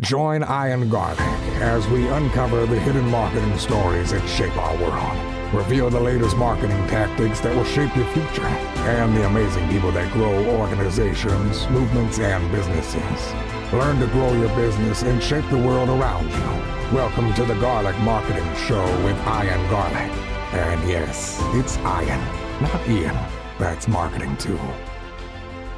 Join 0.00 0.42
Ian 0.42 0.88
Garlic 0.88 1.20
as 1.60 1.86
we 1.88 2.08
uncover 2.08 2.64
the 2.64 2.80
hidden 2.80 3.06
marketing 3.10 3.58
stories 3.58 4.12
that 4.12 4.26
shape 4.26 4.56
our 4.56 4.74
world. 4.78 5.54
Reveal 5.54 5.90
the 5.90 6.00
latest 6.00 6.38
marketing 6.38 6.86
tactics 6.86 7.40
that 7.40 7.54
will 7.54 7.64
shape 7.64 7.94
your 7.94 8.06
future 8.06 8.46
and 8.46 9.14
the 9.14 9.26
amazing 9.26 9.68
people 9.68 9.92
that 9.92 10.10
grow 10.14 10.58
organizations, 10.58 11.68
movements, 11.68 12.18
and 12.18 12.50
businesses. 12.50 13.32
Learn 13.74 14.00
to 14.00 14.06
grow 14.06 14.32
your 14.32 14.48
business 14.56 15.02
and 15.02 15.22
shape 15.22 15.44
the 15.50 15.58
world 15.58 15.90
around 15.90 16.30
you. 16.30 16.96
Welcome 16.96 17.34
to 17.34 17.44
the 17.44 17.54
Garlic 17.56 17.98
Marketing 17.98 18.54
Show 18.66 18.82
with 19.04 19.18
Ian 19.26 19.68
Garlic. 19.68 20.10
And 20.54 20.88
yes, 20.88 21.38
it's 21.52 21.76
Ian, 21.76 22.20
not 22.62 22.88
Ian. 22.88 23.16
That's 23.58 23.86
marketing 23.86 24.34
too. 24.38 24.58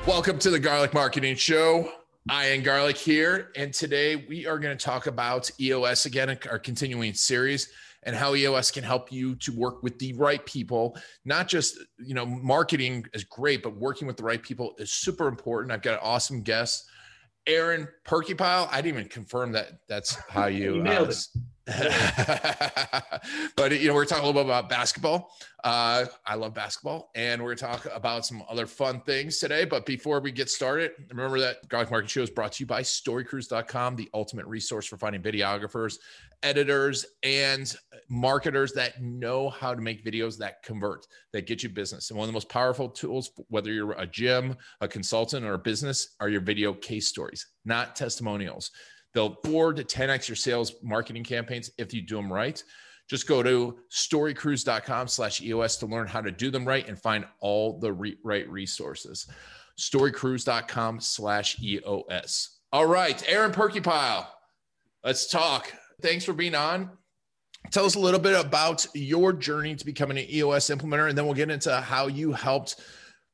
Welcome 0.07 0.39
to 0.39 0.51
the 0.51 0.61
Garlic 0.61 0.95
Marketing 0.95 1.35
Show. 1.35 1.91
Ian 2.31 2.63
Garlic 2.63 2.97
here, 2.97 3.51
and 3.57 3.75
today 3.75 4.15
we 4.15 4.47
are 4.47 4.57
going 4.57 4.77
to 4.77 4.85
talk 4.85 5.09
about 5.09 5.51
EOS 5.61 6.07
again, 6.07 6.39
our 6.49 6.59
continuing 6.59 7.15
series, 7.15 7.69
and 8.05 8.15
how 8.15 8.37
EOS 8.37 8.71
can 8.71 8.85
help 8.85 9.11
you 9.11 9.35
to 9.37 9.51
work 9.53 9.83
with 9.83 9.99
the 9.99 10.13
right 10.13 10.45
people. 10.47 10.97
Not 11.25 11.49
just 11.49 11.79
you 11.99 12.15
know, 12.15 12.25
marketing 12.25 13.07
is 13.13 13.25
great, 13.25 13.63
but 13.63 13.77
working 13.77 14.07
with 14.07 14.17
the 14.17 14.23
right 14.23 14.41
people 14.41 14.75
is 14.79 14.93
super 14.93 15.27
important. 15.27 15.73
I've 15.73 15.83
got 15.83 15.95
an 15.95 16.01
awesome 16.01 16.43
guest, 16.43 16.89
Aaron 17.49 17.89
Perkypile. 18.07 18.69
I 18.71 18.77
didn't 18.81 18.99
even 18.99 19.09
confirm 19.09 19.51
that 19.53 19.81
that's 19.89 20.15
how 20.29 20.47
you, 20.47 20.77
you 20.77 20.83
nailed 20.83 21.09
uh, 21.09 21.11
it. 21.11 21.27
but 23.57 23.81
you 23.81 23.87
know, 23.87 23.95
we're 23.95 24.05
talking 24.05 24.25
a 24.25 24.27
little 24.27 24.43
bit 24.43 24.47
about 24.47 24.69
basketball. 24.69 25.33
Uh, 25.63 26.07
I 26.27 26.35
love 26.35 26.55
basketball, 26.55 27.11
and 27.15 27.41
we're 27.41 27.55
going 27.55 27.59
to 27.59 27.65
talk 27.65 27.87
about 27.95 28.27
some 28.27 28.43
other 28.49 28.67
fun 28.67 29.01
things 29.03 29.39
today. 29.39 29.65
But 29.65 29.87
before 29.87 30.19
we 30.21 30.33
get 30.33 30.51
started, 30.51 30.91
remember 31.11 31.39
that 31.39 31.69
Garlic 31.69 31.91
Market 31.93 32.11
Show 32.11 32.23
is 32.23 32.31
brought 32.31 32.53
to 32.53 32.65
you 32.65 32.67
by 32.67 32.83
StoryCruise.com, 32.83 33.95
the 33.95 34.11
ultimate 34.13 34.47
resource 34.47 34.87
for 34.87 34.97
finding 34.97 35.23
videographers, 35.23 35.99
editors, 36.43 37.07
and 37.23 37.73
marketers 38.09 38.73
that 38.73 39.01
know 39.01 39.49
how 39.49 39.73
to 39.73 39.81
make 39.81 40.05
videos 40.05 40.37
that 40.39 40.65
convert, 40.65 41.07
that 41.33 41.47
get 41.47 41.63
you 41.63 41.69
business. 41.69 42.11
And 42.11 42.19
one 42.19 42.25
of 42.25 42.29
the 42.29 42.37
most 42.37 42.49
powerful 42.49 42.89
tools, 42.89 43.31
whether 43.49 43.73
you're 43.73 43.93
a 43.93 44.07
gym, 44.07 44.57
a 44.81 44.89
consultant, 44.89 45.47
or 45.47 45.55
a 45.55 45.59
business, 45.59 46.17
are 46.19 46.29
your 46.29 46.41
video 46.41 46.73
case 46.73 47.07
stories, 47.07 47.47
not 47.65 47.95
testimonials. 47.95 48.73
They'll 49.15 49.37
four 49.45 49.73
to 49.75 49.85
10x 49.85 50.29
your 50.29 50.37
sales 50.37 50.75
marketing 50.83 51.25
campaigns 51.25 51.71
if 51.79 51.93
you 51.93 52.03
do 52.03 52.17
them 52.17 52.33
right. 52.33 52.63
Just 53.09 53.27
go 53.27 53.43
to 53.43 53.79
storycruise.com 53.91 55.09
slash 55.09 55.43
EOS 55.43 55.77
to 55.79 55.87
learn 55.87 56.07
how 56.07 56.21
to 56.21 56.31
do 56.31 56.51
them 56.51 56.67
right 56.67 56.87
and 56.89 56.99
find 56.99 57.27
all 57.41 57.79
the 57.79 57.93
re- 57.93 58.17
right 58.25 58.49
resources. 58.49 59.27
Storycruise.com 59.79 61.01
slash 61.01 61.61
EOS. 61.61 62.59
All 62.73 62.87
right, 62.87 63.23
Aaron 63.29 63.53
Perkypile, 63.53 64.27
let's 65.05 65.27
talk. 65.27 65.73
Thanks 66.01 66.25
for 66.25 66.33
being 66.33 66.55
on. 66.55 66.91
Tell 67.71 67.85
us 67.85 67.95
a 67.95 68.01
little 68.01 68.21
bit 68.21 68.39
about 68.39 68.87
your 68.95 69.33
journey 69.33 69.75
to 69.77 69.85
becoming 69.85 70.19
an 70.19 70.27
EOS 70.31 70.71
implementer, 70.71 71.09
and 71.09 71.17
then 71.17 71.27
we'll 71.27 71.35
get 71.35 71.51
into 71.51 71.75
how 71.81 72.07
you 72.07 72.33
helped 72.33 72.81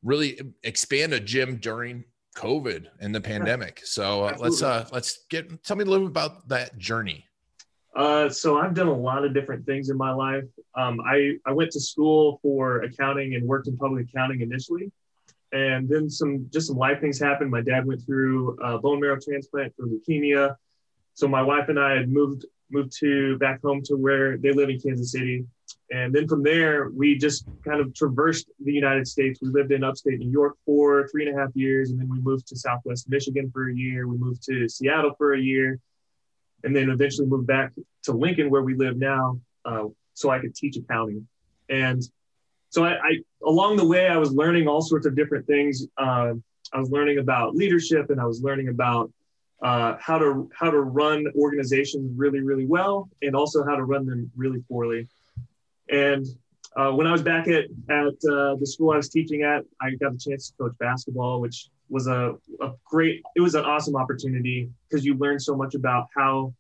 really 0.03 0.41
expand 0.65 1.13
a 1.13 1.21
gym 1.21 1.57
during 1.57 2.05
COVID 2.39 2.87
and 3.01 3.13
the 3.13 3.21
pandemic. 3.21 3.81
So 3.85 4.25
uh, 4.25 4.37
let's 4.39 4.63
uh, 4.63 4.89
let's 4.93 5.25
get 5.29 5.63
tell 5.65 5.77
me 5.77 5.83
a 5.83 5.87
little 5.87 6.07
bit 6.07 6.13
about 6.13 6.49
that 6.49 6.79
journey. 6.79 7.25
Uh, 7.97 8.29
so 8.29 8.59
I've 8.59 8.75
done 8.75 8.87
a 8.87 8.97
lot 8.97 9.25
of 9.25 9.35
different 9.35 9.67
things 9.67 9.91
in 9.91 9.97
my 9.97 10.13
life. 10.13 10.45
Um, 10.77 11.01
I 11.05 11.35
I 11.45 11.53
went 11.53 11.73
to 11.73 11.81
school 11.81 12.39
for 12.43 12.83
accounting 12.83 13.35
and 13.35 13.47
worked 13.47 13.67
in 13.67 13.77
public 13.77 14.09
accounting 14.09 14.41
initially, 14.41 14.93
and 15.53 15.89
then 15.89 16.09
some 16.09 16.47
just 16.53 16.69
some 16.69 16.77
life 16.77 17.01
things 17.01 17.19
happened. 17.19 17.51
My 17.51 17.63
dad 17.63 17.85
went 17.85 18.03
through 18.07 18.57
a 18.63 18.79
bone 18.79 19.01
marrow 19.01 19.19
transplant 19.21 19.75
for 19.77 19.87
leukemia, 19.87 20.55
so 21.15 21.27
my 21.27 21.43
wife 21.43 21.69
and 21.69 21.79
I 21.79 21.97
had 21.97 22.09
moved 22.09 22.47
moved 22.71 22.93
to 23.01 23.37
back 23.39 23.61
home 23.63 23.83
to 23.87 23.97
where 23.97 24.37
they 24.37 24.53
live 24.53 24.69
in 24.69 24.79
Kansas 24.81 25.11
City, 25.11 25.45
and 25.91 26.15
then 26.15 26.29
from 26.29 26.43
there, 26.43 26.91
we 26.91 27.17
just 27.17 27.47
kind 27.65 27.81
of 27.81 27.95
traversed 27.95 28.51
the 28.63 28.73
United 28.73 29.09
States. 29.09 29.41
We 29.41 29.49
lived 29.49 29.73
in 29.73 29.83
upstate 29.83 30.19
New 30.19 30.31
York 30.31 30.57
for 30.67 31.09
three 31.09 31.27
and 31.27 31.37
a 31.37 31.41
half 31.41 31.51
years, 31.55 31.91
and 31.91 31.99
then 31.99 32.09
we 32.11 32.21
moved 32.21 32.47
to 32.49 32.57
Southwest 32.57 33.09
Michigan 33.09 33.51
for 33.51 33.71
a 33.71 33.75
year. 33.75 34.07
We 34.07 34.19
moved 34.19 34.43
to 34.45 34.69
Seattle 34.69 35.15
for 35.17 35.35
a 35.35 35.41
year, 35.41 35.81
and 36.65 36.77
then 36.77 36.91
eventually 36.91 37.27
moved 37.27 37.47
back 37.47 37.73
to 38.05 38.13
Lincoln, 38.13 38.51
where 38.51 38.63
we 38.63 38.75
live 38.75 38.99
now, 38.99 39.41
uh, 39.65 39.85
so 40.13 40.29
I 40.29 40.41
could 40.41 40.55
teach 40.55 40.77
accounting. 40.77 41.27
And 41.71 42.03
so 42.69 42.85
I, 42.85 42.93
I, 42.93 43.19
along 43.47 43.77
the 43.77 43.87
way, 43.87 44.09
I 44.09 44.19
was 44.19 44.33
learning 44.33 44.69
all 44.69 44.83
sorts 44.83 45.07
of 45.07 45.17
different 45.17 45.47
things. 45.47 45.87
Uh, 45.97 46.35
I 46.73 46.79
was 46.79 46.91
learning 46.91 47.19
about 47.19 47.57
leadership, 47.57 48.11
and 48.11 48.21
I 48.21 48.27
was 48.27 48.43
learning 48.43 48.69
about 48.69 49.11
uh, 49.63 49.97
how 49.99 50.19
to 50.19 50.51
how 50.55 50.71
to 50.71 50.81
run 50.81 51.27
organizations 51.35 52.13
really, 52.15 52.41
really 52.41 52.67
well, 52.67 53.09
and 53.23 53.35
also 53.35 53.65
how 53.65 53.75
to 53.75 53.85
run 53.85 54.05
them 54.05 54.31
really 54.37 54.63
poorly. 54.69 55.09
And 55.91 56.27
uh, 56.77 56.93
when 56.93 57.07
I 57.07 57.13
was 57.13 57.23
back 57.23 57.49
at 57.49 57.65
at 57.89 58.15
uh, 58.31 58.57
the 58.57 58.67
school 58.67 58.91
I 58.91 58.97
was 58.97 59.09
teaching 59.09 59.43
at, 59.43 59.65
I 59.81 59.91
got 60.01 60.15
a 60.15 60.19
chance 60.19 60.51
to 60.51 60.57
coach 60.57 60.73
basketball, 60.79 61.41
which 61.41 61.69
was 61.89 62.07
a, 62.07 62.35
a 62.61 62.73
great. 62.85 63.23
It 63.35 63.41
was 63.41 63.55
an 63.55 63.65
awesome 63.65 63.97
opportunity 63.97 64.71
because 64.89 65.05
you 65.05 65.15
learn 65.17 65.41
so 65.41 65.57
much 65.57 65.75
about 65.75 66.09
how 66.17 66.55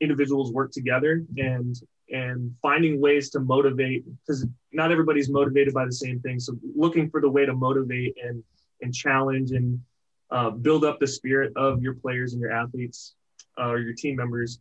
individuals 0.00 0.52
work 0.52 0.72
together 0.72 1.24
and 1.36 1.76
and 2.10 2.52
finding 2.60 3.00
ways 3.00 3.30
to 3.30 3.40
motivate 3.40 4.04
because 4.26 4.46
not 4.72 4.90
everybody's 4.90 5.30
motivated 5.30 5.72
by 5.72 5.84
the 5.84 5.92
same 5.92 6.18
thing. 6.20 6.40
So 6.40 6.54
looking 6.74 7.08
for 7.08 7.20
the 7.20 7.30
way 7.30 7.46
to 7.46 7.54
motivate 7.54 8.16
and 8.22 8.42
and 8.82 8.94
challenge 8.94 9.50
and 9.52 9.80
uh, 10.30 10.50
build 10.50 10.84
up 10.84 10.98
the 11.00 11.06
spirit 11.06 11.52
of 11.56 11.82
your 11.82 11.94
players 11.94 12.32
and 12.32 12.40
your 12.40 12.52
athletes 12.52 13.14
uh, 13.58 13.68
or 13.68 13.78
your 13.78 13.94
team 13.94 14.16
members 14.16 14.58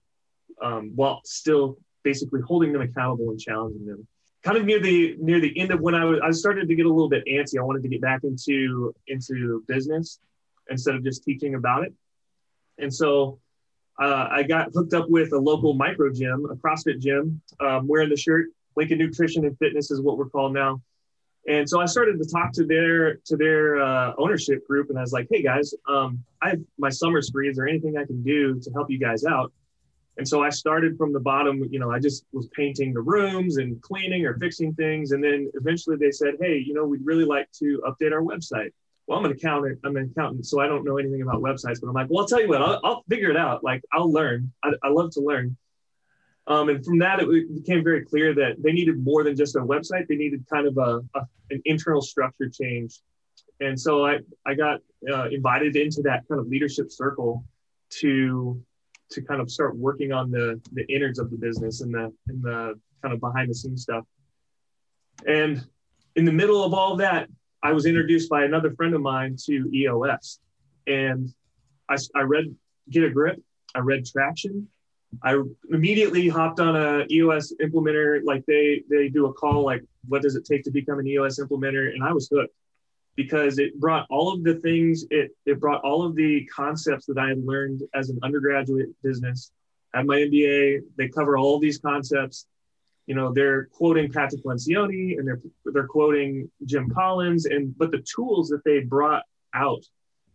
um, 0.61 0.91
while 0.95 1.21
still 1.23 1.77
basically 2.03 2.41
holding 2.41 2.73
them 2.73 2.81
accountable 2.81 3.29
and 3.29 3.39
challenging 3.39 3.85
them. 3.85 4.07
Kind 4.43 4.57
of 4.57 4.65
near 4.65 4.79
the 4.79 5.15
near 5.19 5.39
the 5.39 5.57
end 5.59 5.71
of 5.71 5.81
when 5.81 5.95
I 5.95 6.05
was 6.05 6.19
I 6.23 6.31
started 6.31 6.67
to 6.69 6.75
get 6.75 6.85
a 6.85 6.89
little 6.89 7.09
bit 7.09 7.25
antsy. 7.25 7.59
I 7.59 7.63
wanted 7.63 7.83
to 7.83 7.89
get 7.89 8.01
back 8.01 8.23
into 8.23 8.93
into 9.07 9.63
business 9.67 10.19
instead 10.69 10.95
of 10.95 11.03
just 11.03 11.23
teaching 11.23 11.55
about 11.55 11.83
it. 11.83 11.93
And 12.77 12.93
so 12.93 13.39
uh, 13.99 14.27
I 14.31 14.43
got 14.43 14.69
hooked 14.73 14.93
up 14.93 15.09
with 15.09 15.33
a 15.33 15.37
local 15.37 15.73
micro 15.73 16.11
gym, 16.11 16.47
a 16.49 16.55
CrossFit 16.55 16.99
gym, 16.99 17.41
um, 17.59 17.87
wearing 17.87 18.09
the 18.09 18.17
shirt. 18.17 18.47
Lincoln 18.77 18.99
Nutrition 18.99 19.45
and 19.45 19.57
Fitness 19.57 19.91
is 19.91 19.99
what 19.99 20.17
we're 20.17 20.29
called 20.29 20.53
now. 20.53 20.81
And 21.47 21.67
so 21.67 21.81
I 21.81 21.85
started 21.85 22.17
to 22.19 22.29
talk 22.29 22.53
to 22.53 22.65
their 22.65 23.15
to 23.25 23.35
their 23.35 23.81
uh, 23.81 24.13
ownership 24.17 24.65
group, 24.67 24.89
and 24.89 24.97
I 24.97 25.01
was 25.01 25.11
like, 25.11 25.27
"Hey 25.31 25.41
guys, 25.41 25.73
um, 25.87 26.23
I 26.41 26.49
have 26.51 26.59
my 26.77 26.89
summer 26.89 27.21
free. 27.31 27.49
Is 27.49 27.57
there 27.57 27.67
anything 27.67 27.97
I 27.97 28.05
can 28.05 28.21
do 28.23 28.59
to 28.59 28.71
help 28.71 28.89
you 28.89 28.99
guys 28.99 29.25
out?" 29.25 29.51
And 30.19 30.27
so 30.27 30.43
I 30.43 30.49
started 30.49 30.97
from 30.97 31.13
the 31.13 31.19
bottom, 31.21 31.63
you 31.71 31.79
know, 31.79 31.91
I 31.91 31.97
just 31.97 32.25
was 32.33 32.49
painting 32.49 32.93
the 32.93 32.99
rooms 32.99 33.55
and 33.55 33.81
cleaning 33.81 34.25
or 34.25 34.37
fixing 34.37 34.73
things. 34.75 35.13
And 35.13 35.23
then 35.23 35.49
eventually 35.53 35.95
they 35.95 36.11
said, 36.11 36.33
hey, 36.41 36.57
you 36.57 36.73
know, 36.73 36.85
we'd 36.85 37.05
really 37.05 37.23
like 37.23 37.49
to 37.59 37.81
update 37.87 38.11
our 38.11 38.21
website. 38.21 38.71
Well, 39.07 39.17
I'm 39.17 39.23
an 39.23 39.31
accountant. 39.31 39.79
I'm 39.85 39.95
an 39.95 40.11
accountant, 40.11 40.45
so 40.45 40.59
I 40.59 40.67
don't 40.67 40.83
know 40.83 40.97
anything 40.97 41.21
about 41.21 41.41
websites. 41.41 41.79
But 41.81 41.87
I'm 41.87 41.93
like, 41.93 42.07
well, 42.09 42.19
I'll 42.19 42.27
tell 42.27 42.41
you 42.41 42.49
what, 42.49 42.61
I'll, 42.61 42.81
I'll 42.83 43.03
figure 43.07 43.29
it 43.29 43.37
out. 43.37 43.63
Like, 43.63 43.81
I'll 43.93 44.11
learn. 44.11 44.51
I, 44.61 44.73
I 44.83 44.89
love 44.89 45.11
to 45.11 45.21
learn. 45.21 45.55
Um, 46.47 46.67
and 46.67 46.83
from 46.83 46.99
that, 46.99 47.21
it 47.21 47.53
became 47.53 47.81
very 47.81 48.03
clear 48.03 48.35
that 48.35 48.61
they 48.61 48.73
needed 48.73 49.01
more 49.01 49.23
than 49.23 49.37
just 49.37 49.55
a 49.55 49.59
website. 49.59 50.07
They 50.09 50.17
needed 50.17 50.45
kind 50.51 50.67
of 50.67 50.77
a, 50.77 51.01
a 51.17 51.21
an 51.49 51.61
internal 51.63 52.01
structure 52.01 52.49
change. 52.49 52.99
And 53.61 53.79
so 53.79 54.05
I, 54.05 54.19
I 54.45 54.53
got 54.53 54.81
uh, 55.09 55.29
invited 55.29 55.77
into 55.77 56.01
that 56.01 56.27
kind 56.27 56.41
of 56.41 56.47
leadership 56.47 56.91
circle 56.91 57.45
to 58.01 58.61
to 59.11 59.21
kind 59.21 59.41
of 59.41 59.49
start 59.51 59.75
working 59.75 60.11
on 60.11 60.31
the 60.31 60.59
the 60.73 60.85
innards 60.93 61.19
of 61.19 61.31
the 61.31 61.37
business 61.37 61.81
and 61.81 61.93
the 61.93 62.13
and 62.27 62.41
the 62.43 62.79
kind 63.01 63.13
of 63.13 63.19
behind 63.19 63.49
the 63.49 63.55
scenes 63.55 63.83
stuff. 63.83 64.05
And 65.27 65.65
in 66.15 66.25
the 66.25 66.31
middle 66.31 66.63
of 66.63 66.73
all 66.73 66.93
of 66.93 66.99
that, 66.99 67.29
I 67.63 67.73
was 67.73 67.85
introduced 67.85 68.29
by 68.29 68.43
another 68.43 68.71
friend 68.71 68.93
of 68.93 69.01
mine 69.01 69.35
to 69.45 69.69
EOS, 69.73 70.39
and 70.87 71.33
I, 71.89 71.97
I 72.15 72.21
read 72.21 72.55
Get 72.89 73.03
a 73.03 73.09
Grip, 73.09 73.41
I 73.75 73.79
read 73.79 74.05
Traction, 74.05 74.67
I 75.23 75.41
immediately 75.71 76.27
hopped 76.27 76.59
on 76.59 76.75
a 76.75 77.05
EOS 77.09 77.53
implementer. 77.61 78.21
Like 78.23 78.45
they 78.45 78.83
they 78.89 79.09
do 79.09 79.25
a 79.25 79.33
call 79.33 79.63
like, 79.63 79.83
what 80.07 80.21
does 80.21 80.35
it 80.35 80.45
take 80.45 80.63
to 80.63 80.71
become 80.71 80.99
an 80.99 81.07
EOS 81.07 81.39
implementer? 81.39 81.93
And 81.93 82.03
I 82.03 82.13
was 82.13 82.29
hooked 82.31 82.53
because 83.19 83.59
it 83.59 83.77
brought 83.77 84.07
all 84.09 84.31
of 84.31 84.45
the 84.45 84.55
things 84.61 85.03
it 85.09 85.31
it 85.45 85.59
brought 85.59 85.81
all 85.83 86.05
of 86.05 86.15
the 86.15 86.45
concepts 86.45 87.05
that 87.05 87.17
I 87.17 87.27
had 87.27 87.45
learned 87.45 87.81
as 87.93 88.09
an 88.09 88.17
undergraduate 88.23 88.87
business 89.03 89.51
at 89.93 90.05
my 90.05 90.19
MBA. 90.19 90.79
They 90.97 91.09
cover 91.09 91.37
all 91.37 91.59
these 91.59 91.79
concepts. 91.79 92.47
You 93.07 93.15
know, 93.15 93.33
they're 93.33 93.65
quoting 93.73 94.09
Patrick 94.09 94.45
Lencioni 94.45 95.17
and 95.17 95.27
they're 95.27 95.41
they're 95.65 95.85
quoting 95.85 96.49
Jim 96.63 96.89
Collins, 96.89 97.45
and 97.45 97.77
but 97.77 97.91
the 97.91 98.05
tools 98.15 98.47
that 98.51 98.63
they 98.63 98.79
brought 98.79 99.23
out 99.53 99.83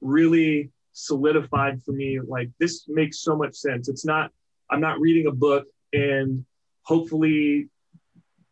really 0.02 0.70
solidified 0.92 1.82
for 1.84 1.92
me 1.92 2.20
like 2.20 2.50
this 2.60 2.84
makes 2.86 3.22
so 3.22 3.34
much 3.34 3.54
sense. 3.54 3.88
It's 3.88 4.04
not 4.04 4.30
I'm 4.68 4.82
not 4.82 5.00
reading 5.00 5.26
a 5.26 5.32
book 5.32 5.64
and 5.94 6.44
hopefully 6.82 7.70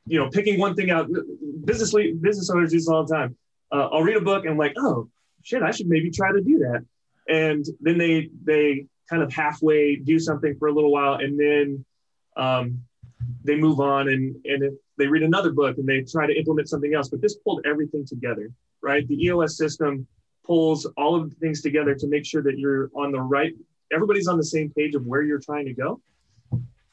you 0.07 0.19
know 0.19 0.31
picking 0.31 0.59
one 0.59 0.75
thing 0.75 0.91
out 0.91 1.11
business 1.67 1.93
business 2.23 2.49
owners 2.49 2.71
do 2.71 2.79
this 2.79 2.89
all 2.89 3.05
the 3.05 3.15
time 3.15 3.37
uh, 3.73 3.89
I'll 3.93 4.03
read 4.03 4.17
a 4.17 4.21
book 4.21 4.45
and 4.45 4.53
I'm 4.53 4.59
like, 4.59 4.75
oh 4.77 5.09
shit, 5.43 5.63
I 5.63 5.71
should 5.71 5.89
maybe 5.89 6.11
try 6.11 6.33
to 6.33 6.41
do 6.41 6.59
that. 6.61 6.85
And 7.29 7.65
then 7.81 7.99
they 7.99 8.31
they 8.45 8.87
kind 9.09 9.23
of 9.23 9.33
halfway 9.33 9.97
do 9.97 10.19
something 10.19 10.57
for 10.59 10.69
a 10.69 10.73
little 10.73 10.93
while 10.93 11.15
and 11.15 11.39
then 11.39 11.85
um, 12.37 12.83
they 13.45 13.57
move 13.57 13.81
on 13.81 14.09
and 14.09 14.37
and 14.45 14.77
they 14.99 15.07
read 15.07 15.23
another 15.23 15.53
book 15.53 15.79
and 15.79 15.87
they 15.89 16.03
try 16.03 16.27
to 16.27 16.37
implement 16.37 16.69
something 16.69 16.95
else. 16.95 17.09
But 17.09 17.21
this 17.21 17.37
pulled 17.37 17.67
everything 17.67 18.05
together 18.07 18.51
right? 18.83 19.07
The 19.09 19.25
eos 19.25 19.57
system 19.57 20.07
pulls 20.45 20.87
all 20.97 21.15
of 21.15 21.31
the 21.31 21.37
things 21.37 21.63
together 21.63 21.95
to 21.95 22.07
make 22.09 22.27
sure 22.27 22.43
that 22.43 22.59
you're 22.59 22.91
on 22.95 23.13
the 23.13 23.21
right 23.21 23.55
everybody's 23.93 24.27
on 24.27 24.37
the 24.39 24.45
same 24.45 24.71
page 24.71 24.95
of 24.95 25.07
where 25.07 25.23
you're 25.23 25.39
trying 25.39 25.67
to 25.67 25.75
go 25.75 26.01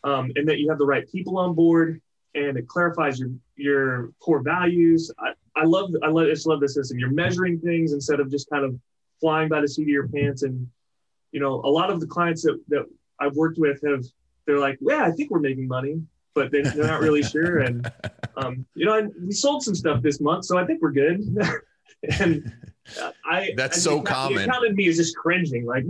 um, 0.04 0.32
and 0.36 0.48
that 0.48 0.60
you 0.60 0.70
have 0.70 0.78
the 0.78 0.86
right 0.86 1.10
people 1.12 1.38
on 1.38 1.56
board 1.56 2.02
and 2.36 2.58
it 2.58 2.68
clarifies 2.68 3.20
your 3.20 3.30
your 3.56 4.12
core 4.20 4.42
values. 4.42 5.12
I, 5.20 5.34
I 5.60 5.66
love 5.66 5.92
i 6.04 6.08
love, 6.08 6.28
I 6.28 6.30
just 6.30 6.48
love 6.48 6.60
the 6.60 6.70
system 6.70 7.00
you're 7.00 7.12
measuring 7.12 7.60
things 7.60 7.94
instead 7.94 8.20
of 8.20 8.32
just 8.32 8.50
kind 8.50 8.66
of 8.66 8.76
flying 9.20 9.50
by 9.50 9.62
the 9.62 9.68
seat 9.68 9.84
of 9.84 9.90
your 9.90 10.08
pants 10.08 10.44
and 10.44 10.68
you 11.32 11.40
know 11.40 11.56
a 11.64 11.72
lot 11.80 11.90
of 11.90 12.00
the 12.00 12.08
clients 12.08 12.44
that, 12.44 12.60
that 12.70 12.86
i've 13.20 13.36
worked 13.36 13.58
with 13.60 13.80
have 13.86 14.04
they're 14.46 14.60
like 14.60 14.78
yeah 14.82 15.04
i 15.04 15.12
think 15.12 15.30
we're 15.32 15.40
making 15.40 15.68
money 15.68 16.02
but 16.36 16.52
they, 16.52 16.62
they're 16.62 16.88
not 16.88 17.02
really 17.02 17.24
sure 17.34 17.60
and 17.60 17.92
um, 18.38 18.66
you 18.76 18.86
know 18.86 19.10
we 19.26 19.32
sold 19.32 19.64
some 19.64 19.76
stuff 19.76 20.02
this 20.02 20.20
month 20.22 20.46
so 20.46 20.58
i 20.58 20.66
think 20.66 20.82
we're 20.82 20.92
good 20.92 21.22
and 22.20 22.52
I 23.26 23.52
that's 23.56 23.78
I, 23.78 23.82
so 23.82 24.02
common. 24.02 24.38
The 24.38 24.44
accountant 24.46 24.76
me 24.76 24.88
is 24.88 24.98
just 24.98 25.16
cringing, 25.16 25.66
like, 25.66 25.84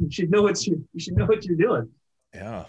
you 0.00 0.10
should 0.10 0.30
know 0.30 0.42
what 0.42 0.64
you 0.66 0.86
you 0.92 1.00
should 1.00 1.16
know 1.16 1.26
what 1.26 1.44
you're 1.44 1.56
doing. 1.56 1.88
Yeah, 2.34 2.64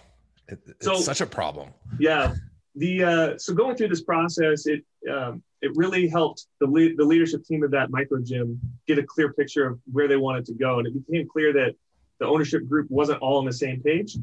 it, 0.47 0.59
it's 0.67 0.85
So- 0.85 0.95
such 0.95 1.21
a 1.21 1.25
problem. 1.25 1.69
Yeah, 1.99 2.35
the 2.75 3.03
uh, 3.03 3.37
so 3.37 3.53
going 3.53 3.75
through 3.75 3.89
this 3.89 4.03
process, 4.03 4.65
it 4.65 4.83
um, 5.11 5.43
it 5.63 5.71
really 5.75 6.09
helped 6.09 6.47
the 6.59 6.67
le- 6.67 6.93
the 6.95 7.05
leadership 7.05 7.43
team 7.45 7.63
of 7.63 7.71
that 7.71 7.89
micro 7.89 8.19
gym 8.21 8.59
get 8.85 8.99
a 8.99 9.03
clear 9.03 9.31
picture 9.31 9.65
of 9.65 9.79
where 9.91 10.09
they 10.09 10.17
wanted 10.17 10.45
to 10.45 10.53
go, 10.53 10.79
and 10.79 10.87
it 10.87 10.93
became 10.93 11.25
clear 11.27 11.53
that 11.53 11.73
the 12.19 12.27
ownership 12.27 12.67
group 12.67 12.85
wasn't 12.91 13.19
all 13.21 13.37
on 13.37 13.45
the 13.45 13.53
same 13.53 13.81
page, 13.81 14.17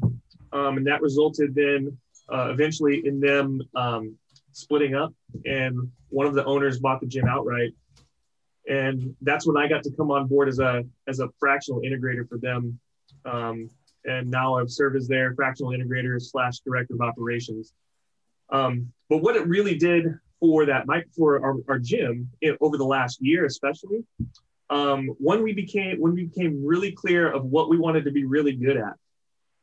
um, 0.53 0.77
and 0.77 0.85
that 0.85 1.01
resulted 1.01 1.55
then 1.55 1.97
uh, 2.31 2.49
eventually 2.51 3.01
in 3.05 3.19
them 3.19 3.59
um, 3.75 4.15
splitting 4.51 4.93
up, 4.93 5.13
and 5.45 5.91
one 6.09 6.27
of 6.27 6.35
the 6.35 6.45
owners 6.45 6.79
bought 6.79 7.01
the 7.01 7.07
gym 7.07 7.25
outright, 7.27 7.71
and 8.69 9.15
that's 9.21 9.47
when 9.47 9.57
I 9.57 9.67
got 9.67 9.81
to 9.85 9.91
come 9.91 10.11
on 10.11 10.27
board 10.27 10.47
as 10.47 10.59
a 10.59 10.85
as 11.07 11.19
a 11.21 11.29
fractional 11.39 11.81
integrator 11.81 12.29
for 12.29 12.37
them, 12.37 12.79
um, 13.25 13.67
and 14.05 14.29
now 14.29 14.57
I've 14.57 14.69
served 14.69 14.95
as 14.95 15.07
their 15.07 15.33
fractional 15.33 15.71
integrator 15.71 16.21
slash 16.21 16.59
director 16.59 16.93
of 16.93 17.01
operations. 17.01 17.73
Um, 18.49 18.93
but 19.09 19.23
what 19.23 19.35
it 19.35 19.47
really 19.47 19.75
did 19.75 20.19
for 20.41 20.65
that 20.65 20.87
mic 20.87 21.05
for 21.15 21.41
our, 21.41 21.55
our 21.69 21.79
gym 21.79 22.29
it, 22.41 22.57
over 22.59 22.77
the 22.77 22.83
last 22.83 23.21
year, 23.21 23.45
especially, 23.45 24.03
um, 24.69 25.07
when 25.19 25.43
we 25.43 25.53
became 25.53 25.97
when 25.99 26.13
we 26.13 26.25
became 26.25 26.65
really 26.65 26.91
clear 26.91 27.31
of 27.31 27.45
what 27.45 27.69
we 27.69 27.77
wanted 27.77 28.03
to 28.05 28.11
be 28.11 28.25
really 28.25 28.53
good 28.53 28.75
at, 28.75 28.95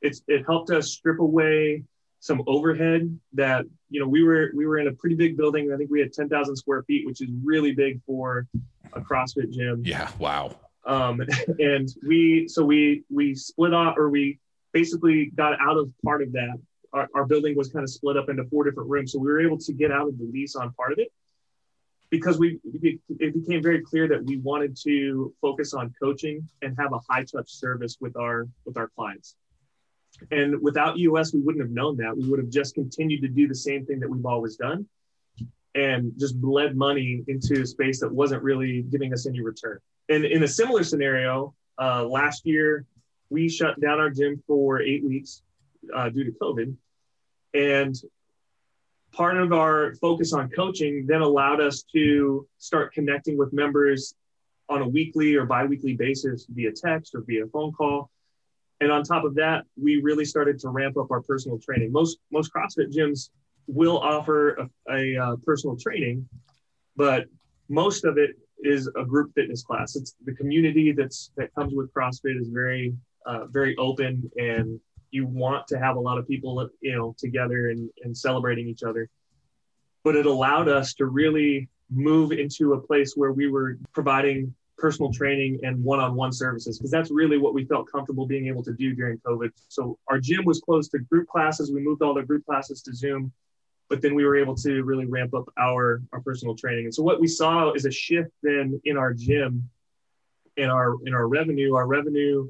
it's 0.00 0.22
it 0.28 0.44
helped 0.46 0.70
us 0.70 0.90
strip 0.92 1.18
away 1.18 1.82
some 2.20 2.42
overhead 2.46 3.18
that 3.34 3.64
you 3.90 4.00
know 4.00 4.08
we 4.08 4.22
were 4.22 4.50
we 4.54 4.66
were 4.66 4.78
in 4.78 4.86
a 4.86 4.92
pretty 4.92 5.16
big 5.16 5.36
building. 5.36 5.72
I 5.72 5.76
think 5.76 5.90
we 5.90 6.00
had 6.00 6.12
ten 6.12 6.28
thousand 6.28 6.56
square 6.56 6.82
feet, 6.84 7.06
which 7.06 7.20
is 7.20 7.28
really 7.44 7.72
big 7.72 8.00
for 8.06 8.46
a 8.94 9.00
CrossFit 9.00 9.50
gym 9.52 9.82
Yeah. 9.84 10.10
Wow. 10.18 10.56
um, 10.86 11.20
and 11.58 11.88
we 12.06 12.48
so 12.48 12.64
we 12.64 13.02
we 13.10 13.34
split 13.34 13.74
off 13.74 13.96
or 13.98 14.08
we 14.10 14.38
basically 14.72 15.26
got 15.34 15.60
out 15.60 15.76
of 15.76 15.90
part 16.04 16.22
of 16.22 16.32
that 16.32 16.56
our, 16.92 17.08
our 17.14 17.26
building 17.26 17.56
was 17.56 17.68
kind 17.68 17.82
of 17.82 17.90
split 17.90 18.16
up 18.16 18.28
into 18.28 18.44
four 18.44 18.64
different 18.64 18.88
rooms. 18.88 19.12
So 19.12 19.18
we 19.18 19.28
were 19.28 19.40
able 19.40 19.58
to 19.58 19.72
get 19.72 19.90
out 19.90 20.08
of 20.08 20.18
the 20.18 20.24
lease 20.24 20.56
on 20.56 20.72
part 20.72 20.92
of 20.92 20.98
it 20.98 21.12
because 22.10 22.38
we 22.38 22.58
it 22.64 23.34
became 23.34 23.62
very 23.62 23.82
clear 23.82 24.08
that 24.08 24.24
we 24.24 24.38
wanted 24.38 24.76
to 24.84 25.34
focus 25.40 25.74
on 25.74 25.92
coaching 26.00 26.48
and 26.62 26.76
have 26.78 26.92
a 26.92 27.00
high 27.08 27.24
touch 27.24 27.50
service 27.50 27.98
with 28.00 28.16
our 28.16 28.48
with 28.64 28.76
our 28.76 28.88
clients. 28.88 29.36
And 30.30 30.60
without 30.62 30.96
us 30.96 31.34
we 31.34 31.40
wouldn't 31.40 31.62
have 31.62 31.70
known 31.70 31.96
that. 31.98 32.16
We 32.16 32.28
would 32.28 32.38
have 32.38 32.50
just 32.50 32.74
continued 32.74 33.22
to 33.22 33.28
do 33.28 33.46
the 33.46 33.54
same 33.54 33.84
thing 33.84 34.00
that 34.00 34.08
we've 34.08 34.24
always 34.26 34.56
done 34.56 34.86
and 35.74 36.12
just 36.18 36.40
bled 36.40 36.76
money 36.76 37.22
into 37.28 37.62
a 37.62 37.66
space 37.66 38.00
that 38.00 38.10
wasn't 38.10 38.42
really 38.42 38.82
giving 38.82 39.12
us 39.12 39.26
any 39.26 39.40
return. 39.40 39.78
And 40.08 40.24
in 40.24 40.42
a 40.42 40.48
similar 40.48 40.82
scenario, 40.82 41.54
uh, 41.78 42.04
last 42.04 42.46
year 42.46 42.86
we 43.30 43.48
shut 43.48 43.78
down 43.80 44.00
our 44.00 44.08
gym 44.08 44.42
for 44.46 44.80
eight 44.80 45.04
weeks 45.04 45.42
uh, 45.94 46.08
due 46.08 46.24
to 46.24 46.32
COVID, 46.32 46.74
and 47.54 47.94
part 49.12 49.36
of 49.36 49.52
our 49.52 49.94
focus 49.96 50.32
on 50.32 50.50
coaching 50.50 51.06
then 51.06 51.22
allowed 51.22 51.60
us 51.60 51.82
to 51.94 52.46
start 52.58 52.92
connecting 52.92 53.38
with 53.38 53.52
members 53.52 54.14
on 54.68 54.82
a 54.82 54.88
weekly 54.88 55.34
or 55.34 55.46
biweekly 55.46 55.94
basis 55.94 56.46
via 56.50 56.70
text 56.70 57.14
or 57.14 57.22
via 57.26 57.46
phone 57.46 57.72
call. 57.72 58.10
And 58.80 58.92
on 58.92 59.02
top 59.02 59.24
of 59.24 59.34
that, 59.36 59.64
we 59.80 60.00
really 60.02 60.24
started 60.24 60.58
to 60.60 60.68
ramp 60.68 60.96
up 60.96 61.10
our 61.10 61.22
personal 61.22 61.58
training. 61.58 61.90
Most 61.90 62.18
most 62.30 62.52
CrossFit 62.52 62.94
gyms 62.94 63.30
will 63.66 63.98
offer 63.98 64.68
a, 64.88 64.92
a 64.92 65.22
uh, 65.22 65.36
personal 65.44 65.76
training, 65.76 66.28
but 66.96 67.26
most 67.68 68.04
of 68.04 68.18
it 68.18 68.36
is 68.60 68.88
a 68.96 69.04
group 69.04 69.32
fitness 69.34 69.62
class. 69.62 69.96
It's 69.96 70.14
the 70.24 70.34
community 70.34 70.92
that's 70.92 71.32
that 71.36 71.52
comes 71.54 71.74
with 71.74 71.92
CrossFit 71.92 72.40
is 72.40 72.48
very 72.48 72.94
uh, 73.26 73.46
very 73.46 73.76
open, 73.76 74.30
and 74.36 74.80
you 75.10 75.26
want 75.26 75.66
to 75.68 75.78
have 75.78 75.96
a 75.96 76.00
lot 76.00 76.18
of 76.18 76.26
people 76.26 76.68
you 76.80 76.96
know 76.96 77.14
together 77.18 77.70
and, 77.70 77.90
and 78.02 78.16
celebrating 78.16 78.68
each 78.68 78.82
other. 78.82 79.08
But 80.04 80.16
it 80.16 80.26
allowed 80.26 80.68
us 80.68 80.94
to 80.94 81.06
really 81.06 81.68
move 81.90 82.32
into 82.32 82.74
a 82.74 82.80
place 82.80 83.14
where 83.14 83.32
we 83.32 83.48
were 83.48 83.78
providing 83.92 84.54
personal 84.76 85.12
training 85.12 85.58
and 85.64 85.82
one-on-one 85.82 86.32
services 86.32 86.78
because 86.78 86.90
that's 86.90 87.10
really 87.10 87.36
what 87.36 87.52
we 87.52 87.64
felt 87.64 87.90
comfortable 87.90 88.26
being 88.26 88.46
able 88.46 88.62
to 88.62 88.72
do 88.72 88.94
during 88.94 89.18
COVID. 89.18 89.50
So 89.68 89.98
our 90.06 90.20
gym 90.20 90.44
was 90.44 90.60
closed 90.60 90.92
to 90.92 90.98
group 90.98 91.26
classes. 91.26 91.72
We 91.72 91.80
moved 91.80 92.02
all 92.02 92.14
the 92.14 92.22
group 92.22 92.46
classes 92.46 92.80
to 92.82 92.94
Zoom 92.94 93.32
but 93.88 94.02
then 94.02 94.14
we 94.14 94.24
were 94.24 94.36
able 94.36 94.54
to 94.54 94.82
really 94.82 95.06
ramp 95.06 95.34
up 95.34 95.48
our 95.58 96.02
our 96.12 96.20
personal 96.20 96.54
training. 96.54 96.84
And 96.84 96.94
so 96.94 97.02
what 97.02 97.20
we 97.20 97.26
saw 97.26 97.72
is 97.72 97.84
a 97.84 97.90
shift 97.90 98.30
then 98.42 98.80
in 98.84 98.96
our 98.96 99.14
gym, 99.14 99.68
in 100.56 100.68
our 100.68 100.96
in 101.06 101.14
our 101.14 101.26
revenue. 101.26 101.74
Our 101.74 101.86
revenue 101.86 102.48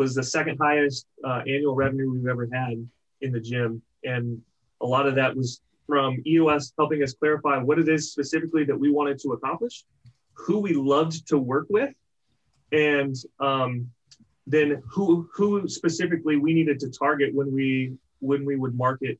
was 0.00 0.14
the 0.14 0.22
second 0.22 0.56
highest 0.56 1.04
uh, 1.22 1.42
annual 1.46 1.74
revenue 1.74 2.10
we've 2.10 2.26
ever 2.26 2.48
had 2.50 2.88
in 3.20 3.32
the 3.32 3.38
gym, 3.38 3.82
and 4.02 4.40
a 4.80 4.86
lot 4.86 5.06
of 5.06 5.14
that 5.14 5.36
was 5.36 5.60
from 5.86 6.22
EOS 6.26 6.72
helping 6.78 7.02
us 7.02 7.12
clarify 7.12 7.58
what 7.58 7.78
it 7.78 7.86
is 7.86 8.10
specifically 8.10 8.64
that 8.64 8.78
we 8.84 8.90
wanted 8.90 9.18
to 9.18 9.32
accomplish, 9.32 9.84
who 10.32 10.58
we 10.58 10.72
loved 10.72 11.28
to 11.28 11.36
work 11.36 11.66
with, 11.68 11.92
and 12.72 13.14
um, 13.40 13.90
then 14.46 14.82
who 14.88 15.28
who 15.34 15.68
specifically 15.68 16.36
we 16.38 16.54
needed 16.54 16.80
to 16.80 16.88
target 16.88 17.34
when 17.34 17.52
we 17.52 17.92
when 18.20 18.46
we 18.46 18.56
would 18.56 18.74
market 18.74 19.18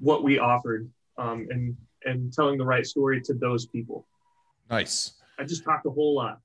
what 0.00 0.24
we 0.24 0.40
offered 0.40 0.90
um, 1.16 1.46
and 1.50 1.76
and 2.04 2.32
telling 2.32 2.58
the 2.58 2.64
right 2.64 2.84
story 2.84 3.20
to 3.20 3.34
those 3.34 3.66
people. 3.66 4.04
Nice. 4.68 5.12
I 5.38 5.44
just 5.44 5.62
talked 5.62 5.86
a 5.86 5.90
whole 5.90 6.16
lot. 6.16 6.40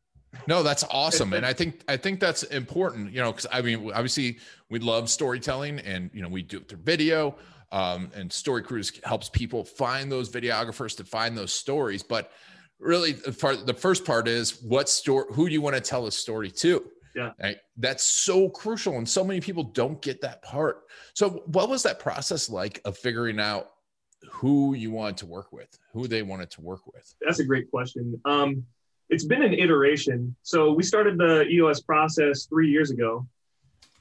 No, 0.47 0.63
that's 0.63 0.83
awesome, 0.89 1.33
and 1.33 1.45
I 1.45 1.53
think 1.53 1.81
I 1.87 1.97
think 1.97 2.19
that's 2.19 2.43
important. 2.43 3.11
You 3.11 3.21
know, 3.21 3.31
because 3.31 3.47
I 3.51 3.61
mean, 3.61 3.91
obviously, 3.91 4.39
we 4.69 4.79
love 4.79 5.09
storytelling, 5.09 5.79
and 5.79 6.09
you 6.13 6.21
know, 6.21 6.29
we 6.29 6.41
do 6.41 6.57
it 6.57 6.67
through 6.67 6.79
video. 6.79 7.37
Um, 7.71 8.11
and 8.15 8.31
Story 8.31 8.63
Cruise 8.63 8.91
helps 9.03 9.29
people 9.29 9.63
find 9.63 10.11
those 10.11 10.29
videographers 10.29 10.95
to 10.97 11.03
find 11.03 11.37
those 11.37 11.51
stories. 11.51 12.01
But 12.01 12.31
really, 12.79 13.13
the, 13.13 13.33
part, 13.33 13.65
the 13.65 13.73
first 13.73 14.05
part 14.05 14.27
is 14.27 14.61
what 14.61 14.89
story? 14.89 15.25
Who 15.33 15.47
do 15.47 15.53
you 15.53 15.61
want 15.61 15.75
to 15.75 15.81
tell 15.81 16.07
a 16.07 16.11
story 16.11 16.51
to? 16.51 16.85
Yeah. 17.15 17.31
Right? 17.41 17.57
That's 17.77 18.03
so 18.03 18.49
crucial, 18.49 18.97
and 18.97 19.07
so 19.07 19.23
many 19.23 19.41
people 19.41 19.63
don't 19.63 20.01
get 20.01 20.21
that 20.21 20.41
part. 20.43 20.83
So, 21.13 21.43
what 21.47 21.69
was 21.69 21.83
that 21.83 21.99
process 21.99 22.49
like 22.49 22.79
of 22.85 22.97
figuring 22.97 23.39
out 23.39 23.71
who 24.29 24.73
you 24.73 24.91
wanted 24.91 25.17
to 25.17 25.25
work 25.25 25.51
with, 25.51 25.77
who 25.93 26.07
they 26.07 26.21
wanted 26.21 26.51
to 26.51 26.61
work 26.61 26.85
with? 26.87 27.13
That's 27.21 27.39
a 27.39 27.45
great 27.45 27.69
question. 27.71 28.19
Um, 28.25 28.63
it's 29.09 29.25
been 29.25 29.41
an 29.41 29.53
iteration. 29.53 30.35
So 30.43 30.73
we 30.73 30.83
started 30.83 31.17
the 31.17 31.47
EOS 31.47 31.81
process 31.81 32.45
three 32.45 32.69
years 32.69 32.91
ago, 32.91 33.27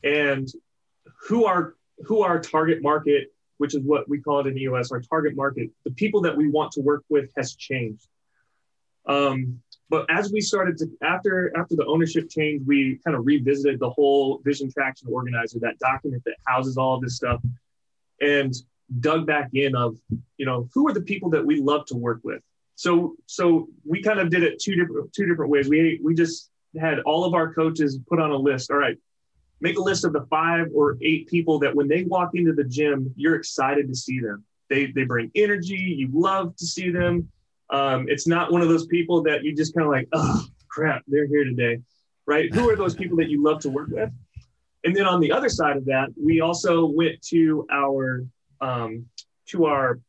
and 0.02 0.48
who 1.28 1.44
our 1.44 1.74
who 2.04 2.22
our 2.22 2.40
target 2.40 2.82
market, 2.82 3.32
which 3.58 3.74
is 3.74 3.82
what 3.82 4.08
we 4.08 4.20
call 4.20 4.40
it 4.40 4.46
in 4.46 4.58
EOS, 4.58 4.92
our 4.92 5.00
target 5.00 5.36
market, 5.36 5.70
the 5.84 5.90
people 5.92 6.20
that 6.22 6.36
we 6.36 6.48
want 6.48 6.72
to 6.72 6.80
work 6.80 7.04
with 7.08 7.30
has 7.36 7.54
changed. 7.54 8.08
Um, 9.06 9.60
but 9.88 10.10
as 10.10 10.32
we 10.32 10.40
started 10.40 10.76
to 10.78 10.86
after 11.02 11.56
after 11.56 11.76
the 11.76 11.86
ownership 11.86 12.28
change, 12.28 12.62
we 12.66 12.98
kind 13.04 13.16
of 13.16 13.24
revisited 13.24 13.78
the 13.78 13.90
whole 13.90 14.40
Vision 14.44 14.70
Traction 14.70 15.08
Organizer, 15.08 15.60
that 15.60 15.78
document 15.78 16.22
that 16.24 16.34
houses 16.46 16.76
all 16.76 16.96
of 16.96 17.02
this 17.02 17.16
stuff, 17.16 17.40
and 18.20 18.52
dug 19.00 19.26
back 19.26 19.50
in 19.54 19.76
of 19.76 19.96
you 20.36 20.46
know 20.46 20.68
who 20.74 20.88
are 20.88 20.92
the 20.92 21.00
people 21.00 21.30
that 21.30 21.44
we 21.44 21.60
love 21.60 21.86
to 21.86 21.96
work 21.96 22.20
with 22.24 22.42
so 22.76 23.16
so 23.26 23.68
we 23.84 24.02
kind 24.02 24.20
of 24.20 24.30
did 24.30 24.42
it 24.44 24.60
two 24.60 24.76
different 24.76 25.12
two 25.12 25.26
different 25.26 25.50
ways. 25.50 25.68
We 25.68 26.00
we 26.02 26.14
just 26.14 26.50
had 26.80 27.00
all 27.00 27.24
of 27.24 27.34
our 27.34 27.52
coaches 27.52 27.98
put 28.08 28.20
on 28.20 28.30
a 28.30 28.36
list. 28.36 28.70
All 28.70 28.78
right 28.78 28.96
make 29.58 29.78
a 29.78 29.82
list 29.82 30.04
of 30.04 30.12
the 30.12 30.20
five 30.28 30.66
or 30.74 30.98
eight 31.00 31.26
people 31.28 31.58
that 31.58 31.74
when 31.74 31.88
they 31.88 32.04
walk 32.04 32.32
into 32.34 32.52
the 32.52 32.62
gym 32.62 33.10
you're 33.16 33.36
excited 33.36 33.88
to 33.88 33.94
see 33.94 34.20
them. 34.20 34.44
They 34.68 34.86
they 34.86 35.04
bring 35.04 35.30
energy. 35.34 35.96
You 35.98 36.10
love 36.12 36.54
to 36.56 36.66
see 36.66 36.90
them. 36.90 37.30
Um, 37.70 38.06
it's 38.08 38.26
not 38.26 38.52
one 38.52 38.62
of 38.62 38.68
those 38.68 38.86
people 38.86 39.22
that 39.24 39.42
you 39.42 39.56
just 39.56 39.74
kind 39.74 39.86
of 39.86 39.92
like 39.92 40.08
oh 40.12 40.46
crap 40.68 41.02
they're 41.08 41.26
here 41.26 41.44
today 41.44 41.80
right? 42.26 42.52
Who 42.52 42.68
are 42.68 42.76
those 42.76 42.94
people 42.94 43.16
that 43.18 43.28
you 43.28 43.42
love 43.42 43.60
to 43.60 43.70
work 43.70 43.88
with? 43.88 44.10
And 44.84 44.94
then 44.94 45.06
on 45.06 45.20
the 45.20 45.32
other 45.32 45.48
side 45.48 45.76
of 45.76 45.84
that, 45.86 46.08
we 46.22 46.40
also 46.40 46.86
went 46.86 47.22
to 47.28 47.66
our 47.72 48.24
um, 48.60 49.06
to 49.46 49.66
our 49.66 50.00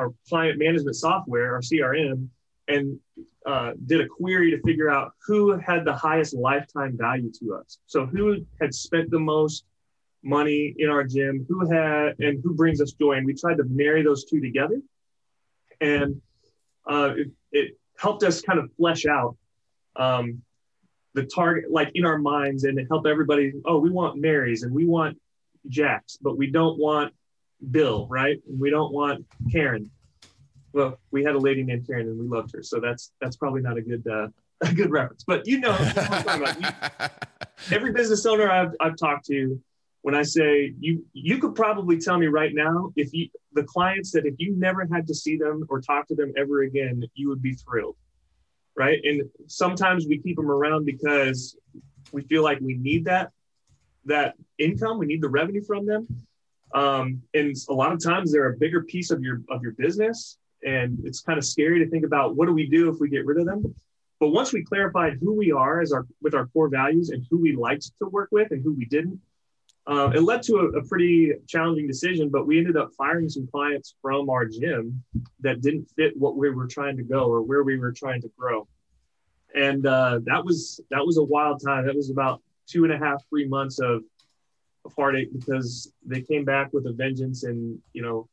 our 0.00 0.14
client 0.28 0.58
management 0.58 0.96
software, 0.96 1.54
our 1.54 1.60
CRM, 1.60 2.28
and 2.68 2.98
uh, 3.46 3.72
did 3.86 4.00
a 4.00 4.06
query 4.06 4.50
to 4.50 4.60
figure 4.62 4.90
out 4.90 5.12
who 5.26 5.58
had 5.58 5.84
the 5.84 5.92
highest 5.92 6.34
lifetime 6.34 6.96
value 6.96 7.30
to 7.40 7.54
us. 7.54 7.78
So 7.86 8.06
who 8.06 8.46
had 8.60 8.74
spent 8.74 9.10
the 9.10 9.18
most 9.18 9.64
money 10.22 10.74
in 10.78 10.88
our 10.88 11.04
gym, 11.04 11.46
who 11.48 11.70
had 11.70 12.18
and 12.18 12.40
who 12.42 12.54
brings 12.54 12.80
us 12.80 12.92
joy. 12.92 13.12
And 13.12 13.26
we 13.26 13.34
tried 13.34 13.56
to 13.58 13.64
marry 13.64 14.02
those 14.02 14.24
two 14.24 14.40
together, 14.40 14.80
and 15.80 16.20
uh, 16.86 17.14
it, 17.16 17.28
it, 17.52 17.76
helped 17.98 18.22
us 18.22 18.40
kind 18.40 18.58
of 18.58 18.70
flesh 18.78 19.04
out 19.04 19.36
um, 19.96 20.40
the 21.12 21.22
target, 21.22 21.70
like 21.70 21.90
in 21.94 22.06
our 22.06 22.16
minds, 22.16 22.64
and 22.64 22.78
it 22.78 22.86
helped 22.90 23.06
everybody. 23.06 23.52
Oh, 23.66 23.78
we 23.78 23.90
want 23.90 24.18
Marys 24.18 24.62
and 24.62 24.72
we 24.72 24.86
want 24.86 25.18
Jacks, 25.68 26.16
but 26.16 26.38
we 26.38 26.50
don't 26.50 26.78
want 26.78 27.12
Bill, 27.70 28.06
right? 28.08 28.38
And 28.48 28.60
we 28.60 28.70
don't 28.70 28.92
want 28.92 29.24
Karen. 29.50 29.90
Well, 30.72 30.98
we 31.10 31.24
had 31.24 31.34
a 31.34 31.38
lady 31.38 31.62
named 31.62 31.86
Karen, 31.86 32.08
and 32.08 32.18
we 32.18 32.26
loved 32.26 32.52
her, 32.54 32.62
so 32.62 32.80
that's 32.80 33.12
that's 33.20 33.36
probably 33.36 33.60
not 33.60 33.76
a 33.76 33.82
good 33.82 34.06
uh, 34.06 34.28
a 34.60 34.72
good 34.72 34.90
reference. 34.90 35.24
But 35.26 35.46
you 35.46 35.58
know, 35.58 35.72
every 37.72 37.92
business 37.92 38.24
owner 38.26 38.50
I've 38.50 38.72
I've 38.80 38.96
talked 38.96 39.26
to 39.26 39.60
when 40.02 40.14
I 40.14 40.22
say 40.22 40.74
you 40.78 41.04
you 41.12 41.38
could 41.38 41.54
probably 41.54 41.98
tell 41.98 42.18
me 42.18 42.26
right 42.26 42.54
now 42.54 42.92
if 42.96 43.12
you 43.12 43.28
the 43.52 43.64
clients 43.64 44.12
that 44.12 44.26
if 44.26 44.34
you 44.38 44.56
never 44.56 44.86
had 44.90 45.06
to 45.08 45.14
see 45.14 45.36
them 45.36 45.66
or 45.68 45.80
talk 45.80 46.06
to 46.08 46.14
them 46.14 46.32
ever 46.36 46.62
again, 46.62 47.04
you 47.14 47.28
would 47.28 47.42
be 47.42 47.54
thrilled. 47.54 47.96
Right. 48.76 49.00
And 49.04 49.28
sometimes 49.46 50.06
we 50.06 50.18
keep 50.18 50.36
them 50.36 50.50
around 50.50 50.86
because 50.86 51.56
we 52.12 52.22
feel 52.22 52.42
like 52.42 52.60
we 52.60 52.74
need 52.74 53.04
that 53.06 53.30
that 54.06 54.34
income, 54.58 54.98
we 54.98 55.06
need 55.06 55.20
the 55.20 55.28
revenue 55.28 55.62
from 55.62 55.86
them. 55.86 56.06
Um, 56.74 57.22
and 57.34 57.54
a 57.68 57.74
lot 57.74 57.92
of 57.92 58.02
times 58.02 58.32
they're 58.32 58.52
a 58.52 58.56
bigger 58.56 58.82
piece 58.82 59.10
of 59.10 59.22
your 59.22 59.42
of 59.50 59.62
your 59.62 59.72
business. 59.72 60.38
And 60.64 60.98
it's 61.04 61.20
kind 61.20 61.38
of 61.38 61.44
scary 61.44 61.82
to 61.82 61.90
think 61.90 62.04
about 62.04 62.36
what 62.36 62.46
do 62.46 62.52
we 62.52 62.66
do 62.66 62.90
if 62.90 63.00
we 63.00 63.08
get 63.08 63.24
rid 63.24 63.38
of 63.38 63.46
them. 63.46 63.74
But 64.18 64.28
once 64.28 64.52
we 64.52 64.62
clarified 64.62 65.18
who 65.20 65.34
we 65.34 65.50
are 65.50 65.80
as 65.80 65.92
our 65.92 66.06
with 66.20 66.34
our 66.34 66.46
core 66.48 66.68
values 66.68 67.10
and 67.10 67.26
who 67.30 67.38
we 67.38 67.56
liked 67.56 67.90
to 67.98 68.08
work 68.08 68.28
with 68.30 68.50
and 68.50 68.62
who 68.62 68.74
we 68.74 68.84
didn't, 68.84 69.18
uh, 69.86 70.10
it 70.14 70.20
led 70.20 70.42
to 70.42 70.56
a, 70.56 70.78
a, 70.78 70.84
pretty 70.84 71.32
challenging 71.48 71.86
decision, 71.86 72.28
but 72.28 72.46
we 72.46 72.58
ended 72.58 72.76
up 72.76 72.90
firing 72.96 73.28
some 73.28 73.46
clients 73.46 73.94
from 74.02 74.28
our 74.28 74.44
gym 74.44 75.02
that 75.40 75.62
didn't 75.62 75.86
fit 75.96 76.16
what 76.16 76.36
we 76.36 76.50
were 76.50 76.66
trying 76.66 76.96
to 76.98 77.02
go 77.02 77.24
or 77.24 77.42
where 77.42 77.62
we 77.62 77.78
were 77.78 77.90
trying 77.90 78.20
to 78.20 78.30
grow. 78.38 78.68
And 79.54 79.86
uh, 79.86 80.20
that 80.24 80.44
was 80.44 80.80
that 80.90 81.04
was 81.04 81.16
a 81.16 81.22
wild 81.22 81.62
time. 81.64 81.86
That 81.86 81.96
was 81.96 82.10
about 82.10 82.42
two 82.68 82.84
and 82.84 82.92
a 82.92 82.98
half, 82.98 83.22
three 83.28 83.48
months 83.48 83.80
of, 83.80 84.04
of 84.84 84.92
heartache 84.96 85.32
because 85.32 85.92
they 86.04 86.20
came 86.20 86.44
back 86.44 86.72
with 86.72 86.86
a 86.86 86.92
vengeance 86.92 87.44
and 87.44 87.78
you 87.92 88.02
know 88.02 88.28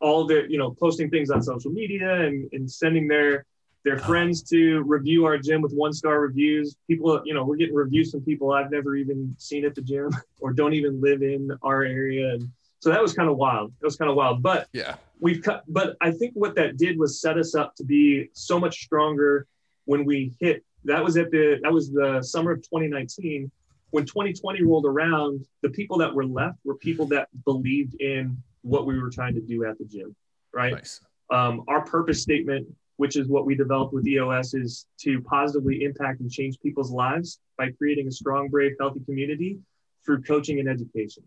all 0.00 0.26
the 0.26 0.44
you 0.48 0.58
know 0.58 0.70
posting 0.70 1.10
things 1.10 1.30
on 1.30 1.42
social 1.42 1.70
media 1.70 2.22
and, 2.22 2.48
and 2.52 2.70
sending 2.70 3.06
their 3.06 3.44
their 3.84 3.96
ah. 4.00 4.06
friends 4.06 4.42
to 4.42 4.82
review 4.82 5.24
our 5.24 5.38
gym 5.38 5.60
with 5.60 5.72
one 5.72 5.92
star 5.92 6.20
reviews. 6.20 6.76
People, 6.88 7.20
you 7.24 7.34
know, 7.34 7.44
we're 7.44 7.56
getting 7.56 7.74
reviews 7.74 8.10
from 8.10 8.22
people 8.22 8.52
I've 8.52 8.70
never 8.70 8.96
even 8.96 9.34
seen 9.38 9.64
at 9.64 9.74
the 9.74 9.82
gym 9.82 10.10
or 10.40 10.52
don't 10.52 10.74
even 10.74 11.00
live 11.00 11.22
in 11.22 11.50
our 11.62 11.82
area. 11.82 12.34
And 12.34 12.48
so 12.78 12.90
that 12.90 13.02
was 13.02 13.12
kind 13.12 13.28
of 13.28 13.36
wild. 13.36 13.72
It 13.80 13.84
was 13.84 13.96
kind 13.96 14.10
of 14.10 14.16
wild. 14.16 14.42
But 14.42 14.68
yeah, 14.72 14.96
we've 15.20 15.42
cut, 15.42 15.64
but 15.68 15.96
I 16.00 16.10
think 16.10 16.34
what 16.34 16.54
that 16.56 16.76
did 16.76 16.98
was 16.98 17.20
set 17.20 17.38
us 17.38 17.54
up 17.54 17.74
to 17.76 17.84
be 17.84 18.28
so 18.32 18.58
much 18.58 18.82
stronger 18.82 19.46
when 19.84 20.04
we 20.04 20.34
hit. 20.40 20.64
That 20.84 21.02
was 21.04 21.16
at 21.16 21.30
the, 21.30 21.60
that 21.62 21.72
was 21.72 21.92
the 21.92 22.22
summer 22.22 22.52
of 22.52 22.62
2019. 22.62 23.50
When 23.92 24.04
2020 24.04 24.62
rolled 24.64 24.86
around, 24.86 25.46
the 25.62 25.70
people 25.70 25.96
that 25.98 26.12
were 26.12 26.26
left 26.26 26.58
were 26.64 26.76
people 26.76 27.06
that 27.06 27.28
believed 27.44 27.94
in 28.00 28.36
what 28.62 28.86
we 28.86 28.98
were 28.98 29.10
trying 29.10 29.34
to 29.34 29.40
do 29.40 29.64
at 29.64 29.78
the 29.78 29.84
gym. 29.84 30.14
Right. 30.52 30.74
Nice. 30.74 31.00
Um, 31.30 31.64
our 31.68 31.82
purpose 31.84 32.20
statement 32.20 32.66
which 33.02 33.16
is 33.16 33.26
what 33.26 33.44
we 33.44 33.56
developed 33.56 33.92
with 33.92 34.06
EOS, 34.06 34.54
is 34.54 34.86
to 34.96 35.20
positively 35.22 35.82
impact 35.82 36.20
and 36.20 36.30
change 36.30 36.56
people's 36.60 36.92
lives 36.92 37.40
by 37.58 37.68
creating 37.72 38.06
a 38.06 38.12
strong, 38.12 38.48
brave, 38.48 38.72
healthy 38.78 39.00
community 39.04 39.58
through 40.04 40.22
coaching 40.22 40.60
and 40.60 40.68
education. 40.68 41.22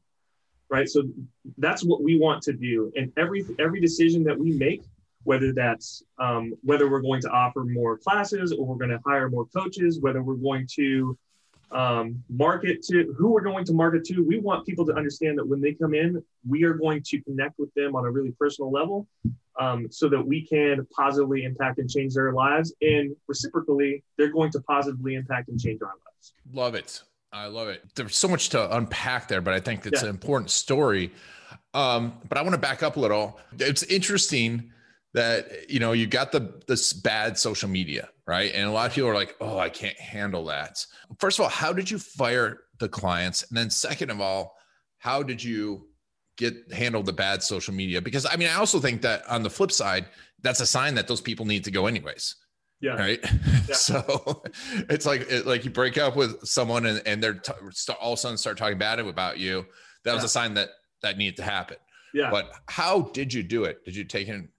Right. 0.70 0.88
So 0.88 1.04
that's 1.58 1.84
what 1.84 2.02
we 2.02 2.18
want 2.18 2.42
to 2.44 2.54
do. 2.54 2.94
And 2.96 3.12
every 3.18 3.46
every 3.60 3.82
decision 3.82 4.24
that 4.24 4.38
we 4.38 4.52
make, 4.52 4.84
whether 5.24 5.52
that's 5.54 6.02
um, 6.18 6.54
whether 6.62 6.90
we're 6.90 7.02
going 7.02 7.22
to 7.22 7.30
offer 7.30 7.64
more 7.64 7.98
classes 7.98 8.52
or 8.52 8.66
we're 8.66 8.78
going 8.78 8.90
to 8.90 9.02
hire 9.06 9.30
more 9.30 9.46
coaches, 9.46 10.00
whether 10.00 10.24
we're 10.24 10.36
going 10.36 10.68
to 10.76 11.18
um, 11.72 12.24
market 12.30 12.82
to 12.84 13.14
who 13.18 13.32
we're 13.32 13.42
going 13.42 13.66
to 13.66 13.74
market 13.74 14.04
to. 14.06 14.22
We 14.22 14.40
want 14.40 14.66
people 14.66 14.86
to 14.86 14.94
understand 14.94 15.38
that 15.38 15.48
when 15.48 15.62
they 15.62 15.74
come 15.74 15.94
in, 15.94 16.24
we 16.48 16.64
are 16.64 16.74
going 16.74 17.02
to 17.04 17.22
connect 17.22 17.60
with 17.60 17.74
them 17.74 17.96
on 17.96 18.06
a 18.06 18.12
really 18.12 18.32
personal 18.32 18.72
level 18.72 19.08
um, 19.60 19.88
so 19.92 20.10
that 20.10 20.26
we 20.26 20.46
can 20.46 20.86
positively 20.96 21.44
impact 21.44 21.80
and 21.80 21.90
change 21.90 22.14
their 22.14 22.34
lives. 22.34 22.74
And 22.82 23.16
reciprocally, 23.28 24.04
they're 24.18 24.32
going 24.32 24.52
to 24.52 24.62
positively 24.62 25.16
impact 25.16 25.50
and 25.50 25.60
change 25.60 25.82
our 25.82 25.94
lives. 26.06 26.34
Love 26.54 26.76
it. 26.76 27.02
I 27.32 27.48
love 27.48 27.68
it. 27.68 27.84
There's 27.96 28.16
so 28.16 28.28
much 28.28 28.50
to 28.50 28.76
unpack 28.76 29.28
there, 29.28 29.42
but 29.42 29.54
I 29.54 29.60
think 29.60 29.86
it's 29.86 30.02
yeah. 30.02 30.10
an 30.10 30.16
important 30.16 30.52
story. 30.52 31.12
Um, 31.74 32.14
but 32.30 32.38
I 32.38 32.42
want 32.42 32.54
to 32.54 32.62
back 32.62 32.84
up 32.84 32.96
a 32.96 33.00
little. 33.00 33.38
It's 33.60 33.84
interesting 33.84 34.72
that 35.16 35.70
you 35.70 35.80
know 35.80 35.94
you 35.94 36.06
got 36.06 36.32
the 36.32 36.62
this 36.68 36.94
bad 36.94 37.38
social 37.38 37.70
media 37.70 38.10
right? 38.28 38.54
And 38.56 38.68
a 38.68 38.72
lot 38.72 38.88
of 38.88 38.94
people 38.94 39.10
are 39.10 39.16
like 39.16 39.36
oh 39.40 39.58
i 39.58 39.70
can't 39.70 39.98
handle 39.98 40.46
that. 40.46 40.86
First 41.20 41.40
of 41.40 41.44
all 41.44 41.50
how 41.50 41.74
did 41.74 41.90
you 41.90 41.98
fire 41.98 42.62
the 42.80 42.90
clients? 42.90 43.44
And 43.50 43.58
then 43.58 43.70
second 43.70 44.12
of 44.12 44.22
all 44.22 44.56
how 45.00 45.24
did 45.24 45.44
you 45.44 45.88
get 46.38 46.54
handle 46.74 47.02
the 47.02 47.14
bad 47.14 47.42
social 47.42 47.74
media? 47.74 48.02
Because 48.02 48.26
i 48.30 48.36
mean 48.36 48.50
i 48.50 48.56
also 48.56 48.80
think 48.80 49.02
that 49.02 49.28
on 49.30 49.42
the 49.42 49.50
flip 49.50 49.72
side 49.72 50.06
that's 50.42 50.60
a 50.60 50.66
sign 50.66 50.96
that 50.96 51.08
those 51.08 51.22
people 51.22 51.46
need 51.46 51.64
to 51.64 51.72
go 51.72 51.88
anyways 51.88 52.36
yeah. 52.82 52.96
right? 52.96 53.20
Yeah. 53.68 53.74
so 53.74 54.44
it's 54.90 55.06
like 55.06 55.22
it, 55.32 55.48
like 55.48 55.66
you 55.66 55.72
break 55.72 55.98
up 55.98 56.16
with 56.16 56.46
someone 56.46 56.86
and, 56.86 57.02
and 57.06 57.24
they're 57.24 57.36
t- 57.36 57.54
all 58.02 58.14
of 58.14 58.18
a 58.18 58.18
sudden 58.18 58.38
start 58.38 58.58
talking 58.58 58.78
bad 58.78 59.00
about 59.00 59.40
you 59.40 59.66
that 60.04 60.14
was 60.14 60.24
a 60.24 60.30
sign 60.30 60.54
that 60.56 60.70
that 61.02 61.18
needed 61.18 61.38
to 61.38 61.44
happen. 61.44 61.78
Yeah. 62.14 62.30
But 62.32 62.52
how 62.68 63.02
did 63.14 63.34
you 63.34 63.44
do 63.44 63.66
it? 63.66 63.84
Did 63.84 63.96
you 63.96 64.04
take 64.04 64.28
in 64.28 64.50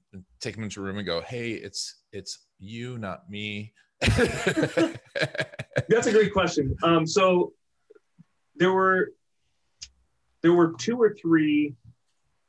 take 0.40 0.54
them 0.54 0.64
into 0.64 0.80
a 0.80 0.82
room 0.82 0.98
and 0.98 1.06
go, 1.06 1.20
"Hey, 1.20 1.52
it's 1.52 2.02
it's 2.12 2.46
you, 2.58 2.98
not 2.98 3.28
me." 3.28 3.72
That's 4.00 4.98
a 6.06 6.12
great 6.12 6.32
question. 6.32 6.76
Um, 6.82 7.06
so 7.06 7.52
there 8.56 8.72
were 8.72 9.12
there 10.42 10.52
were 10.52 10.74
two 10.78 11.00
or 11.00 11.14
three 11.14 11.74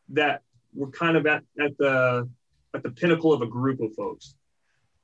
that 0.10 0.42
were 0.74 0.92
kind 0.92 1.18
of 1.18 1.26
at, 1.26 1.44
at 1.60 1.78
the 1.78 2.30
at 2.74 2.84
the 2.84 2.92
pinnacle 2.92 3.34
of 3.34 3.42
a 3.42 3.48
group 3.48 3.82
of 3.82 3.94
folks, 3.96 4.36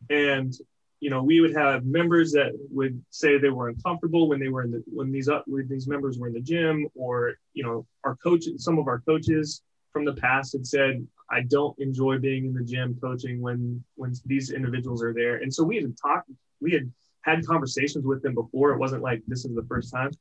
and 0.09 0.53
you 0.99 1.09
know 1.09 1.23
we 1.23 1.39
would 1.41 1.55
have 1.55 1.85
members 1.85 2.31
that 2.33 2.51
would 2.69 3.01
say 3.09 3.37
they 3.37 3.49
were 3.49 3.69
uncomfortable 3.69 4.27
when 4.27 4.39
they 4.39 4.49
were 4.49 4.63
in 4.63 4.71
the 4.71 4.83
when 4.87 5.11
these 5.11 5.29
uh, 5.29 5.41
when 5.45 5.67
these 5.67 5.87
members 5.87 6.17
were 6.19 6.27
in 6.27 6.33
the 6.33 6.41
gym, 6.41 6.87
or 6.95 7.35
you 7.53 7.63
know 7.63 7.85
our 8.03 8.15
coach 8.17 8.45
some 8.57 8.77
of 8.77 8.87
our 8.87 8.99
coaches 8.99 9.61
from 9.91 10.05
the 10.05 10.13
past 10.13 10.53
had 10.53 10.65
said 10.65 11.05
I 11.29 11.41
don't 11.41 11.77
enjoy 11.79 12.17
being 12.19 12.45
in 12.45 12.53
the 12.53 12.63
gym 12.63 12.97
coaching 13.01 13.41
when 13.41 13.83
when 13.95 14.13
these 14.25 14.51
individuals 14.51 15.03
are 15.03 15.13
there. 15.13 15.37
And 15.37 15.53
so 15.53 15.63
we 15.63 15.77
had 15.77 15.95
talked, 16.01 16.29
we 16.61 16.71
had 16.71 16.91
had 17.21 17.45
conversations 17.45 18.05
with 18.05 18.21
them 18.21 18.35
before. 18.35 18.71
It 18.71 18.77
wasn't 18.77 19.01
like 19.01 19.21
this 19.27 19.45
is 19.45 19.55
the 19.55 19.63
first 19.63 19.91
time. 19.91 20.11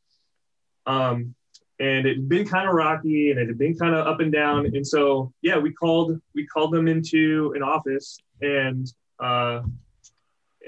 Um, 0.86 1.34
and 1.80 2.06
it 2.06 2.16
had 2.16 2.28
been 2.28 2.46
kind 2.46 2.68
of 2.68 2.74
rocky 2.74 3.30
and 3.30 3.40
it 3.40 3.48
had 3.48 3.58
been 3.58 3.76
kind 3.76 3.94
of 3.94 4.06
up 4.06 4.20
and 4.20 4.32
down. 4.32 4.66
And 4.66 4.86
so 4.86 5.32
yeah, 5.42 5.58
we 5.58 5.72
called 5.72 6.20
we 6.34 6.46
called 6.46 6.72
them 6.72 6.88
into 6.88 7.52
an 7.56 7.62
office 7.62 8.18
and 8.40 8.86
uh, 9.18 9.62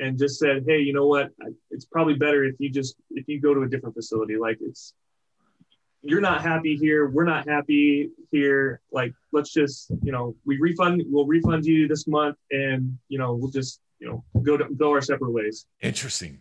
and 0.00 0.18
just 0.18 0.38
said, 0.38 0.64
hey, 0.66 0.80
you 0.80 0.92
know 0.92 1.06
what? 1.06 1.30
It's 1.70 1.84
probably 1.84 2.14
better 2.14 2.44
if 2.44 2.56
you 2.58 2.68
just 2.68 2.96
if 3.10 3.28
you 3.28 3.40
go 3.40 3.54
to 3.54 3.62
a 3.62 3.68
different 3.68 3.94
facility. 3.94 4.36
Like 4.36 4.58
it's 4.60 4.94
you're 6.06 6.20
not 6.20 6.42
happy 6.42 6.76
here 6.76 7.08
we're 7.08 7.24
not 7.24 7.48
happy 7.48 8.10
here 8.30 8.80
like 8.92 9.14
let's 9.32 9.52
just 9.52 9.90
you 10.02 10.12
know 10.12 10.34
we 10.44 10.58
refund 10.58 11.02
we'll 11.06 11.26
refund 11.26 11.64
you 11.64 11.88
this 11.88 12.06
month 12.06 12.36
and 12.50 12.98
you 13.08 13.18
know 13.18 13.34
we'll 13.34 13.50
just 13.50 13.80
you 13.98 14.08
know 14.08 14.24
go 14.42 14.56
to 14.56 14.66
go 14.76 14.90
our 14.90 15.00
separate 15.00 15.30
ways. 15.30 15.66
Interesting. 15.80 16.40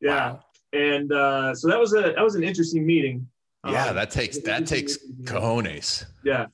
Yeah. 0.00 0.32
Wow. 0.32 0.44
and 0.72 1.12
uh 1.12 1.54
so 1.54 1.68
that 1.68 1.78
was 1.78 1.94
a 1.94 2.12
that 2.16 2.22
was 2.22 2.34
an 2.34 2.42
interesting 2.42 2.84
meeting. 2.84 3.28
Yeah 3.66 3.88
um, 3.88 3.94
that 3.94 4.10
takes 4.10 4.38
that 4.38 4.66
takes 4.66 4.98
cojones. 5.24 6.04
Yeah. 6.24 6.46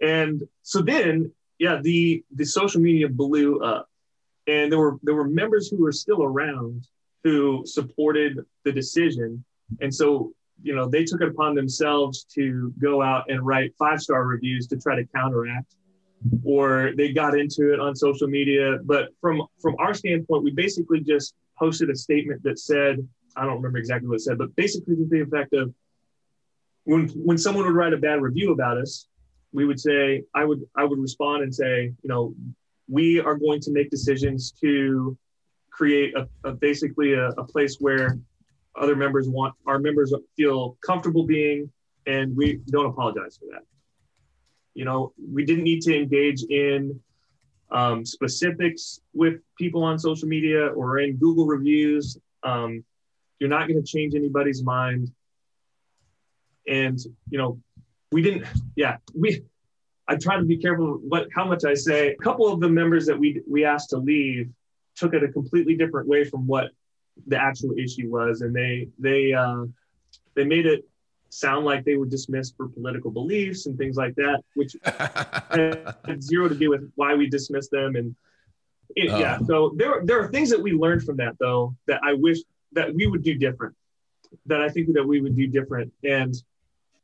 And 0.00 0.42
so 0.62 0.80
then 0.80 1.32
yeah 1.58 1.80
the 1.82 2.24
the 2.34 2.44
social 2.44 2.80
media 2.80 3.08
blew 3.08 3.60
up. 3.60 3.88
And 4.46 4.72
there 4.72 4.78
were 4.78 4.98
there 5.02 5.14
were 5.14 5.28
members 5.28 5.68
who 5.68 5.78
were 5.82 5.92
still 5.92 6.22
around 6.22 6.88
who 7.24 7.64
supported 7.66 8.38
the 8.64 8.72
decision. 8.72 9.44
And 9.80 9.94
so 9.94 10.32
you 10.62 10.74
know, 10.74 10.88
they 10.88 11.04
took 11.04 11.20
it 11.20 11.28
upon 11.28 11.54
themselves 11.54 12.24
to 12.34 12.72
go 12.78 13.02
out 13.02 13.30
and 13.30 13.44
write 13.46 13.74
five 13.78 14.00
star 14.00 14.24
reviews 14.24 14.66
to 14.68 14.76
try 14.76 14.96
to 14.96 15.04
counteract, 15.14 15.76
or 16.44 16.92
they 16.96 17.12
got 17.12 17.38
into 17.38 17.72
it 17.72 17.80
on 17.80 17.94
social 17.94 18.28
media. 18.28 18.78
But 18.84 19.10
from 19.20 19.42
from 19.60 19.76
our 19.78 19.94
standpoint, 19.94 20.44
we 20.44 20.50
basically 20.50 21.00
just 21.00 21.34
posted 21.58 21.90
a 21.90 21.96
statement 21.96 22.42
that 22.42 22.58
said, 22.58 23.06
I 23.36 23.44
don't 23.44 23.56
remember 23.56 23.78
exactly 23.78 24.08
what 24.08 24.16
it 24.16 24.22
said, 24.22 24.38
but 24.38 24.54
basically 24.56 24.96
to 24.96 25.06
the 25.08 25.20
effect 25.20 25.52
of, 25.54 25.72
when 26.84 27.08
when 27.10 27.38
someone 27.38 27.64
would 27.66 27.74
write 27.74 27.92
a 27.92 27.98
bad 27.98 28.20
review 28.20 28.52
about 28.52 28.78
us, 28.78 29.08
we 29.52 29.64
would 29.64 29.78
say, 29.78 30.24
I 30.34 30.44
would 30.44 30.62
I 30.76 30.84
would 30.84 30.98
respond 30.98 31.42
and 31.42 31.54
say, 31.54 31.92
you 32.02 32.08
know, 32.08 32.34
we 32.88 33.20
are 33.20 33.36
going 33.36 33.60
to 33.60 33.70
make 33.70 33.90
decisions 33.90 34.52
to 34.60 35.16
create 35.70 36.14
a, 36.16 36.26
a 36.48 36.52
basically 36.54 37.14
a, 37.14 37.28
a 37.30 37.44
place 37.44 37.76
where 37.78 38.18
other 38.78 38.96
members 38.96 39.28
want 39.28 39.54
our 39.66 39.78
members 39.78 40.12
feel 40.36 40.76
comfortable 40.84 41.24
being, 41.24 41.70
and 42.06 42.36
we 42.36 42.60
don't 42.70 42.86
apologize 42.86 43.38
for 43.38 43.46
that. 43.52 43.62
You 44.74 44.84
know, 44.84 45.12
we 45.32 45.44
didn't 45.44 45.64
need 45.64 45.82
to 45.82 45.96
engage 45.96 46.44
in 46.44 47.00
um, 47.70 48.04
specifics 48.04 49.00
with 49.12 49.40
people 49.56 49.82
on 49.82 49.98
social 49.98 50.28
media 50.28 50.68
or 50.68 50.98
in 51.00 51.16
Google 51.16 51.46
reviews. 51.46 52.16
Um, 52.42 52.84
you're 53.38 53.50
not 53.50 53.68
going 53.68 53.82
to 53.82 53.86
change 53.86 54.14
anybody's 54.14 54.62
mind. 54.62 55.12
And 56.66 56.98
you 57.30 57.38
know, 57.38 57.60
we 58.12 58.22
didn't. 58.22 58.46
Yeah, 58.76 58.98
we. 59.14 59.42
I 60.06 60.16
try 60.16 60.36
to 60.36 60.44
be 60.44 60.56
careful 60.56 61.00
what 61.02 61.28
how 61.34 61.44
much 61.44 61.64
I 61.64 61.74
say. 61.74 62.12
A 62.12 62.16
couple 62.16 62.50
of 62.50 62.60
the 62.60 62.68
members 62.68 63.06
that 63.06 63.18
we 63.18 63.42
we 63.48 63.64
asked 63.64 63.90
to 63.90 63.98
leave 63.98 64.50
took 64.96 65.14
it 65.14 65.22
a 65.22 65.28
completely 65.28 65.76
different 65.76 66.08
way 66.08 66.24
from 66.24 66.46
what 66.46 66.70
the 67.26 67.36
actual 67.36 67.72
issue 67.78 68.08
was, 68.10 68.42
and 68.42 68.54
they 68.54 68.88
they 68.98 69.32
uh, 69.32 69.64
they 70.34 70.44
made 70.44 70.66
it 70.66 70.88
sound 71.30 71.64
like 71.64 71.84
they 71.84 71.96
were 71.96 72.06
dismissed 72.06 72.56
for 72.56 72.68
political 72.68 73.10
beliefs 73.10 73.66
and 73.66 73.76
things 73.76 73.96
like 73.96 74.14
that, 74.14 74.42
which 74.54 74.76
had 74.84 76.22
zero 76.22 76.48
to 76.48 76.54
do 76.54 76.70
with 76.70 76.90
why 76.94 77.14
we 77.14 77.28
dismissed 77.28 77.70
them. 77.70 77.96
And 77.96 78.14
it, 78.96 79.10
uh. 79.10 79.18
yeah, 79.18 79.38
so 79.46 79.72
there 79.76 80.02
there 80.04 80.20
are 80.20 80.28
things 80.28 80.50
that 80.50 80.60
we 80.60 80.72
learned 80.72 81.02
from 81.02 81.16
that 81.18 81.36
though 81.38 81.74
that 81.86 82.00
I 82.02 82.14
wish 82.14 82.38
that 82.72 82.94
we 82.94 83.06
would 83.06 83.22
do 83.22 83.34
different. 83.34 83.74
That 84.46 84.60
I 84.60 84.68
think 84.68 84.92
that 84.94 85.06
we 85.06 85.20
would 85.20 85.36
do 85.36 85.46
different. 85.46 85.92
And 86.04 86.34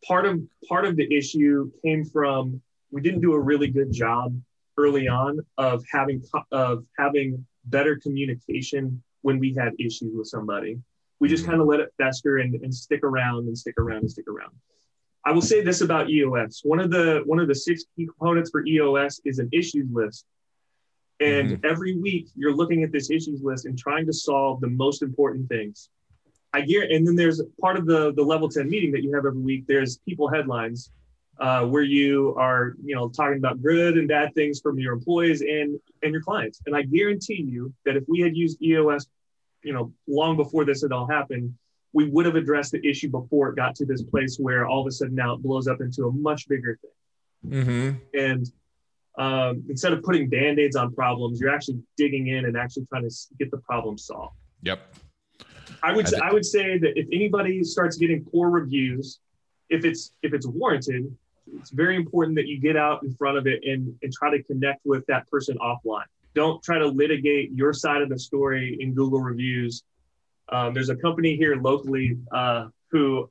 part 0.07 0.27
of 0.27 0.41
part 0.69 0.85
of 0.85 0.97
the 0.97 1.13
issue 1.15 1.71
came 1.83 2.05
from 2.05 2.61
we 2.91 3.01
didn't 3.01 3.21
do 3.21 3.33
a 3.33 3.41
really 3.41 3.69
good 3.69 3.93
job 3.93 4.39
early 4.77 5.09
on 5.09 5.41
of 5.59 5.85
having 5.91 6.23
of 6.53 6.85
having 6.99 7.47
better 7.67 7.97
communication 7.97 9.03
when 9.25 9.39
we 9.39 9.55
had 9.55 9.73
issues 9.79 10.15
with 10.15 10.29
somebody. 10.29 10.79
We 11.19 11.29
just 11.29 11.45
mm-hmm. 11.45 11.53
kind 11.53 11.63
of 11.63 11.67
let 11.67 11.81
it 11.81 11.89
fester 11.97 12.37
and, 12.39 12.55
and 12.57 12.73
stick 12.73 13.03
around 13.03 13.49
and 13.49 13.57
stick 13.57 13.77
around 13.79 14.01
and 14.01 14.11
stick 14.11 14.29
around. 14.29 14.53
I 15.25 15.33
will 15.33 15.41
say 15.41 15.63
this 15.63 15.81
about 15.81 16.11
EOS. 16.11 16.61
One 16.63 16.79
of 16.79 16.91
the 16.91 17.23
one 17.25 17.41
of 17.41 17.49
the 17.49 17.55
six 17.55 17.85
key 17.97 18.07
components 18.07 18.51
for 18.51 18.67
EOS 18.67 19.23
is 19.25 19.39
an 19.39 19.49
issues 19.51 19.89
list. 19.91 20.27
And 21.21 21.53
mm-hmm. 21.53 21.67
every 21.67 21.97
week 21.99 22.29
you're 22.37 22.55
looking 22.55 22.83
at 22.83 22.93
this 22.93 23.11
issues 23.11 23.41
list 23.43 23.65
and 23.65 23.79
trying 23.79 24.05
to 24.07 24.13
solve 24.13 24.61
the 24.61 24.69
most 24.69 25.01
important 25.01 25.49
things. 25.49 25.89
I 26.53 26.61
gear 26.61 26.87
and 26.91 27.07
then 27.07 27.17
there's 27.17 27.41
part 27.59 27.79
of 27.79 27.87
the 27.87 28.13
the 28.13 28.23
level 28.23 28.51
10 28.51 28.69
meeting 28.69 28.93
that 28.93 29.03
you 29.03 29.15
have 29.15 29.25
every 29.25 29.41
week. 29.41 29.65
There's 29.67 29.97
people 30.07 30.29
headlines 30.29 30.91
uh, 31.41 31.65
where 31.67 31.83
you 31.83 32.35
are, 32.39 32.75
you 32.85 32.95
know, 32.95 33.09
talking 33.09 33.39
about 33.39 33.63
good 33.63 33.99
and 33.99 34.07
bad 34.07 34.35
things 34.35 34.61
from 34.61 34.79
your 34.79 34.93
employees 34.93 35.41
and 35.41 35.81
and 36.03 36.13
your 36.13 36.23
clients. 36.23 36.61
And 36.67 36.77
I 36.77 36.83
guarantee 36.83 37.43
you 37.43 37.73
that 37.85 37.97
if 37.97 38.05
we 38.07 38.21
had 38.21 38.37
used 38.37 38.63
EOS, 38.63 39.07
you 39.65 39.73
know, 39.73 39.93
long 40.07 40.37
before 40.37 40.65
this 40.65 40.83
had 40.83 40.93
all 40.93 41.07
happened, 41.07 41.55
we 41.93 42.09
would 42.09 42.27
have 42.27 42.35
addressed 42.35 42.73
the 42.73 42.87
issue 42.87 43.09
before 43.09 43.51
it 43.51 43.57
got 43.57 43.75
to 43.77 43.87
this 43.87 44.03
place 44.03 44.37
where 44.39 44.67
all 44.67 44.81
of 44.81 44.87
a 44.87 44.91
sudden 44.91 45.15
now 45.15 45.35
it 45.35 45.43
blows 45.43 45.69
up 45.69 45.81
into 45.81 46.07
a 46.07 46.13
much 46.13 46.49
bigger 46.49 46.79
thing. 46.83 47.53
Mm-hmm. 47.53 48.19
And 48.19 48.53
um, 49.17 49.65
instead 49.69 49.93
of 49.93 50.03
putting 50.03 50.29
band-aids 50.29 50.77
on 50.77 50.93
problems, 50.95 51.41
you're 51.41 51.55
actually 51.55 51.81
digging 51.97 52.29
in 52.29 52.47
and 52.47 52.57
actually 52.57 52.87
trying 52.87 53.09
to 53.09 53.15
get 53.39 53.51
the 53.51 53.59
problem 53.59 53.97
solved. 53.97 54.37
Yep. 54.63 54.81
I 55.83 55.95
would 55.95 56.13
I, 56.15 56.29
I 56.29 56.33
would 56.33 56.45
say 56.45 56.79
that 56.79 56.99
if 56.99 57.07
anybody 57.13 57.63
starts 57.63 57.97
getting 57.97 58.25
poor 58.25 58.51
reviews, 58.51 59.21
if 59.69 59.85
it's 59.85 60.13
if 60.23 60.33
it's 60.33 60.47
warranted, 60.47 61.15
it's 61.59 61.71
very 61.71 61.95
important 61.95 62.37
that 62.37 62.47
you 62.47 62.59
get 62.59 62.77
out 62.77 63.03
in 63.03 63.15
front 63.15 63.37
of 63.37 63.47
it 63.47 63.61
and, 63.65 63.95
and 64.03 64.13
try 64.13 64.31
to 64.31 64.43
connect 64.43 64.81
with 64.85 65.05
that 65.07 65.29
person 65.29 65.57
offline. 65.59 66.05
Don't 66.35 66.63
try 66.63 66.79
to 66.79 66.87
litigate 66.87 67.53
your 67.53 67.73
side 67.73 68.03
of 68.03 68.09
the 68.09 68.19
story 68.19 68.77
in 68.81 68.95
Google 68.95 69.21
reviews. 69.21 69.85
Um, 70.51 70.75
there's 70.75 70.91
a 70.91 70.97
company 70.97 71.37
here 71.37 71.57
locally 71.57 72.19
uh, 72.33 72.69
who 72.91 73.31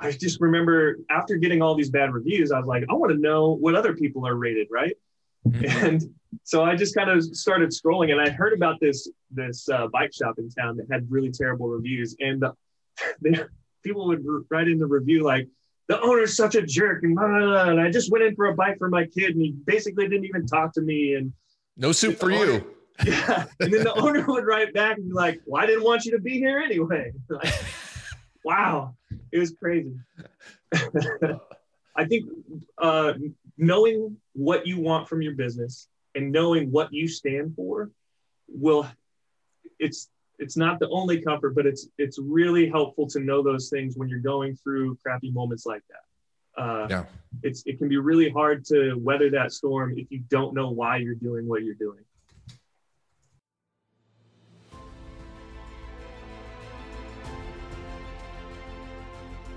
I 0.00 0.12
just 0.12 0.40
remember 0.40 0.98
after 1.10 1.36
getting 1.36 1.62
all 1.62 1.74
these 1.74 1.90
bad 1.90 2.12
reviews, 2.12 2.52
I 2.52 2.58
was 2.58 2.66
like, 2.66 2.84
I 2.88 2.94
want 2.94 3.12
to 3.12 3.18
know 3.18 3.50
what 3.50 3.74
other 3.74 3.94
people 3.94 4.26
are 4.26 4.34
rated, 4.34 4.68
right? 4.70 4.96
Mm-hmm. 5.46 5.86
And 5.86 6.14
so 6.44 6.64
I 6.64 6.76
just 6.76 6.94
kind 6.94 7.10
of 7.10 7.22
started 7.24 7.70
scrolling, 7.70 8.12
and 8.12 8.20
I 8.20 8.30
heard 8.30 8.52
about 8.52 8.80
this 8.80 9.08
this 9.30 9.68
uh, 9.68 9.86
bike 9.88 10.12
shop 10.12 10.38
in 10.38 10.50
town 10.50 10.76
that 10.76 10.86
had 10.90 11.10
really 11.10 11.30
terrible 11.30 11.68
reviews, 11.68 12.16
and 12.20 12.42
the, 12.42 12.54
they, 13.22 13.32
people 13.82 14.06
would 14.08 14.24
write 14.50 14.68
in 14.68 14.78
the 14.78 14.86
review 14.86 15.22
like, 15.22 15.48
the 15.88 16.00
owner's 16.02 16.36
such 16.36 16.54
a 16.54 16.62
jerk 16.62 17.02
and, 17.02 17.16
blah, 17.16 17.26
blah, 17.26 17.38
blah. 17.40 17.64
and 17.64 17.80
I 17.80 17.90
just 17.90 18.12
went 18.12 18.22
in 18.22 18.36
for 18.36 18.46
a 18.46 18.54
bike 18.54 18.78
for 18.78 18.88
my 18.88 19.06
kid 19.06 19.30
and 19.30 19.42
he 19.42 19.50
basically 19.50 20.06
didn't 20.06 20.24
even 20.24 20.46
talk 20.46 20.72
to 20.74 20.80
me 20.80 21.14
and 21.14 21.32
no 21.80 21.92
soup 21.92 22.18
for 22.18 22.30
owner, 22.30 22.52
you. 22.52 22.76
Yeah. 23.06 23.46
And 23.60 23.72
then 23.72 23.84
the 23.84 23.94
owner 23.94 24.24
would 24.26 24.44
write 24.44 24.74
back 24.74 24.98
and 24.98 25.08
be 25.08 25.12
like, 25.12 25.40
well, 25.46 25.62
I 25.62 25.66
didn't 25.66 25.84
want 25.84 26.04
you 26.04 26.12
to 26.12 26.18
be 26.18 26.38
here 26.38 26.58
anyway. 26.58 27.12
Like, 27.30 27.54
wow. 28.44 28.94
It 29.32 29.38
was 29.38 29.52
crazy. 29.52 29.94
I 31.96 32.04
think 32.04 32.30
uh, 32.78 33.14
knowing 33.56 34.16
what 34.34 34.66
you 34.66 34.80
want 34.80 35.08
from 35.08 35.22
your 35.22 35.34
business 35.34 35.88
and 36.14 36.30
knowing 36.30 36.70
what 36.70 36.92
you 36.92 37.08
stand 37.08 37.54
for 37.54 37.90
will 38.48 38.86
it's 39.78 40.10
it's 40.38 40.56
not 40.56 40.78
the 40.78 40.88
only 40.88 41.20
comfort, 41.20 41.54
but 41.54 41.66
it's 41.66 41.88
it's 41.98 42.18
really 42.18 42.68
helpful 42.68 43.06
to 43.08 43.20
know 43.20 43.42
those 43.42 43.68
things 43.68 43.96
when 43.96 44.08
you're 44.08 44.18
going 44.18 44.56
through 44.56 44.96
crappy 45.02 45.30
moments 45.30 45.66
like 45.66 45.82
that. 45.88 46.09
Uh, 46.60 46.86
yeah, 46.90 47.04
it's 47.42 47.62
it 47.64 47.78
can 47.78 47.88
be 47.88 47.96
really 47.96 48.28
hard 48.28 48.66
to 48.66 48.94
weather 48.96 49.30
that 49.30 49.50
storm 49.50 49.94
if 49.96 50.10
you 50.10 50.18
don't 50.28 50.52
know 50.52 50.68
why 50.68 50.98
you're 50.98 51.14
doing 51.14 51.48
what 51.48 51.62
you're 51.62 51.74
doing. 51.74 52.00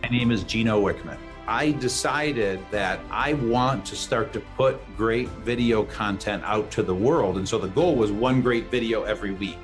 My 0.02 0.10
name 0.10 0.32
is 0.32 0.44
Gino 0.44 0.82
Wickman. 0.82 1.18
I 1.46 1.72
decided 1.72 2.66
that 2.72 3.02
I 3.12 3.34
want 3.34 3.86
to 3.88 3.98
start 3.98 4.32
to 4.32 4.40
put 4.56 4.80
great 4.96 5.28
video 5.44 5.84
content 5.84 6.42
out 6.46 6.72
to 6.72 6.84
the 6.84 6.96
world. 6.96 7.36
And 7.36 7.48
so 7.48 7.58
the 7.58 7.68
goal 7.68 7.98
was 7.98 8.14
one 8.14 8.42
great 8.42 8.72
video 8.72 9.04
every 9.04 9.32
week 9.32 9.60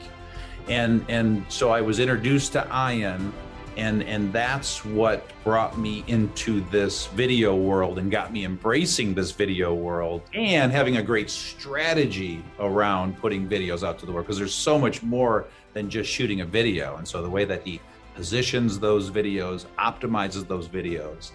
and 0.70 1.04
and 1.10 1.44
so 1.50 1.72
I 1.72 1.82
was 1.82 2.00
introduced 2.00 2.54
to 2.54 2.66
Ian 2.72 3.34
and 3.80 4.04
and 4.04 4.34
that's 4.34 4.84
what 4.84 5.32
brought 5.44 5.78
me 5.78 6.04
into 6.08 6.62
this 6.70 7.08
video 7.08 7.56
world 7.56 7.98
and 7.98 8.12
got 8.12 8.34
me 8.34 8.44
embracing 8.44 9.14
this 9.14 9.32
video 9.32 9.74
world 9.74 10.22
and 10.34 10.72
having 10.72 10.98
a 10.98 11.02
great 11.02 11.30
strategy 11.30 12.44
around 12.60 13.18
putting 13.18 13.48
videos 13.48 13.88
out 13.88 13.98
to 13.98 14.06
the 14.06 14.12
world 14.12 14.26
because 14.26 14.38
there's 14.38 14.54
so 14.54 14.78
much 14.78 15.02
more 15.02 15.46
than 15.74 15.90
just 15.90 16.10
shooting 16.12 16.42
a 16.42 16.46
video. 16.46 16.98
And 16.98 17.08
so 17.08 17.22
the 17.22 17.30
way 17.30 17.46
that 17.46 17.66
he 17.66 17.80
positions 18.16 18.80
those 18.80 19.10
videos 19.10 19.66
optimizes 19.78 20.46
those 20.46 20.68
videos 20.68 21.32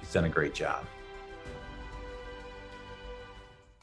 he's 0.00 0.12
done 0.12 0.24
a 0.24 0.28
great 0.28 0.54
job. 0.54 0.86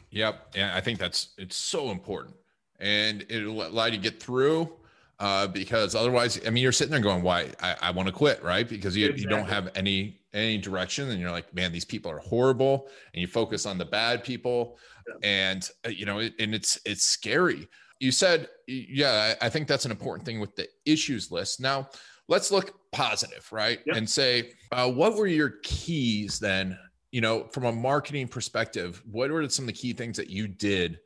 Yep. 0.09 0.55
And 0.55 0.71
i 0.71 0.81
think 0.81 0.97
that's 0.97 1.29
it's 1.37 1.55
so 1.55 1.91
important. 1.91 2.35
And 2.79 3.25
it'll 3.29 3.61
allow 3.61 3.85
you 3.85 3.91
to 3.91 3.97
get 3.97 4.19
through 4.19 4.73
uh, 5.21 5.45
because 5.45 5.93
otherwise, 5.93 6.41
I 6.47 6.49
mean, 6.49 6.63
you're 6.63 6.71
sitting 6.71 6.91
there 6.91 6.99
going, 6.99 7.21
"Why? 7.21 7.51
I, 7.61 7.75
I 7.79 7.91
want 7.91 8.07
to 8.07 8.11
quit," 8.11 8.43
right? 8.43 8.67
Because 8.67 8.97
you 8.97 9.05
exactly. 9.05 9.21
you 9.21 9.29
don't 9.29 9.47
have 9.47 9.69
any 9.75 10.19
any 10.33 10.57
direction, 10.57 11.11
and 11.11 11.21
you're 11.21 11.29
like, 11.29 11.53
"Man, 11.53 11.71
these 11.71 11.85
people 11.85 12.11
are 12.11 12.17
horrible," 12.17 12.87
and 13.13 13.21
you 13.21 13.27
focus 13.27 13.67
on 13.67 13.77
the 13.77 13.85
bad 13.85 14.23
people, 14.23 14.79
yeah. 15.07 15.29
and 15.53 15.69
uh, 15.85 15.89
you 15.89 16.07
know, 16.07 16.17
and 16.17 16.55
it's 16.55 16.79
it's 16.85 17.03
scary. 17.03 17.69
You 17.99 18.11
said, 18.11 18.49
yeah, 18.65 19.35
I, 19.39 19.45
I 19.45 19.49
think 19.49 19.67
that's 19.67 19.85
an 19.85 19.91
important 19.91 20.25
thing 20.25 20.39
with 20.39 20.55
the 20.55 20.67
issues 20.87 21.29
list. 21.29 21.61
Now, 21.61 21.87
let's 22.27 22.49
look 22.49 22.73
positive, 22.91 23.47
right? 23.51 23.79
Yep. 23.85 23.95
And 23.95 24.09
say, 24.09 24.53
uh, 24.71 24.91
what 24.91 25.15
were 25.15 25.27
your 25.27 25.53
keys 25.61 26.39
then? 26.39 26.79
You 27.11 27.21
know, 27.21 27.43
from 27.51 27.65
a 27.65 27.71
marketing 27.71 28.27
perspective, 28.27 29.03
what 29.05 29.29
were 29.29 29.47
some 29.49 29.65
of 29.65 29.67
the 29.67 29.73
key 29.73 29.93
things 29.93 30.17
that 30.17 30.31
you 30.31 30.47
did 30.47 30.97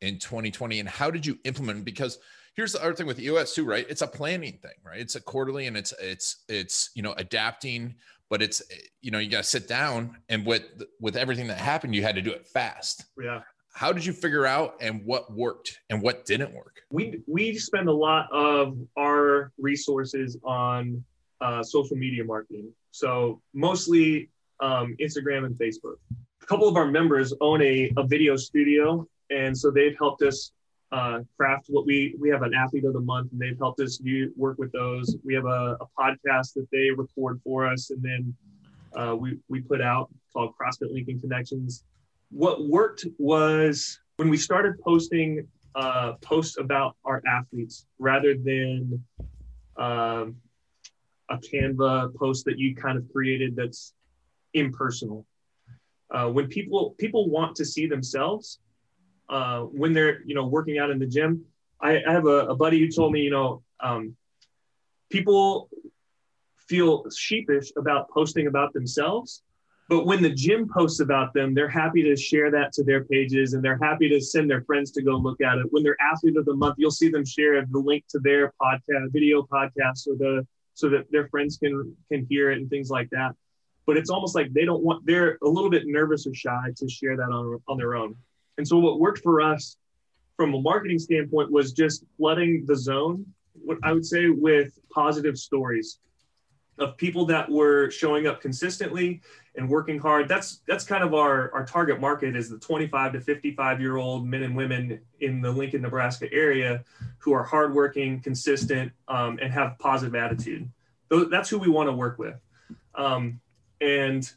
in 0.00 0.18
2020, 0.18 0.80
and 0.80 0.88
how 0.88 1.10
did 1.10 1.26
you 1.26 1.38
implement? 1.44 1.84
Because 1.84 2.18
here's 2.58 2.72
the 2.72 2.82
other 2.82 2.92
thing 2.92 3.06
with 3.06 3.20
EOS 3.20 3.54
too, 3.54 3.64
right? 3.64 3.86
It's 3.88 4.02
a 4.02 4.06
planning 4.06 4.58
thing, 4.60 4.72
right? 4.84 4.98
It's 4.98 5.14
a 5.14 5.20
quarterly 5.20 5.68
and 5.68 5.76
it's 5.76 5.94
it's 6.00 6.42
it's 6.48 6.90
you 6.94 7.02
know 7.04 7.14
adapting, 7.16 7.94
but 8.28 8.42
it's 8.42 8.60
you 9.00 9.12
know 9.12 9.20
you 9.20 9.30
got 9.30 9.44
to 9.44 9.48
sit 9.48 9.68
down 9.68 10.16
and 10.28 10.44
with 10.44 10.64
with 11.00 11.16
everything 11.16 11.46
that 11.46 11.58
happened, 11.58 11.94
you 11.94 12.02
had 12.02 12.16
to 12.16 12.20
do 12.20 12.32
it 12.32 12.46
fast. 12.48 13.04
Yeah. 13.22 13.42
How 13.74 13.92
did 13.92 14.04
you 14.04 14.12
figure 14.12 14.44
out 14.44 14.74
and 14.80 15.02
what 15.04 15.32
worked 15.32 15.78
and 15.88 16.02
what 16.02 16.26
didn't 16.26 16.52
work? 16.52 16.80
We 16.90 17.22
we 17.28 17.56
spend 17.56 17.88
a 17.88 17.92
lot 17.92 18.26
of 18.32 18.76
our 18.98 19.52
resources 19.56 20.36
on 20.42 21.04
uh, 21.40 21.62
social 21.62 21.96
media 21.96 22.24
marketing, 22.24 22.72
so 22.90 23.40
mostly 23.54 24.30
um, 24.58 24.96
Instagram 25.00 25.46
and 25.46 25.54
Facebook. 25.54 25.98
A 26.42 26.46
couple 26.46 26.66
of 26.66 26.76
our 26.76 26.86
members 26.86 27.32
own 27.40 27.62
a, 27.62 27.92
a 27.96 28.04
video 28.04 28.34
studio, 28.34 29.06
and 29.30 29.56
so 29.56 29.70
they've 29.70 29.96
helped 29.96 30.22
us 30.22 30.50
uh, 30.90 31.20
craft 31.36 31.66
what 31.68 31.84
we 31.84 32.14
we 32.18 32.30
have 32.30 32.42
an 32.42 32.54
athlete 32.54 32.84
of 32.84 32.94
the 32.94 33.00
month 33.00 33.30
and 33.32 33.40
they've 33.40 33.58
helped 33.58 33.78
us 33.80 33.98
do 33.98 34.32
work 34.36 34.56
with 34.58 34.72
those 34.72 35.16
we 35.22 35.34
have 35.34 35.44
a, 35.44 35.76
a, 35.80 35.86
podcast 35.98 36.54
that 36.54 36.66
they 36.72 36.90
record 36.90 37.38
for 37.44 37.66
us 37.66 37.90
and 37.90 38.02
then 38.02 38.34
uh, 38.96 39.14
we, 39.14 39.38
we 39.48 39.60
put 39.60 39.80
out 39.80 40.08
called 40.32 40.54
CrossFit 40.60 40.92
Lincoln 40.92 41.20
Connections. 41.20 41.84
What 42.30 42.66
worked 42.66 43.06
was 43.18 44.00
when 44.16 44.28
we 44.28 44.36
started 44.36 44.78
posting 44.80 45.46
uh, 45.74 46.14
posts 46.22 46.58
about 46.58 46.96
our 47.04 47.22
athletes 47.26 47.86
rather 47.98 48.34
than 48.34 49.02
um, 49.76 50.36
a 51.30 51.36
Canva 51.36 52.14
post 52.16 52.44
that 52.46 52.58
you 52.58 52.74
kind 52.74 52.98
of 52.98 53.04
created 53.12 53.54
that's 53.54 53.94
impersonal. 54.54 55.26
Uh, 56.10 56.28
when 56.28 56.48
people 56.48 56.94
people 56.98 57.28
want 57.28 57.54
to 57.54 57.64
see 57.64 57.86
themselves 57.86 58.60
uh, 59.28 59.60
when 59.62 59.92
they're 59.92 60.22
you 60.24 60.34
know 60.34 60.46
working 60.46 60.78
out 60.78 60.90
in 60.90 60.98
the 60.98 61.06
gym, 61.06 61.44
I, 61.80 62.02
I 62.06 62.12
have 62.12 62.26
a, 62.26 62.48
a, 62.48 62.56
buddy 62.56 62.78
who 62.80 62.88
told 62.90 63.12
me 63.12 63.20
you 63.20 63.30
know 63.30 63.62
um, 63.80 64.16
people 65.10 65.70
feel 66.68 67.04
sheepish 67.10 67.72
about 67.76 68.10
posting 68.10 68.46
about 68.46 68.72
themselves 68.72 69.42
but 69.88 70.04
when 70.04 70.22
the 70.22 70.28
gym 70.28 70.68
posts 70.68 71.00
about 71.00 71.32
them, 71.32 71.54
they're 71.54 71.68
happy 71.68 72.02
to 72.02 72.14
share 72.14 72.50
that 72.50 72.72
to 72.74 72.84
their 72.84 73.04
pages 73.04 73.54
and 73.54 73.64
they're 73.64 73.78
happy 73.82 74.08
to 74.10 74.20
send 74.20 74.50
their 74.50 74.60
friends 74.62 74.90
to 74.92 75.02
go 75.02 75.12
look 75.12 75.40
at 75.40 75.56
it. 75.56 75.66
When 75.70 75.82
they're 75.82 75.96
athlete 76.00 76.36
of 76.36 76.44
the 76.44 76.54
month, 76.54 76.74
you'll 76.76 76.90
see 76.90 77.08
them 77.08 77.24
share 77.24 77.64
the 77.64 77.78
link 77.78 78.04
to 78.10 78.18
their 78.18 78.52
podcast, 78.60 79.12
video 79.12 79.42
podcast, 79.42 80.06
or 80.06 80.16
the 80.16 80.46
so 80.74 80.88
that 80.90 81.10
their 81.10 81.28
friends 81.28 81.56
can 81.56 81.96
can 82.12 82.26
hear 82.28 82.52
it 82.52 82.58
and 82.58 82.68
things 82.68 82.90
like 82.90 83.08
that. 83.10 83.34
But 83.86 83.96
it's 83.96 84.10
almost 84.10 84.34
like 84.34 84.52
they 84.52 84.66
don't 84.66 84.82
want 84.82 85.06
they're 85.06 85.38
a 85.42 85.48
little 85.48 85.70
bit 85.70 85.84
nervous 85.86 86.26
or 86.26 86.34
shy 86.34 86.70
to 86.76 86.88
share 86.88 87.16
that 87.16 87.30
on 87.30 87.58
on 87.66 87.78
their 87.78 87.94
own. 87.96 88.14
And 88.58 88.66
so 88.66 88.78
what 88.78 89.00
worked 89.00 89.20
for 89.20 89.40
us 89.40 89.76
from 90.36 90.52
a 90.54 90.60
marketing 90.60 90.98
standpoint 90.98 91.50
was 91.50 91.72
just 91.72 92.04
flooding 92.16 92.66
the 92.66 92.76
zone, 92.76 93.24
what 93.54 93.78
I 93.82 93.92
would 93.92 94.04
say, 94.04 94.28
with 94.28 94.78
positive 94.90 95.38
stories 95.38 96.00
of 96.78 96.96
people 96.96 97.24
that 97.26 97.50
were 97.50 97.90
showing 97.90 98.26
up 98.26 98.40
consistently 98.40 99.20
and 99.56 99.68
working 99.68 99.98
hard. 99.98 100.28
That's 100.28 100.60
that's 100.66 100.84
kind 100.84 101.02
of 101.02 101.14
our 101.14 101.52
our 101.52 101.64
target 101.66 102.00
market 102.00 102.36
is 102.36 102.48
the 102.48 102.58
25 102.58 103.14
to 103.14 103.20
55 103.20 103.80
year 103.80 103.96
old 103.96 104.26
men 104.26 104.42
and 104.42 104.56
women 104.56 105.00
in 105.20 105.40
the 105.40 105.50
Lincoln, 105.50 105.82
Nebraska 105.82 106.32
area 106.32 106.84
who 107.18 107.32
are 107.32 107.42
hardworking, 107.42 108.20
consistent, 108.20 108.92
um, 109.08 109.38
and 109.42 109.52
have 109.52 109.78
positive 109.78 110.14
attitude. 110.14 110.68
That's 111.10 111.48
who 111.48 111.58
we 111.58 111.68
want 111.68 111.88
to 111.88 111.92
work 111.92 112.18
with. 112.18 112.36
Um, 112.94 113.40
and 113.80 114.30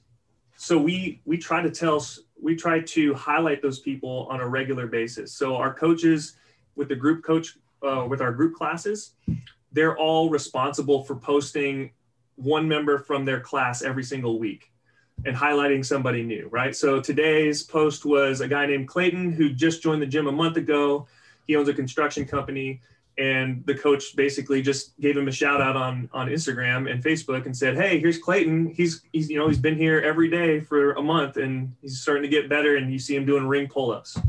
so 0.58 0.78
we 0.78 1.22
we 1.26 1.38
try 1.38 1.62
to 1.62 1.70
tell 1.70 2.04
we 2.42 2.56
try 2.56 2.80
to 2.80 3.14
highlight 3.14 3.62
those 3.62 3.80
people 3.80 4.28
on 4.30 4.42
a 4.42 4.48
regular 4.48 4.88
basis. 4.88 5.32
So 5.32 5.56
our 5.56 5.74
coaches 5.74 6.36
with 6.76 6.90
the 6.90 6.96
group 6.96 7.24
coach 7.24 7.58
uh, 7.84 8.06
with 8.10 8.22
our 8.22 8.32
group 8.32 8.56
classes, 8.56 9.14
they're 9.72 9.98
all 9.98 10.30
responsible 10.30 11.04
for 11.04 11.16
posting 11.16 11.92
one 12.36 12.68
member 12.68 12.98
from 12.98 13.26
their 13.26 13.40
class 13.40 13.82
every 13.82 14.04
single 14.04 14.40
week 14.40 14.72
and 15.26 15.36
highlighting 15.36 15.86
somebody 15.86 16.24
new, 16.24 16.48
right? 16.52 16.76
So 16.76 17.00
today's 17.00 17.62
post 17.62 18.06
was 18.06 18.42
a 18.42 18.48
guy 18.48 18.66
named 18.66 18.88
Clayton 18.88 19.32
who 19.32 19.50
just 19.50 19.84
joined 19.84 20.02
the 20.02 20.08
gym 20.08 20.28
a 20.28 20.32
month 20.32 20.58
ago. 20.58 21.08
He 21.46 21.56
owns 21.56 21.70
a 21.70 21.74
construction 21.74 22.26
company 22.26 22.82
and 23.18 23.64
the 23.66 23.76
coach 23.76 24.16
basically 24.16 24.62
just 24.62 25.00
gave 25.00 25.18
him 25.18 25.28
a 25.28 25.32
shout 25.32 25.62
out 25.62 25.76
on 25.76 26.10
on 26.14 26.28
Instagram 26.30 26.92
and 26.92 27.04
Facebook 27.04 27.46
and 27.46 27.56
said, 27.56 27.76
"Hey, 27.76 28.00
here's 28.00 28.18
Clayton. 28.18 28.68
He's 28.68 29.04
he's 29.12 29.30
you 29.30 29.38
know, 29.38 29.48
he's 29.48 29.60
been 29.60 29.78
here 29.78 30.00
every 30.00 30.30
day 30.30 30.60
for 30.60 30.94
a 30.94 31.02
month 31.02 31.38
and 31.38 31.76
he's 31.82 32.02
starting 32.02 32.24
to 32.24 32.30
get 32.30 32.50
better 32.50 32.78
and 32.78 32.92
you 32.92 33.00
see 33.00 33.16
him 33.16 33.26
doing 33.26 33.46
ring 33.46 33.68
pull-ups." 33.68 34.20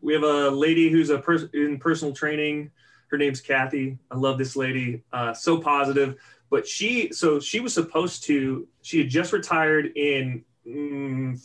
We 0.00 0.12
have 0.12 0.22
a 0.22 0.50
lady 0.50 0.88
who's 0.88 1.10
a 1.10 1.18
pers- 1.18 1.48
in 1.52 1.78
personal 1.78 2.14
training. 2.14 2.70
Her 3.08 3.18
name's 3.18 3.40
Kathy. 3.40 3.98
I 4.10 4.16
love 4.16 4.38
this 4.38 4.54
lady. 4.56 5.02
Uh, 5.12 5.32
so 5.32 5.58
positive 5.58 6.16
but 6.50 6.66
she 6.66 7.12
so 7.12 7.40
she 7.40 7.60
was 7.60 7.74
supposed 7.74 8.24
to 8.24 8.66
she 8.82 8.98
had 8.98 9.08
just 9.08 9.32
retired 9.32 9.92
in 9.96 10.44
mm, 10.66 11.38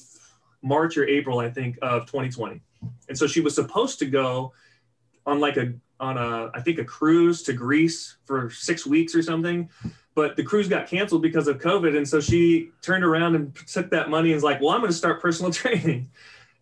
march 0.62 0.98
or 0.98 1.08
april 1.08 1.40
i 1.40 1.50
think 1.50 1.78
of 1.82 2.06
2020 2.06 2.62
and 3.10 3.18
so 3.18 3.28
she 3.28 3.42
was 3.42 3.56
supposed 3.56 4.00
to 4.00 4.06
go 4.06 4.54
on 5.26 5.40
like 5.40 5.58
a 5.58 5.74
on 6.00 6.18
a 6.18 6.50
i 6.54 6.62
think 6.62 6.80
a 6.80 6.86
cruise 6.86 7.44
to 7.44 7.54
greece 7.54 8.18
for 8.26 8.50
six 8.50 8.86
weeks 8.86 9.16
or 9.16 9.22
something. 9.22 9.70
But 10.14 10.36
the 10.36 10.44
cruise 10.44 10.68
got 10.68 10.88
canceled 10.88 11.22
because 11.22 11.48
of 11.48 11.60
covid. 11.60 11.96
And 11.96 12.08
so 12.08 12.20
she 12.20 12.72
turned 12.82 13.06
around 13.06 13.36
and 13.36 13.56
took 13.68 13.90
that 13.92 14.10
money 14.10 14.30
and 14.30 14.36
was 14.36 14.44
like 14.44 14.60
well 14.60 14.72
i'm 14.72 14.82
going 14.82 14.92
to 14.92 14.98
start 14.98 15.22
personal 15.22 15.52
training. 15.62 16.10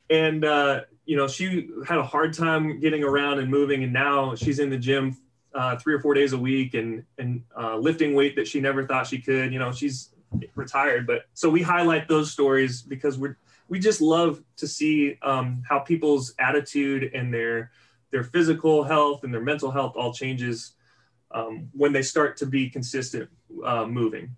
And 0.10 0.44
uh, 0.44 0.82
you 1.06 1.18
know 1.18 1.28
she 1.28 1.70
had 1.88 1.98
a 1.98 2.04
hard 2.04 2.34
time 2.34 2.80
getting 2.80 3.04
around 3.04 3.40
and 3.40 3.50
moving. 3.50 3.84
And 3.84 3.94
now 3.94 4.36
she's 4.36 4.60
in 4.60 4.70
the 4.70 4.78
gym 4.78 5.18
uh, 5.54 5.78
three 5.78 5.94
or 5.94 6.00
four 6.00 6.14
days 6.14 6.34
a 6.34 6.38
week 6.38 6.74
and 6.74 7.04
and 7.18 7.44
uh, 7.58 7.78
lifting 7.78 8.14
weight 8.14 8.36
that 8.36 8.48
she 8.48 8.60
never 8.60 8.86
thought 8.86 9.08
she 9.08 9.20
could. 9.20 9.52
You 9.52 9.60
know, 9.60 9.72
she's 9.72 10.14
retired, 10.56 11.08
but 11.08 11.26
so 11.34 11.50
we 11.50 11.62
highlight 11.62 12.08
those 12.08 12.32
stories 12.32 12.82
because 12.82 13.18
we're 13.18 13.38
we 13.68 13.80
just 13.80 14.02
love 14.02 14.44
to 14.58 14.68
see 14.68 15.18
um, 15.22 15.64
how 15.68 15.80
people's 15.80 16.34
attitude 16.40 17.12
and 17.14 17.34
their 17.34 17.72
their 18.12 18.24
physical 18.24 18.84
health 18.84 19.24
and 19.24 19.34
their 19.34 19.42
mental 19.42 19.72
health 19.72 19.94
all 19.96 20.14
changes 20.14 20.74
um, 21.32 21.70
when 21.74 21.94
they 21.94 22.02
start 22.02 22.38
to 22.38 22.46
be 22.46 22.70
consistent 22.70 23.30
uh, 23.64 23.86
moving. 23.86 24.36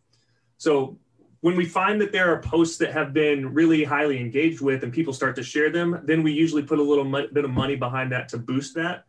So 0.57 0.97
when 1.41 1.55
we 1.55 1.65
find 1.65 1.99
that 2.01 2.12
there 2.12 2.31
are 2.31 2.39
posts 2.41 2.77
that 2.77 2.91
have 2.91 3.13
been 3.13 3.53
really 3.53 3.84
highly 3.84 4.19
engaged 4.19 4.62
with 4.62 4.84
and 4.84 4.93
people 4.93 5.13
start 5.13 5.36
to 5.38 5.43
share 5.43 5.69
them, 5.69 6.01
then 6.03 6.21
we 6.21 6.31
usually 6.31 6.62
put 6.63 6.79
a 6.79 6.84
little 6.84 7.05
bit 7.34 7.45
of 7.45 7.51
money 7.51 7.75
behind 7.75 8.12
that 8.12 8.29
to 8.29 8.38
boost 8.38 8.75
that 8.75 9.05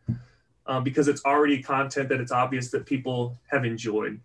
um, 0.65 0.83
because 0.83 1.07
it's 1.07 1.23
already 1.25 1.61
content 1.61 2.09
that 2.09 2.19
it's 2.19 2.31
obvious 2.31 2.71
that 2.71 2.85
people 2.85 3.37
have 3.51 3.65
enjoyed. 3.65 4.19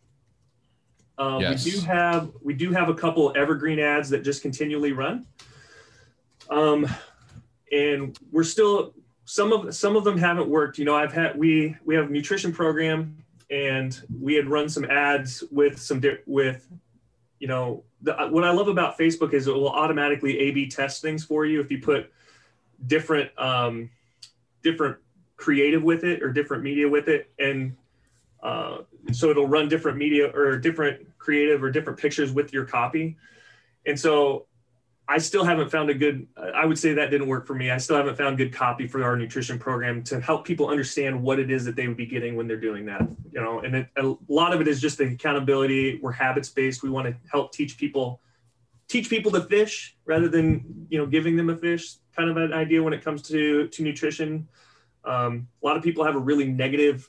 Um, 1.19 1.41
yes. 1.41 1.65
We 1.65 1.73
do 1.73 1.81
have 1.81 2.31
we 2.43 2.55
do 2.55 2.71
have 2.71 2.89
a 2.89 2.95
couple 2.95 3.33
evergreen 3.37 3.81
ads 3.81 4.09
that 4.11 4.23
just 4.23 4.41
continually 4.41 4.93
run, 4.93 5.27
um, 6.49 6.87
and 7.73 8.17
we're 8.31 8.45
still 8.45 8.95
some 9.29 9.53
of 9.53 9.75
some 9.75 9.95
of 9.95 10.05
them 10.05 10.17
haven't 10.17 10.49
worked. 10.49 10.79
You 10.79 10.87
know, 10.87 10.97
I've 10.97 11.13
had 11.13 11.37
we 11.39 11.77
we 11.85 11.95
have 11.95 12.07
a 12.07 12.11
nutrition 12.11 12.51
program, 12.51 13.23
and 13.51 14.01
we 14.19 14.35
had 14.35 14.49
run 14.49 14.71
some 14.71 14.87
ads 14.87 15.45
with 15.51 15.79
some 15.79 16.03
with, 16.27 16.67
you 17.39 17.47
know, 17.47 17.85
the, 18.01 18.15
what 18.31 18.45
I 18.45 18.51
love 18.53 18.69
about 18.69 18.99
Facebook 18.99 19.35
is 19.35 19.47
it 19.47 19.53
will 19.53 19.69
automatically 19.69 20.39
A/B 20.39 20.69
test 20.69 21.03
things 21.03 21.27
for 21.27 21.45
you 21.45 21.61
if 21.61 21.71
you 21.71 21.79
put 21.79 22.11
different 22.87 23.31
um, 23.39 23.91
different 24.63 24.97
creative 25.37 25.83
with 25.83 26.05
it 26.05 26.23
or 26.23 26.33
different 26.33 26.63
media 26.63 26.89
with 26.89 27.09
it 27.09 27.31
and 27.39 27.77
uh, 28.43 28.79
so 29.13 29.31
it'll 29.31 29.47
run 29.47 29.69
different 29.69 29.99
media 29.99 30.27
or 30.35 30.59
different 30.59 31.07
creative 31.19 31.63
or 31.63 31.71
different 31.71 31.97
pictures 31.97 32.33
with 32.33 32.53
your 32.53 32.65
copy 32.65 33.17
and 33.87 33.99
so 33.99 34.48
i 35.09 35.19
still 35.19 35.45
haven't 35.45 35.71
found 35.71 35.91
a 35.91 35.95
good 35.95 36.27
i 36.55 36.65
would 36.65 36.79
say 36.79 36.93
that 36.93 37.11
didn't 37.11 37.29
work 37.29 37.47
for 37.47 37.55
me. 37.55 37.71
I 37.71 37.79
still 37.79 37.97
haven't 37.97 38.17
found 38.17 38.37
good 38.37 38.53
copy 38.53 38.87
for 38.87 39.03
our 39.03 39.17
nutrition 39.17 39.59
program 39.59 40.03
to 40.05 40.21
help 40.21 40.45
people 40.45 40.69
understand 40.69 41.23
what 41.23 41.39
it 41.39 41.51
is 41.51 41.65
that 41.65 41.77
they 41.77 41.89
would 41.89 41.97
be 41.97 42.07
getting 42.07 42.37
when 42.37 42.47
they're 42.47 42.61
doing 42.61 42.87
that 42.87 43.09
you 43.33 43.41
know? 43.41 43.61
And 43.61 43.75
it, 43.75 43.89
a 43.97 44.15
lot 44.29 44.53
of 44.53 44.61
it 44.61 44.69
is 44.69 44.81
just 44.81 44.99
the 44.99 45.05
accountability. 45.05 45.99
We're 46.03 46.13
habits 46.13 46.49
based 46.49 46.83
we 46.83 46.91
want 46.91 47.07
to 47.07 47.17
help 47.31 47.53
teach 47.53 47.79
people 47.79 48.21
teach 48.89 49.11
people 49.11 49.31
to 49.31 49.43
fish 49.43 49.97
rather 50.07 50.29
than 50.29 50.87
you 50.89 50.99
know 50.99 51.07
giving 51.07 51.37
them 51.37 51.51
a 51.51 51.57
fish 51.57 51.97
kind 52.17 52.31
of 52.31 52.39
an 52.39 52.55
idea 52.55 52.83
when 52.83 52.93
it 52.93 53.05
comes 53.05 53.23
to 53.23 53.69
to 53.69 53.83
nutrition. 53.83 54.49
Um, 55.05 55.49
a 55.63 55.67
lot 55.67 55.77
of 55.77 55.83
people 55.83 56.05
have 56.05 56.17
a 56.17 56.21
really 56.21 56.47
negative 56.47 57.09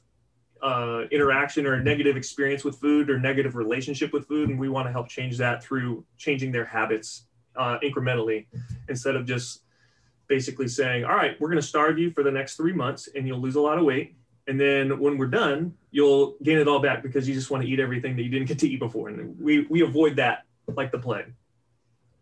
uh, 0.62 1.04
interaction 1.12 1.66
or 1.66 1.76
a 1.76 1.84
negative 1.84 2.18
experience 2.18 2.64
with 2.64 2.80
food 2.80 3.10
or 3.10 3.20
negative 3.20 3.56
relationship 3.56 4.14
with 4.14 4.28
food, 4.28 4.50
and 4.50 4.60
we 4.60 4.70
want 4.70 4.88
to 4.88 4.92
help 4.92 5.08
change 5.08 5.38
that 5.38 5.64
through 5.64 6.06
changing 6.18 6.52
their 6.52 6.66
habits 6.66 7.26
uh, 7.60 7.78
incrementally 7.84 8.48
instead 8.88 9.16
of 9.16 9.26
just 9.26 9.62
basically 10.28 10.68
saying, 10.68 11.04
"All 11.04 11.16
right, 11.16 11.40
we're 11.40 11.50
going 11.50 11.62
to 11.62 11.68
starve 11.68 12.00
you 12.00 12.10
for 12.10 12.24
the 12.24 12.32
next 12.32 12.56
three 12.56 12.74
months, 12.74 13.10
and 13.14 13.28
you'll 13.28 13.42
lose 13.42 13.56
a 13.56 13.62
lot 13.62 13.78
of 13.78 13.86
weight." 13.86 14.16
And 14.48 14.60
then 14.60 15.00
when 15.00 15.20
we're 15.20 15.28
done, 15.28 15.76
you'll 15.92 16.36
gain 16.42 16.58
it 16.58 16.68
all 16.68 16.80
back 16.80 17.04
because 17.04 17.30
you 17.30 17.36
just 17.36 17.52
want 17.52 17.64
to 17.64 17.70
eat 17.70 17.80
everything 17.80 18.16
that 18.16 18.24
you 18.24 18.30
didn't 18.30 18.48
get 18.48 18.58
to 18.60 18.68
eat 18.68 18.80
before. 18.80 19.10
And 19.10 19.40
we, 19.40 19.68
we 19.70 19.82
avoid 19.82 20.16
that 20.16 20.44
like 20.76 20.92
the 20.92 20.98
plague. 20.98 21.34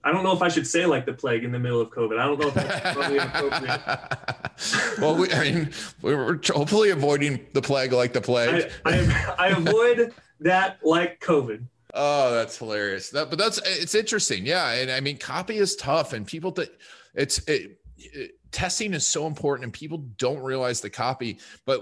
I 0.03 0.11
don't 0.11 0.23
know 0.23 0.33
if 0.33 0.41
I 0.41 0.49
should 0.49 0.67
say 0.67 0.85
like 0.85 1.05
the 1.05 1.13
plague 1.13 1.45
in 1.45 1.53
the 1.53 1.59
middle 1.59 1.79
of 1.79 1.89
COVID. 1.89 2.19
I 2.19 2.25
don't 2.25 2.39
know 2.39 2.47
if 2.49 2.53
that's 2.53 2.93
probably 2.93 3.17
appropriate. 3.17 4.99
well, 4.99 5.15
we, 5.15 5.31
I 5.31 5.51
mean, 5.51 5.69
we're 6.01 6.39
hopefully 6.47 6.89
avoiding 6.89 7.45
the 7.53 7.61
plague 7.61 7.93
like 7.93 8.11
the 8.11 8.21
plague. 8.21 8.71
I, 8.85 8.91
I, 8.91 9.35
I 9.37 9.47
avoid 9.49 10.13
that 10.41 10.79
like 10.83 11.21
COVID. 11.21 11.63
Oh, 11.93 12.33
that's 12.33 12.57
hilarious. 12.57 13.09
That, 13.11 13.29
but 13.29 13.39
that's 13.39 13.59
it's 13.65 13.95
interesting. 13.95 14.45
Yeah, 14.45 14.73
and 14.73 14.91
I 14.91 14.99
mean, 14.99 15.17
copy 15.17 15.57
is 15.57 15.75
tough, 15.75 16.13
and 16.13 16.27
people 16.27 16.51
that 16.51 16.69
it's 17.15 17.39
it, 17.47 17.79
it, 17.97 18.31
testing 18.51 18.93
is 18.93 19.05
so 19.05 19.25
important, 19.27 19.63
and 19.63 19.73
people 19.73 19.99
don't 20.17 20.39
realize 20.39 20.81
the 20.81 20.89
copy. 20.89 21.39
But 21.65 21.81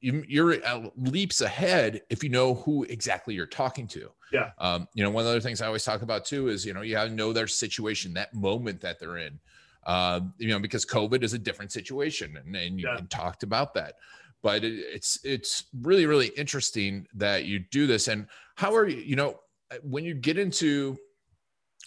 you, 0.00 0.60
are 0.64 0.90
leaps 0.96 1.40
ahead 1.40 2.02
if 2.10 2.22
you 2.22 2.28
know 2.28 2.54
who 2.54 2.84
exactly 2.84 3.34
you're 3.34 3.46
talking 3.46 3.86
to. 3.88 4.10
Yeah. 4.32 4.50
Um, 4.58 4.86
you 4.94 5.02
know, 5.02 5.10
one 5.10 5.22
of 5.22 5.26
the 5.26 5.30
other 5.30 5.40
things 5.40 5.62
I 5.62 5.66
always 5.66 5.84
talk 5.84 6.02
about 6.02 6.24
too 6.24 6.48
is, 6.48 6.66
you 6.66 6.74
know, 6.74 6.82
you 6.82 6.96
have 6.96 7.08
to 7.08 7.14
know 7.14 7.32
their 7.32 7.46
situation, 7.46 8.12
that 8.14 8.34
moment 8.34 8.80
that 8.82 8.98
they're 8.98 9.18
in. 9.18 9.38
Uh, 9.86 10.20
you 10.38 10.48
know, 10.48 10.58
because 10.58 10.84
COVID 10.84 11.22
is 11.22 11.34
a 11.34 11.38
different 11.38 11.70
situation, 11.70 12.36
and, 12.36 12.56
and 12.56 12.80
you 12.80 12.86
yeah. 12.86 13.00
talked 13.10 13.42
about 13.42 13.74
that. 13.74 13.94
But 14.42 14.64
it, 14.64 14.72
it's 14.72 15.20
it's 15.24 15.64
really 15.82 16.06
really 16.06 16.28
interesting 16.28 17.06
that 17.14 17.44
you 17.44 17.58
do 17.58 17.86
this. 17.86 18.08
And 18.08 18.26
how 18.54 18.74
are 18.74 18.88
you? 18.88 18.96
You 18.96 19.16
know, 19.16 19.40
when 19.82 20.04
you 20.04 20.14
get 20.14 20.38
into 20.38 20.96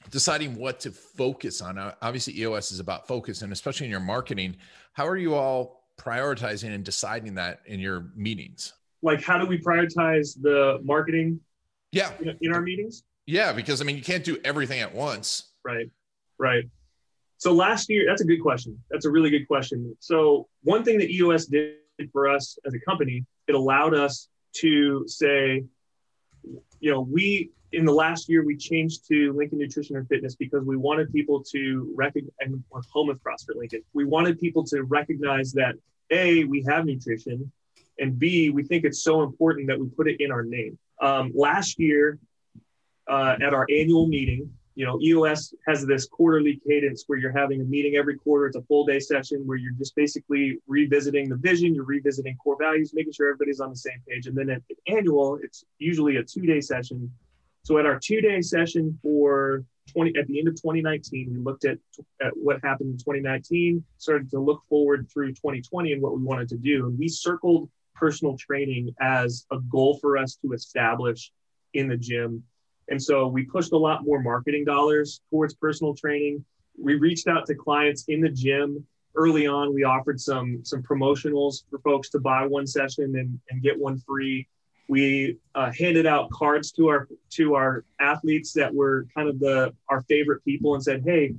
deciding 0.10 0.56
what 0.56 0.80
to 0.82 0.92
focus 0.92 1.62
on. 1.62 1.78
Uh, 1.78 1.94
obviously, 2.02 2.38
EOS 2.40 2.72
is 2.72 2.80
about 2.80 3.08
focus, 3.08 3.42
and 3.42 3.52
especially 3.52 3.86
in 3.86 3.92
your 3.92 4.00
marketing. 4.00 4.58
How 4.94 5.08
are 5.08 5.18
you 5.18 5.36
all 5.36 5.84
prioritizing 6.00 6.74
and 6.74 6.84
deciding 6.84 7.36
that 7.36 7.62
in 7.66 7.80
your 7.80 8.12
meetings? 8.16 8.74
Like, 9.02 9.22
how 9.22 9.38
do 9.38 9.46
we 9.46 9.58
prioritize 9.58 10.40
the 10.42 10.80
marketing? 10.84 11.40
Yeah, 11.92 12.12
in 12.42 12.54
our 12.54 12.62
meetings. 12.62 13.04
Yeah, 13.26 13.54
because 13.54 13.82
I 13.82 13.86
mean, 13.86 13.98
you 13.98 14.04
can't 14.04 14.24
do 14.24 14.38
everything 14.44 14.80
at 14.80 14.94
once. 14.94 15.52
Right. 15.64 15.90
Right. 16.40 16.66
So 17.38 17.54
last 17.54 17.90
year, 17.90 18.06
that's 18.08 18.22
a 18.22 18.26
good 18.26 18.42
question. 18.42 18.82
That's 18.90 19.06
a 19.06 19.12
really 19.12 19.30
good 19.30 19.48
question. 19.48 19.96
So 20.00 20.48
one 20.64 20.84
thing 20.84 20.98
that 21.00 21.10
EOS 21.10 21.46
did 21.46 21.76
for 22.12 22.28
us 22.28 22.58
as 22.66 22.74
a 22.74 22.80
company, 22.80 23.26
it 23.48 23.56
allowed 23.56 23.94
us 23.94 24.28
to 24.58 25.04
say, 25.08 25.64
you 26.80 26.92
know, 26.92 27.02
we 27.02 27.52
in 27.72 27.86
the 27.86 27.92
last 27.92 28.30
year 28.30 28.46
we 28.46 28.56
changed 28.56 29.08
to 29.08 29.34
Lincoln 29.34 29.60
Nutrition 29.60 29.98
and 29.98 30.08
Fitness 30.08 30.36
because 30.36 30.64
we 30.64 30.78
wanted 30.78 31.12
people 31.12 31.44
to 31.52 31.92
recognize 31.96 32.32
and 32.40 32.64
we're 32.70 32.82
home 32.92 33.10
of 33.10 33.22
CrossFit 33.22 33.56
Lincoln. 33.56 33.82
We 33.94 34.06
wanted 34.06 34.40
people 34.40 34.64
to 34.66 34.84
recognize 34.84 35.52
that 35.54 35.76
a 36.10 36.46
we 36.46 36.64
have 36.70 36.86
nutrition, 36.86 37.52
and 38.00 38.18
b 38.18 38.50
we 38.50 38.64
think 38.64 38.86
it's 38.86 39.04
so 39.04 39.24
important 39.24 39.68
that 39.68 39.80
we 39.80 39.88
put 39.88 40.08
it 40.08 40.22
in 40.22 40.32
our 40.32 40.44
name. 40.44 40.78
Um, 41.02 41.32
last 41.36 41.80
year, 41.80 42.18
uh, 43.08 43.36
at 43.42 43.54
our 43.54 43.66
annual 43.70 44.08
meeting, 44.08 44.50
you 44.76 44.86
know, 44.86 45.00
EOS 45.02 45.56
has 45.66 45.86
this 45.86 46.06
quarterly 46.06 46.62
cadence 46.66 47.06
where 47.08 47.18
you're 47.18 47.32
having 47.32 47.62
a 47.62 47.64
meeting 47.64 47.96
every 47.96 48.16
quarter. 48.16 48.46
It's 48.46 48.56
a 48.56 48.62
full 48.62 48.86
day 48.86 49.00
session 49.00 49.46
where 49.46 49.58
you're 49.58 49.74
just 49.74 49.96
basically 49.96 50.60
revisiting 50.68 51.30
the 51.30 51.36
vision, 51.36 51.74
you're 51.74 51.84
revisiting 51.84 52.38
core 52.38 52.58
values, 52.60 52.92
making 52.94 53.14
sure 53.14 53.28
everybody's 53.28 53.60
on 53.60 53.72
the 53.72 53.76
same 53.76 54.00
page. 54.08 54.28
And 54.28 54.38
then 54.38 54.52
at 54.52 54.62
the 54.70 54.76
annual, 54.88 55.40
it's 55.42 55.66
usually 55.80 56.18
a 56.18 56.24
two 56.24 56.46
day 56.46 56.62
session. 56.62 57.12
So 57.68 57.78
at 57.78 57.86
our 57.86 58.00
two 58.00 58.22
day 58.22 58.42
session 58.42 58.98
for 59.02 59.66
20, 59.92 60.18
at 60.18 60.28
the 60.28 60.40
end 60.40 60.48
of 60.48 60.56
2019, 60.56 61.34
we 61.34 61.40
looked 61.40 61.66
at, 61.66 61.78
at 62.22 62.32
what 62.36 62.64
happened 62.64 62.92
in 62.92 62.98
2019, 62.98 63.84
started 63.98 64.30
to 64.32 64.40
look 64.40 64.62
forward 64.70 65.08
through 65.12 65.34
2020 65.34 65.92
and 65.92 66.02
what 66.02 66.16
we 66.18 66.24
wanted 66.24 66.48
to 66.50 66.58
do. 66.58 66.88
And 66.88 66.98
we 66.98 67.10
circled 67.10 67.70
personal 67.94 68.38
training 68.38 68.96
as 69.02 69.46
a 69.52 69.60
goal 69.60 69.98
for 70.00 70.18
us 70.18 70.38
to 70.46 70.54
establish 70.54 71.32
in 71.74 71.90
the 71.90 71.98
gym 71.98 72.44
and 72.90 73.02
so 73.02 73.28
we 73.28 73.44
pushed 73.44 73.74
a 73.74 73.78
lot 73.78 74.06
more 74.06 74.22
marketing 74.22 74.64
dollars 74.64 75.22
towards 75.30 75.54
personal 75.54 75.94
training. 75.94 76.44
We 76.82 76.96
reached 76.96 77.28
out 77.28 77.46
to 77.48 77.56
clients 77.56 78.06
in 78.08 78.22
the 78.22 78.30
gym. 78.30 78.86
Early 79.16 79.48
on, 79.48 79.74
we 79.74 79.84
offered 79.84 80.22
some 80.22 80.64
some 80.64 80.84
promotionals 80.84 81.64
for 81.70 81.80
folks 81.80 82.10
to 82.12 82.20
buy 82.20 82.46
one 82.46 82.68
session 82.68 83.16
and, 83.18 83.40
and 83.50 83.62
get 83.62 83.78
one 83.78 83.98
free. 84.00 84.48
We 84.88 85.38
uh, 85.54 85.72
handed 85.78 86.06
out 86.06 86.30
cards 86.32 86.72
to 86.74 86.88
our 86.88 87.08
to 87.32 87.56
our 87.56 87.84
athletes 88.00 88.54
that 88.54 88.74
were 88.74 89.06
kind 89.14 89.28
of 89.28 89.40
the 89.40 89.74
our 89.90 90.02
favorite 90.04 90.44
people 90.46 90.76
and 90.76 90.84
said, 90.84 91.04
"Hey, 91.06 91.34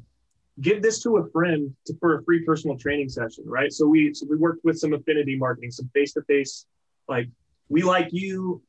give 0.60 0.82
this 0.82 1.02
to 1.02 1.18
a 1.18 1.30
friend 1.30 1.74
to, 1.86 1.94
for 1.98 2.18
a 2.18 2.24
free 2.24 2.44
personal 2.44 2.76
training 2.76 3.08
session." 3.08 3.44
Right. 3.46 3.72
So 3.72 3.86
we 3.86 4.12
so 4.12 4.26
we 4.28 4.36
worked 4.36 4.64
with 4.64 4.78
some 4.78 4.92
affinity 4.92 5.36
marketing, 5.36 5.70
some 5.70 5.90
face 5.94 6.12
to 6.14 6.22
face, 6.22 6.66
like 7.08 7.28
we 7.68 7.82
like 7.82 8.08
you 8.12 8.62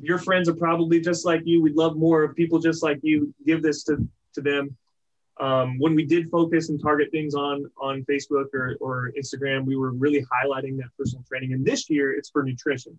your 0.00 0.18
friends 0.18 0.48
are 0.48 0.54
probably 0.54 1.00
just 1.00 1.24
like 1.24 1.42
you. 1.44 1.62
We'd 1.62 1.76
love 1.76 1.96
more 1.96 2.22
of 2.22 2.36
people 2.36 2.58
just 2.58 2.82
like 2.82 3.00
you. 3.02 3.34
Give 3.46 3.62
this 3.62 3.84
to, 3.84 4.06
to 4.34 4.40
them. 4.40 4.76
Um, 5.38 5.78
when 5.78 5.94
we 5.94 6.04
did 6.04 6.30
focus 6.30 6.68
and 6.68 6.80
target 6.80 7.10
things 7.10 7.34
on 7.34 7.70
on 7.80 8.04
Facebook 8.04 8.46
or, 8.52 8.76
or 8.80 9.12
Instagram, 9.18 9.64
we 9.64 9.76
were 9.76 9.92
really 9.92 10.20
highlighting 10.20 10.76
that 10.78 10.90
personal 10.98 11.24
training. 11.26 11.54
And 11.54 11.64
this 11.64 11.88
year, 11.88 12.12
it's 12.12 12.28
for 12.28 12.42
nutrition. 12.42 12.98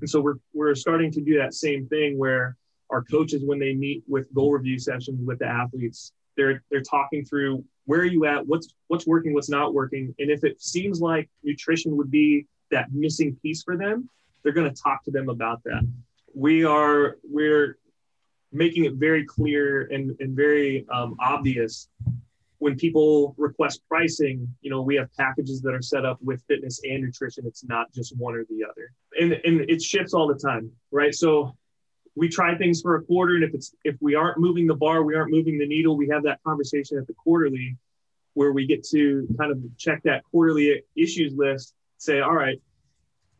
And 0.00 0.08
so 0.08 0.20
we're 0.20 0.36
we're 0.52 0.74
starting 0.74 1.10
to 1.12 1.20
do 1.20 1.38
that 1.38 1.54
same 1.54 1.86
thing 1.88 2.18
where 2.18 2.56
our 2.90 3.02
coaches, 3.02 3.42
when 3.44 3.58
they 3.58 3.74
meet 3.74 4.02
with 4.06 4.32
goal 4.34 4.52
review 4.52 4.78
sessions 4.78 5.18
with 5.24 5.38
the 5.38 5.46
athletes, 5.46 6.12
they're 6.36 6.62
they're 6.70 6.82
talking 6.82 7.24
through 7.24 7.64
where 7.86 8.00
are 8.00 8.04
you 8.04 8.26
at, 8.26 8.46
what's 8.46 8.74
what's 8.88 9.06
working, 9.06 9.34
what's 9.34 9.50
not 9.50 9.74
working, 9.74 10.14
and 10.18 10.30
if 10.30 10.44
it 10.44 10.60
seems 10.62 11.00
like 11.00 11.28
nutrition 11.42 11.96
would 11.96 12.10
be 12.10 12.46
that 12.70 12.92
missing 12.92 13.36
piece 13.42 13.62
for 13.62 13.76
them, 13.76 14.08
they're 14.42 14.52
going 14.52 14.72
to 14.72 14.82
talk 14.82 15.04
to 15.04 15.10
them 15.10 15.28
about 15.28 15.62
that. 15.64 15.86
We 16.34 16.64
are 16.64 17.16
we're 17.22 17.78
making 18.52 18.84
it 18.84 18.94
very 18.94 19.24
clear 19.24 19.88
and, 19.90 20.14
and 20.20 20.36
very 20.36 20.86
um, 20.90 21.16
obvious 21.20 21.88
when 22.62 22.76
people 22.76 23.34
request 23.38 23.82
pricing 23.88 24.46
you 24.60 24.70
know 24.70 24.80
we 24.82 24.94
have 24.94 25.08
packages 25.18 25.60
that 25.62 25.74
are 25.74 25.82
set 25.82 26.04
up 26.04 26.16
with 26.22 26.40
fitness 26.46 26.80
and 26.84 27.02
nutrition 27.02 27.44
it's 27.44 27.64
not 27.64 27.92
just 27.92 28.16
one 28.16 28.34
or 28.34 28.44
the 28.44 28.64
other 28.64 28.92
and 29.20 29.32
and 29.44 29.68
it 29.68 29.82
shifts 29.82 30.14
all 30.14 30.28
the 30.28 30.38
time 30.48 30.70
right 30.92 31.14
so 31.14 31.56
we 32.14 32.28
try 32.28 32.56
things 32.56 32.80
for 32.80 32.94
a 32.94 33.02
quarter 33.02 33.34
and 33.34 33.42
if 33.42 33.52
it's 33.52 33.74
if 33.82 33.96
we 34.00 34.14
aren't 34.14 34.38
moving 34.38 34.66
the 34.66 34.76
bar 34.76 35.02
we 35.02 35.16
aren't 35.16 35.32
moving 35.32 35.58
the 35.58 35.66
needle 35.66 35.96
we 35.96 36.08
have 36.08 36.22
that 36.22 36.38
conversation 36.44 36.96
at 36.98 37.06
the 37.08 37.14
quarterly 37.14 37.76
where 38.34 38.52
we 38.52 38.64
get 38.64 38.86
to 38.86 39.26
kind 39.38 39.50
of 39.50 39.58
check 39.76 40.00
that 40.04 40.22
quarterly 40.30 40.82
issues 40.94 41.34
list 41.34 41.74
say 41.98 42.20
all 42.20 42.34
right 42.34 42.60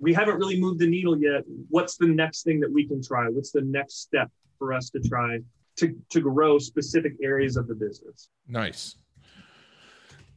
we 0.03 0.13
haven't 0.13 0.37
really 0.37 0.61
moved 0.61 0.81
the 0.81 0.87
needle 0.89 1.17
yet. 1.17 1.45
What's 1.69 1.97
the 1.97 2.09
next 2.09 2.43
thing 2.43 2.59
that 2.59 2.71
we 2.71 2.89
can 2.89 3.01
try? 3.01 3.29
What's 3.29 3.53
the 3.53 3.61
next 3.61 4.03
step 4.03 4.29
for 4.59 4.73
us 4.73 4.91
to 4.91 5.01
try 5.01 5.39
to, 5.77 5.97
to 6.11 6.21
grow 6.21 6.59
specific 6.59 7.13
areas 7.23 7.57
of 7.57 7.69
the 7.69 7.75
business? 7.77 8.29
Nice. 8.49 8.97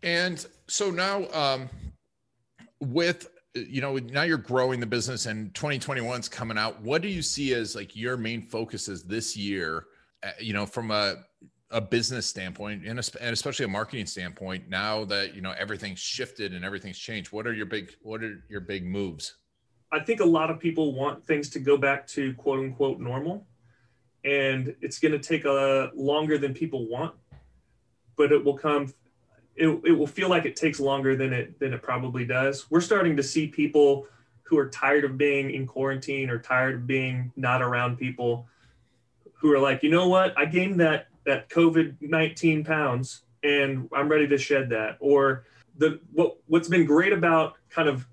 And 0.05 0.45
so 0.67 0.89
now, 0.89 1.27
um, 1.33 1.69
with 2.79 3.27
you 3.53 3.81
know 3.81 3.97
now 3.97 4.23
you're 4.23 4.37
growing 4.37 4.79
the 4.79 4.85
business 4.85 5.27
and 5.27 5.53
2021's 5.53 6.27
coming 6.27 6.57
out 6.57 6.81
what 6.81 7.01
do 7.01 7.07
you 7.07 7.21
see 7.21 7.53
as 7.53 7.73
like 7.73 7.95
your 7.95 8.17
main 8.17 8.41
focuses 8.41 9.03
this 9.03 9.37
year 9.37 9.85
uh, 10.23 10.31
you 10.41 10.51
know 10.51 10.65
from 10.65 10.91
a 10.91 11.15
a 11.71 11.79
business 11.79 12.27
standpoint 12.27 12.85
and, 12.85 12.99
especially 12.99 13.63
a 13.63 13.69
marketing 13.69 14.05
standpoint 14.05 14.67
now 14.67 15.05
that 15.05 15.33
you 15.33 15.41
know 15.41 15.53
everything's 15.57 15.99
shifted 15.99 16.53
and 16.53 16.65
everything's 16.65 16.99
changed 16.99 17.31
what 17.31 17.47
are 17.47 17.53
your 17.53 17.65
big 17.65 17.93
what 18.01 18.21
are 18.21 18.43
your 18.49 18.59
big 18.59 18.85
moves 18.85 19.37
I 19.95 19.99
think 20.01 20.19
a 20.19 20.25
lot 20.25 20.49
of 20.49 20.59
people 20.59 20.93
want 20.93 21.25
things 21.25 21.49
to 21.51 21.59
go 21.59 21.77
back 21.77 22.05
to 22.07 22.33
quote 22.33 22.59
unquote 22.59 22.99
normal. 22.99 23.47
And 24.25 24.75
it's 24.81 24.99
going 24.99 25.13
to 25.13 25.19
take 25.19 25.45
a 25.45 25.91
longer 25.95 26.37
than 26.37 26.53
people 26.53 26.89
want, 26.89 27.15
but 28.17 28.31
it 28.31 28.43
will 28.43 28.57
come. 28.57 28.93
It, 29.55 29.67
it 29.85 29.91
will 29.91 30.07
feel 30.07 30.29
like 30.29 30.45
it 30.45 30.55
takes 30.55 30.79
longer 30.79 31.15
than 31.15 31.31
it 31.31 31.59
than 31.59 31.73
it 31.73 31.81
probably 31.81 32.25
does. 32.25 32.69
We're 32.69 32.81
starting 32.81 33.15
to 33.15 33.23
see 33.23 33.47
people 33.47 34.07
who 34.43 34.57
are 34.57 34.69
tired 34.69 35.05
of 35.05 35.17
being 35.17 35.51
in 35.51 35.65
quarantine 35.65 36.29
or 36.29 36.37
tired 36.37 36.75
of 36.75 36.87
being 36.87 37.31
not 37.35 37.61
around 37.61 37.97
people 37.97 38.47
who 39.33 39.51
are 39.53 39.59
like, 39.59 39.81
you 39.81 39.89
know 39.89 40.07
what, 40.07 40.37
I 40.37 40.45
gained 40.45 40.79
that 40.81 41.07
that 41.25 41.49
COVID 41.49 41.95
nineteen 42.01 42.63
pounds 42.63 43.23
and 43.43 43.89
I'm 43.93 44.09
ready 44.09 44.27
to 44.27 44.37
shed 44.37 44.69
that. 44.69 44.97
Or 44.99 45.45
the 45.77 45.99
what 46.11 46.37
what's 46.47 46.67
been 46.67 46.85
great 46.85 47.13
about 47.13 47.55
kind 47.69 47.87
of 47.87 48.05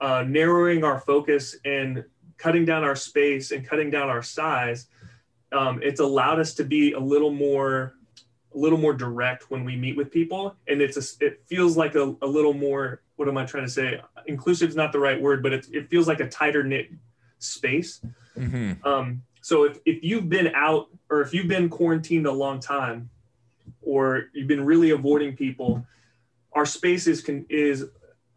uh, 0.00 0.24
narrowing 0.26 0.84
our 0.84 1.00
focus 1.00 1.56
and 1.64 2.04
cutting 2.36 2.64
down 2.64 2.84
our 2.84 2.96
space 2.96 3.50
and 3.50 3.66
cutting 3.66 3.90
down 3.90 4.08
our 4.08 4.22
size, 4.22 4.88
um, 5.52 5.80
it's 5.82 6.00
allowed 6.00 6.40
us 6.40 6.54
to 6.54 6.64
be 6.64 6.92
a 6.92 7.00
little 7.00 7.30
more 7.32 7.94
a 8.54 8.58
little 8.58 8.78
more 8.78 8.92
direct 8.92 9.50
when 9.50 9.64
we 9.64 9.76
meet 9.76 9.96
with 9.96 10.10
people. 10.10 10.56
And 10.68 10.80
it's 10.80 10.96
a, 10.96 11.24
it 11.24 11.42
feels 11.46 11.76
like 11.76 11.94
a, 11.94 12.14
a 12.22 12.26
little 12.26 12.54
more 12.54 13.02
what 13.16 13.28
am 13.28 13.38
i 13.38 13.44
trying 13.44 13.64
to 13.64 13.70
say? 13.70 14.00
Inclusive 14.26 14.70
is 14.70 14.76
not 14.76 14.92
the 14.92 14.98
right 14.98 15.20
word 15.20 15.42
but 15.42 15.52
it, 15.52 15.66
it 15.70 15.90
feels 15.90 16.08
like 16.08 16.20
a 16.20 16.28
tighter 16.28 16.62
knit 16.62 16.90
space. 17.38 18.00
Mm-hmm. 18.36 18.86
um, 18.86 19.22
so 19.42 19.64
if, 19.64 19.78
if 19.84 20.02
you've 20.02 20.28
been 20.28 20.52
out 20.54 20.88
or 21.10 21.20
if 21.20 21.34
you've 21.34 21.48
been 21.48 21.68
quarantined 21.68 22.26
a 22.26 22.32
long 22.32 22.60
time 22.60 23.10
or 23.82 24.28
you've 24.32 24.48
been 24.48 24.64
really 24.64 24.90
avoiding 24.90 25.36
people 25.36 25.84
our 26.54 26.66
space 26.66 27.06
is, 27.06 27.22
can, 27.22 27.46
is 27.48 27.86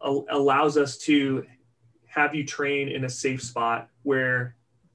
allows 0.00 0.76
us 0.76 0.96
to 0.98 1.44
have 2.06 2.34
you 2.34 2.44
train 2.44 2.88
in 2.88 3.04
a 3.04 3.08
safe 3.08 3.42
spot 3.42 3.88
where 4.02 4.54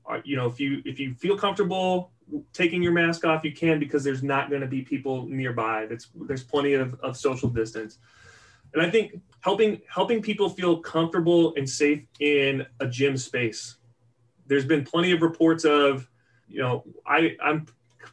uh, 0.10 0.20
you 0.24 0.36
know 0.36 0.48
if 0.48 0.60
you 0.60 0.82
if 0.86 1.00
you 1.00 1.14
feel 1.14 1.38
comfortable 1.38 2.12
taking 2.54 2.82
your 2.82 2.91
mask 2.91 3.26
off 3.26 3.44
you 3.44 3.52
can 3.52 3.80
because 3.80 4.04
there's 4.04 4.24
not 4.24 4.50
going 4.50 4.62
to 4.62 4.67
be 4.67 4.82
people 4.82 5.26
nearby. 5.28 5.86
That's 5.86 6.10
there's 6.15 6.44
plenty 6.44 6.74
of, 6.74 7.00
of 7.02 7.17
social 7.17 7.50
distance. 7.50 7.98
And 8.74 8.82
i 8.82 8.89
think 8.89 9.20
helping 9.41 9.82
helping 9.88 10.22
people 10.22 10.50
feel 10.50 10.78
comfortable 10.78 11.54
and 11.56 11.70
safe 11.70 12.04
in 12.20 12.65
a 12.80 12.88
gym 12.88 13.17
space. 13.17 13.76
There's 14.48 14.65
been 14.65 14.86
plenty 14.86 15.12
of 15.12 15.22
reports 15.22 15.65
of 15.65 16.10
you 16.48 16.62
know 16.62 16.84
i 17.06 17.36
i'm 17.44 17.65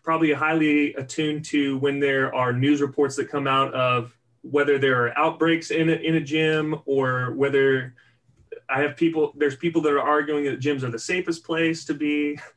probably 0.02 0.32
highly 0.32 0.94
attuned 0.94 1.44
to 1.44 1.78
when 1.78 1.98
there 1.98 2.34
are 2.34 2.52
news 2.52 2.80
reports 2.80 3.16
that 3.16 3.28
come 3.28 3.46
out 3.46 3.72
of 3.74 4.16
whether 4.42 4.78
there 4.78 5.04
are 5.04 5.18
outbreaks 5.18 5.70
in 5.70 5.88
a, 5.88 5.92
in 5.92 6.14
a 6.14 6.20
gym 6.20 6.80
or 6.86 7.32
whether 7.32 7.94
I 8.68 8.82
have 8.82 8.96
people, 8.96 9.32
there's 9.36 9.56
people 9.56 9.80
that 9.82 9.92
are 9.92 10.00
arguing 10.00 10.44
that 10.44 10.60
gyms 10.60 10.82
are 10.82 10.90
the 10.90 10.98
safest 10.98 11.44
place 11.44 11.84
to 11.86 11.94
be. 11.94 12.38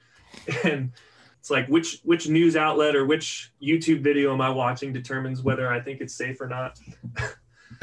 And 0.64 0.94
it's 1.42 1.50
like, 1.50 1.68
which, 1.68 2.00
which 2.04 2.30
news 2.30 2.56
outlet 2.56 2.96
or 2.96 3.06
which 3.06 3.52
YouTube 3.62 4.02
video 4.02 4.32
am 4.32 4.42
I 4.42 4.50
watching 4.50 4.94
determines 4.94 5.42
whether 5.42 5.68
I 5.74 5.82
think 5.82 6.00
it's 6.00 6.14
safe 6.14 6.40
or 6.40 6.48
not. 6.48 6.80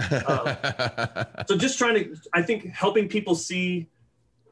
so 1.49 1.57
just 1.57 1.77
trying 1.77 1.94
to, 1.94 2.16
I 2.33 2.40
think 2.40 2.68
helping 2.68 3.09
people 3.09 3.35
see 3.35 3.88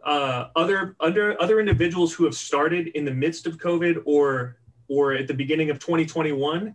uh, 0.04 0.48
other, 0.56 0.96
other, 0.98 1.40
other 1.40 1.60
individuals 1.60 2.12
who 2.12 2.24
have 2.24 2.34
started 2.34 2.88
in 2.88 3.04
the 3.04 3.14
midst 3.14 3.46
of 3.46 3.58
COVID 3.58 4.02
or 4.04 4.56
or 4.88 5.12
at 5.12 5.26
the 5.26 5.34
beginning 5.34 5.70
of 5.70 5.78
2021 5.78 6.74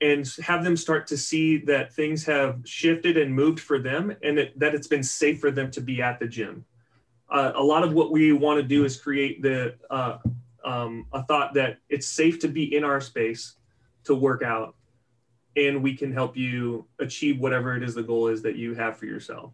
and 0.00 0.30
have 0.42 0.62
them 0.62 0.76
start 0.76 1.06
to 1.06 1.16
see 1.16 1.58
that 1.58 1.92
things 1.92 2.24
have 2.24 2.60
shifted 2.64 3.16
and 3.16 3.34
moved 3.34 3.60
for 3.60 3.78
them 3.78 4.14
and 4.22 4.36
that, 4.36 4.58
that 4.58 4.74
it's 4.74 4.88
been 4.88 5.02
safe 5.02 5.40
for 5.40 5.50
them 5.50 5.70
to 5.70 5.80
be 5.80 6.02
at 6.02 6.18
the 6.18 6.26
gym. 6.26 6.64
Uh, 7.30 7.52
a 7.54 7.62
lot 7.62 7.82
of 7.82 7.92
what 7.92 8.12
we 8.12 8.32
want 8.32 8.60
to 8.60 8.62
do 8.62 8.84
is 8.84 9.00
create 9.00 9.42
the 9.42 9.74
uh, 9.90 10.18
um, 10.66 11.06
a 11.12 11.22
thought 11.22 11.54
that 11.54 11.78
it's 11.88 12.06
safe 12.06 12.40
to 12.40 12.48
be 12.48 12.76
in 12.76 12.84
our 12.84 13.00
space 13.00 13.54
to 14.04 14.14
work 14.14 14.42
out 14.42 14.74
and 15.56 15.82
we 15.82 15.96
can 15.96 16.12
help 16.12 16.36
you 16.36 16.86
achieve 16.98 17.40
whatever 17.40 17.74
it 17.74 17.82
is 17.82 17.94
the 17.94 18.02
goal 18.02 18.28
is 18.28 18.42
that 18.42 18.56
you 18.56 18.74
have 18.74 18.98
for 18.98 19.06
yourself. 19.06 19.52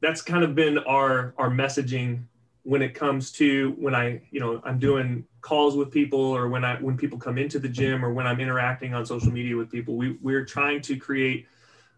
That's 0.00 0.22
kind 0.22 0.44
of 0.44 0.54
been 0.54 0.78
our 0.78 1.34
our 1.36 1.50
messaging 1.50 2.24
when 2.62 2.82
it 2.82 2.94
comes 2.94 3.32
to 3.32 3.74
when 3.78 3.94
i 3.94 4.20
you 4.30 4.38
know 4.38 4.60
i'm 4.64 4.78
doing 4.78 5.24
calls 5.40 5.76
with 5.76 5.90
people 5.90 6.20
or 6.20 6.48
when 6.48 6.62
i 6.62 6.76
when 6.76 6.94
people 6.94 7.18
come 7.18 7.38
into 7.38 7.58
the 7.58 7.68
gym 7.68 8.04
or 8.04 8.12
when 8.12 8.26
i'm 8.26 8.38
interacting 8.38 8.92
on 8.92 9.04
social 9.04 9.32
media 9.32 9.56
with 9.56 9.70
people. 9.70 9.96
We 9.96 10.18
we're 10.20 10.44
trying 10.44 10.82
to 10.82 10.96
create 10.96 11.46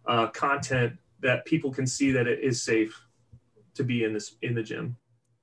uh, 0.07 0.29
content 0.29 0.96
that 1.20 1.44
people 1.44 1.72
can 1.72 1.87
see 1.87 2.12
that 2.12 2.27
it 2.27 2.40
is 2.40 2.62
safe 2.62 3.01
to 3.75 3.85
be 3.85 4.05
in 4.05 4.12
this 4.12 4.37
in 4.42 4.55
the 4.55 4.62
gym. 4.62 4.96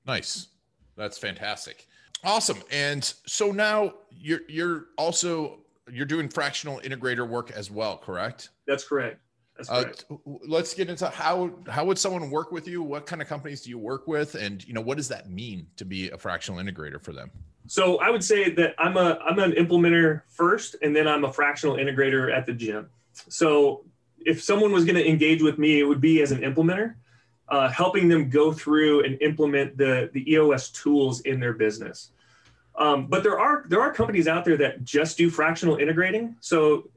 Nice. 0.05 0.47
That's 0.95 1.17
fantastic 1.17 1.88
awesome 2.23 2.61
and 2.71 3.13
so 3.25 3.51
now 3.51 3.93
you're 4.11 4.41
you're 4.47 4.85
also 4.97 5.59
you're 5.91 6.05
doing 6.05 6.29
fractional 6.29 6.79
integrator 6.83 7.27
work 7.27 7.51
as 7.51 7.71
well 7.71 7.97
correct 7.97 8.49
that's 8.67 8.83
correct 8.83 9.19
That's 9.57 9.69
correct. 9.69 10.05
uh, 10.11 10.15
let's 10.47 10.73
get 10.73 10.89
into 10.89 11.07
how 11.09 11.51
how 11.67 11.85
would 11.85 11.97
someone 11.97 12.29
work 12.29 12.51
with 12.51 12.67
you? 12.67 12.81
What 12.83 13.05
kind 13.05 13.21
of 13.21 13.27
companies 13.27 13.61
do 13.61 13.69
you 13.69 13.77
work 13.77 14.07
with, 14.07 14.35
and 14.35 14.65
you 14.65 14.73
know 14.73 14.81
what 14.81 14.95
does 14.97 15.07
that 15.09 15.29
mean 15.29 15.67
to 15.77 15.85
be 15.85 16.09
a 16.11 16.17
fractional 16.17 16.61
integrator 16.63 17.03
for 17.03 17.11
them? 17.11 17.29
So 17.67 17.99
I 17.99 18.09
would 18.09 18.23
say 18.23 18.51
that 18.51 18.73
I'm 18.77 18.95
a 18.95 19.19
I'm 19.27 19.37
an 19.39 19.51
implementer 19.53 20.21
first, 20.29 20.75
and 20.81 20.95
then 20.95 21.07
I'm 21.07 21.25
a 21.25 21.33
fractional 21.33 21.75
integrator 21.75 22.33
at 22.35 22.45
the 22.45 22.53
gym. 22.53 22.89
So 23.27 23.83
if 24.25 24.41
someone 24.41 24.71
was 24.71 24.85
going 24.85 24.95
to 24.95 25.07
engage 25.07 25.41
with 25.41 25.57
me, 25.57 25.79
it 25.79 25.83
would 25.83 25.99
be 26.01 26.21
as 26.21 26.31
an 26.31 26.39
implementer, 26.39 26.95
uh, 27.49 27.69
helping 27.69 28.07
them 28.07 28.29
go 28.29 28.51
through 28.51 29.03
and 29.03 29.21
implement 29.21 29.77
the 29.77 30.09
the 30.13 30.31
EOS 30.31 30.69
tools 30.69 31.21
in 31.21 31.39
their 31.39 31.53
business. 31.53 32.11
Um, 32.75 33.07
but 33.07 33.23
there 33.23 33.37
are 33.37 33.65
there 33.67 33.81
are 33.81 33.91
companies 33.91 34.27
out 34.27 34.45
there 34.45 34.55
that 34.57 34.85
just 34.85 35.17
do 35.17 35.29
fractional 35.29 35.75
integrating. 35.75 36.35
So 36.39 36.89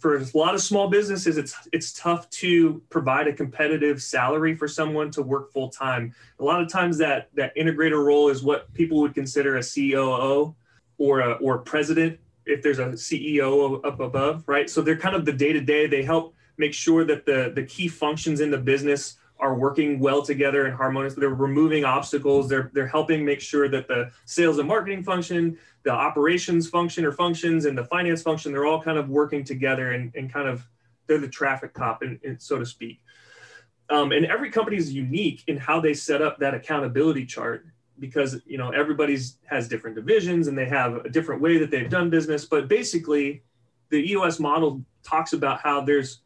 for 0.00 0.16
a 0.16 0.26
lot 0.34 0.54
of 0.54 0.60
small 0.60 0.88
businesses, 0.88 1.38
it's 1.38 1.54
it's 1.72 1.92
tough 1.92 2.28
to 2.30 2.82
provide 2.90 3.28
a 3.28 3.32
competitive 3.32 4.02
salary 4.02 4.56
for 4.56 4.66
someone 4.66 5.12
to 5.12 5.22
work 5.22 5.52
full 5.52 5.68
time. 5.68 6.12
A 6.40 6.44
lot 6.44 6.60
of 6.60 6.68
times 6.68 6.98
that 6.98 7.28
that 7.34 7.54
integrator 7.56 8.04
role 8.04 8.28
is 8.30 8.42
what 8.42 8.72
people 8.74 9.00
would 9.00 9.14
consider 9.14 9.58
a 9.58 9.62
COO 9.62 10.54
or 10.98 11.20
a 11.20 11.32
or 11.34 11.58
president 11.58 12.18
if 12.44 12.62
there's 12.62 12.78
a 12.80 12.86
CEO 12.86 13.84
up 13.84 14.00
above, 14.00 14.48
right? 14.48 14.68
So 14.68 14.80
they're 14.80 14.96
kind 14.96 15.14
of 15.14 15.24
the 15.24 15.32
day 15.32 15.52
to 15.52 15.60
day. 15.60 15.86
They 15.86 16.02
help 16.02 16.34
make 16.56 16.74
sure 16.74 17.04
that 17.04 17.26
the 17.26 17.52
the 17.54 17.62
key 17.62 17.86
functions 17.86 18.40
in 18.40 18.50
the 18.50 18.58
business 18.58 19.18
are 19.38 19.54
working 19.54 19.98
well 19.98 20.22
together 20.22 20.66
and 20.66 20.74
harmonious. 20.74 21.14
They're 21.14 21.28
removing 21.28 21.84
obstacles. 21.84 22.48
They're 22.48 22.70
they're 22.72 22.86
helping 22.86 23.24
make 23.24 23.40
sure 23.40 23.68
that 23.68 23.88
the 23.88 24.10
sales 24.24 24.58
and 24.58 24.68
marketing 24.68 25.02
function, 25.02 25.58
the 25.82 25.92
operations 25.92 26.68
function 26.68 27.04
or 27.04 27.12
functions, 27.12 27.64
and 27.64 27.76
the 27.76 27.84
finance 27.84 28.22
function, 28.22 28.52
they're 28.52 28.66
all 28.66 28.82
kind 28.82 28.98
of 28.98 29.08
working 29.08 29.44
together 29.44 29.92
and, 29.92 30.14
and 30.14 30.32
kind 30.32 30.48
of 30.48 30.66
they're 31.06 31.18
the 31.18 31.28
traffic 31.28 31.72
cop, 31.72 32.02
and 32.02 32.40
so 32.40 32.58
to 32.58 32.66
speak. 32.66 33.00
Um, 33.88 34.10
and 34.12 34.26
every 34.26 34.50
company 34.50 34.76
is 34.76 34.92
unique 34.92 35.44
in 35.46 35.56
how 35.56 35.80
they 35.80 35.94
set 35.94 36.20
up 36.20 36.38
that 36.38 36.54
accountability 36.54 37.24
chart 37.24 37.66
because 37.98 38.40
you 38.44 38.58
know 38.58 38.70
everybody's 38.70 39.38
has 39.46 39.68
different 39.68 39.96
divisions 39.96 40.48
and 40.48 40.58
they 40.58 40.66
have 40.66 40.96
a 41.04 41.08
different 41.08 41.40
way 41.40 41.58
that 41.58 41.70
they've 41.70 41.88
done 41.88 42.10
business. 42.10 42.44
But 42.44 42.68
basically, 42.68 43.42
the 43.90 43.98
EOS 44.12 44.40
model 44.40 44.82
talks 45.02 45.32
about 45.32 45.60
how 45.60 45.82
there's 45.82 46.20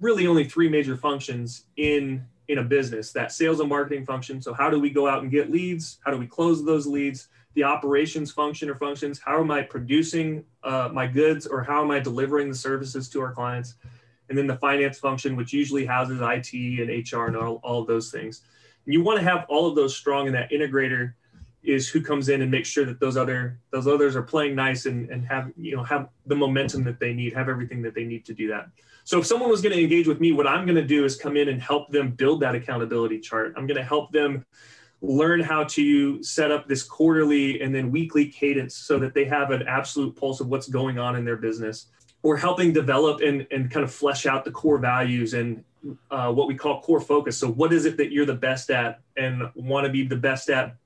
really 0.00 0.26
only 0.26 0.44
three 0.44 0.68
major 0.68 0.96
functions 0.96 1.64
in 1.76 2.24
in 2.52 2.58
a 2.58 2.62
business 2.62 3.12
that 3.12 3.32
sales 3.32 3.60
and 3.60 3.68
marketing 3.68 4.04
function. 4.04 4.40
So 4.42 4.52
how 4.52 4.68
do 4.68 4.78
we 4.78 4.90
go 4.90 5.08
out 5.08 5.22
and 5.22 5.30
get 5.30 5.50
leads? 5.50 5.98
How 6.04 6.10
do 6.10 6.18
we 6.18 6.26
close 6.26 6.64
those 6.64 6.86
leads? 6.86 7.28
The 7.54 7.64
operations 7.64 8.30
function 8.30 8.70
or 8.70 8.74
functions 8.76 9.20
how 9.24 9.40
am 9.40 9.50
i 9.50 9.62
producing 9.62 10.44
uh, 10.62 10.88
my 10.92 11.06
goods 11.06 11.46
or 11.46 11.62
how 11.62 11.82
am 11.82 11.90
i 11.90 11.98
delivering 11.98 12.48
the 12.48 12.54
services 12.54 13.08
to 13.10 13.20
our 13.20 13.32
clients? 13.32 13.74
And 14.28 14.38
then 14.38 14.46
the 14.46 14.56
finance 14.56 14.98
function 14.98 15.36
which 15.36 15.52
usually 15.52 15.84
houses 15.84 16.20
it 16.22 16.52
and 16.54 17.12
hr 17.12 17.26
and 17.26 17.36
all, 17.36 17.60
all 17.62 17.80
of 17.80 17.86
those 17.86 18.10
things. 18.10 18.42
And 18.86 18.94
you 18.94 19.02
want 19.02 19.18
to 19.18 19.24
have 19.24 19.44
all 19.48 19.66
of 19.66 19.74
those 19.74 19.96
strong 19.96 20.26
and 20.26 20.34
that 20.34 20.50
integrator 20.50 21.14
is 21.62 21.88
who 21.88 22.00
comes 22.00 22.28
in 22.28 22.42
and 22.42 22.50
makes 22.50 22.68
sure 22.68 22.84
that 22.84 22.98
those 23.00 23.16
other 23.16 23.58
those 23.70 23.86
others 23.86 24.16
are 24.16 24.22
playing 24.22 24.54
nice 24.54 24.86
and, 24.86 25.08
and 25.10 25.24
have 25.24 25.52
you 25.56 25.76
know 25.76 25.82
have 25.82 26.08
the 26.26 26.34
momentum 26.34 26.82
that 26.84 26.98
they 26.98 27.14
need 27.14 27.32
have 27.32 27.48
everything 27.48 27.80
that 27.82 27.94
they 27.94 28.04
need 28.04 28.24
to 28.24 28.34
do 28.34 28.48
that 28.48 28.68
so 29.04 29.18
if 29.18 29.26
someone 29.26 29.50
was 29.50 29.60
going 29.60 29.74
to 29.74 29.82
engage 29.82 30.06
with 30.06 30.20
me, 30.20 30.32
what 30.32 30.46
I'm 30.46 30.64
going 30.64 30.76
to 30.76 30.86
do 30.86 31.04
is 31.04 31.16
come 31.16 31.36
in 31.36 31.48
and 31.48 31.60
help 31.60 31.90
them 31.90 32.10
build 32.10 32.40
that 32.40 32.54
accountability 32.54 33.18
chart. 33.20 33.54
I'm 33.56 33.66
going 33.66 33.76
to 33.76 33.84
help 33.84 34.12
them 34.12 34.44
learn 35.00 35.40
how 35.40 35.64
to 35.64 36.22
set 36.22 36.52
up 36.52 36.68
this 36.68 36.84
quarterly 36.84 37.60
and 37.60 37.74
then 37.74 37.90
weekly 37.90 38.26
cadence 38.26 38.76
so 38.76 38.98
that 39.00 39.14
they 39.14 39.24
have 39.24 39.50
an 39.50 39.64
absolute 39.66 40.14
pulse 40.14 40.40
of 40.40 40.46
what's 40.46 40.68
going 40.68 40.98
on 40.98 41.16
in 41.16 41.24
their 41.24 41.36
business. 41.36 41.86
Or 42.24 42.36
helping 42.36 42.72
develop 42.72 43.20
and, 43.20 43.44
and 43.50 43.68
kind 43.68 43.82
of 43.82 43.92
flesh 43.92 44.26
out 44.26 44.44
the 44.44 44.52
core 44.52 44.78
values 44.78 45.34
and 45.34 45.64
uh, 46.08 46.32
what 46.32 46.46
we 46.46 46.54
call 46.54 46.80
core 46.80 47.00
focus. 47.00 47.36
So, 47.36 47.50
what 47.50 47.72
is 47.72 47.84
it 47.84 47.96
that 47.96 48.12
you're 48.12 48.26
the 48.26 48.34
best 48.34 48.70
at 48.70 49.00
and 49.16 49.42
want 49.56 49.86
to 49.86 49.92
be 49.92 50.06
the 50.06 50.14
best 50.14 50.48
at 50.48 50.76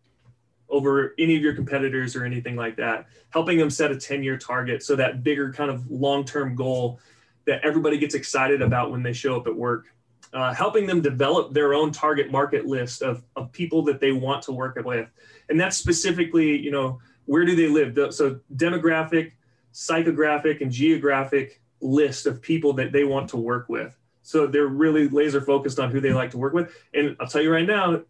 over 0.71 1.15
any 1.19 1.37
of 1.37 1.43
your 1.43 1.55
competitors 1.55 2.17
or 2.17 2.25
anything 2.25 2.57
like 2.57 2.77
that? 2.77 3.09
Helping 3.29 3.59
them 3.59 3.69
set 3.69 3.91
a 3.91 3.97
10 3.97 4.23
year 4.23 4.39
target 4.39 4.83
so 4.83 4.97
that 4.97 5.23
bigger 5.23 5.53
kind 5.53 5.71
of 5.71 5.91
long 5.91 6.25
term 6.25 6.55
goal 6.55 7.01
that 7.47 7.61
everybody 7.65 7.97
gets 7.97 8.15
excited 8.15 8.61
about 8.61 8.91
when 8.91 9.03
they 9.03 9.13
show 9.13 9.37
up 9.37 9.47
at 9.47 9.55
work. 9.55 9.87
Uh, 10.33 10.53
helping 10.53 10.87
them 10.87 11.01
develop 11.01 11.55
their 11.55 11.73
own 11.73 11.91
target 11.93 12.31
market 12.31 12.67
list 12.67 13.01
of, 13.01 13.23
of 13.37 13.51
people 13.53 13.83
that 13.83 14.01
they 14.01 14.13
want 14.13 14.43
to 14.43 14.53
work 14.53 14.77
with. 14.85 15.09
And 15.49 15.59
that's 15.59 15.77
specifically, 15.77 16.59
you 16.59 16.71
know, 16.71 16.99
where 17.25 17.45
do 17.45 17.55
they 17.55 17.69
live? 17.69 18.13
So 18.13 18.41
demographic, 18.55 19.33
psychographic, 19.73 20.61
and 20.61 20.71
geographic 20.71 21.63
list 21.81 22.27
of 22.27 22.43
people 22.43 22.73
that 22.75 22.93
they 22.93 23.05
want 23.05 23.31
to 23.31 23.37
work 23.37 23.69
with. 23.69 23.97
So 24.23 24.47
they're 24.47 24.67
really 24.67 25.09
laser 25.09 25.41
focused 25.41 25.79
on 25.79 25.91
who 25.91 26.01
they 26.01 26.13
like 26.13 26.33
to 26.33 26.39
work 26.39 26.53
with. 26.53 26.73
And 26.93 27.17
I'll 27.21 27.29
tell 27.29 27.43
you 27.43 27.53
right 27.53 27.67
now, 27.67 28.03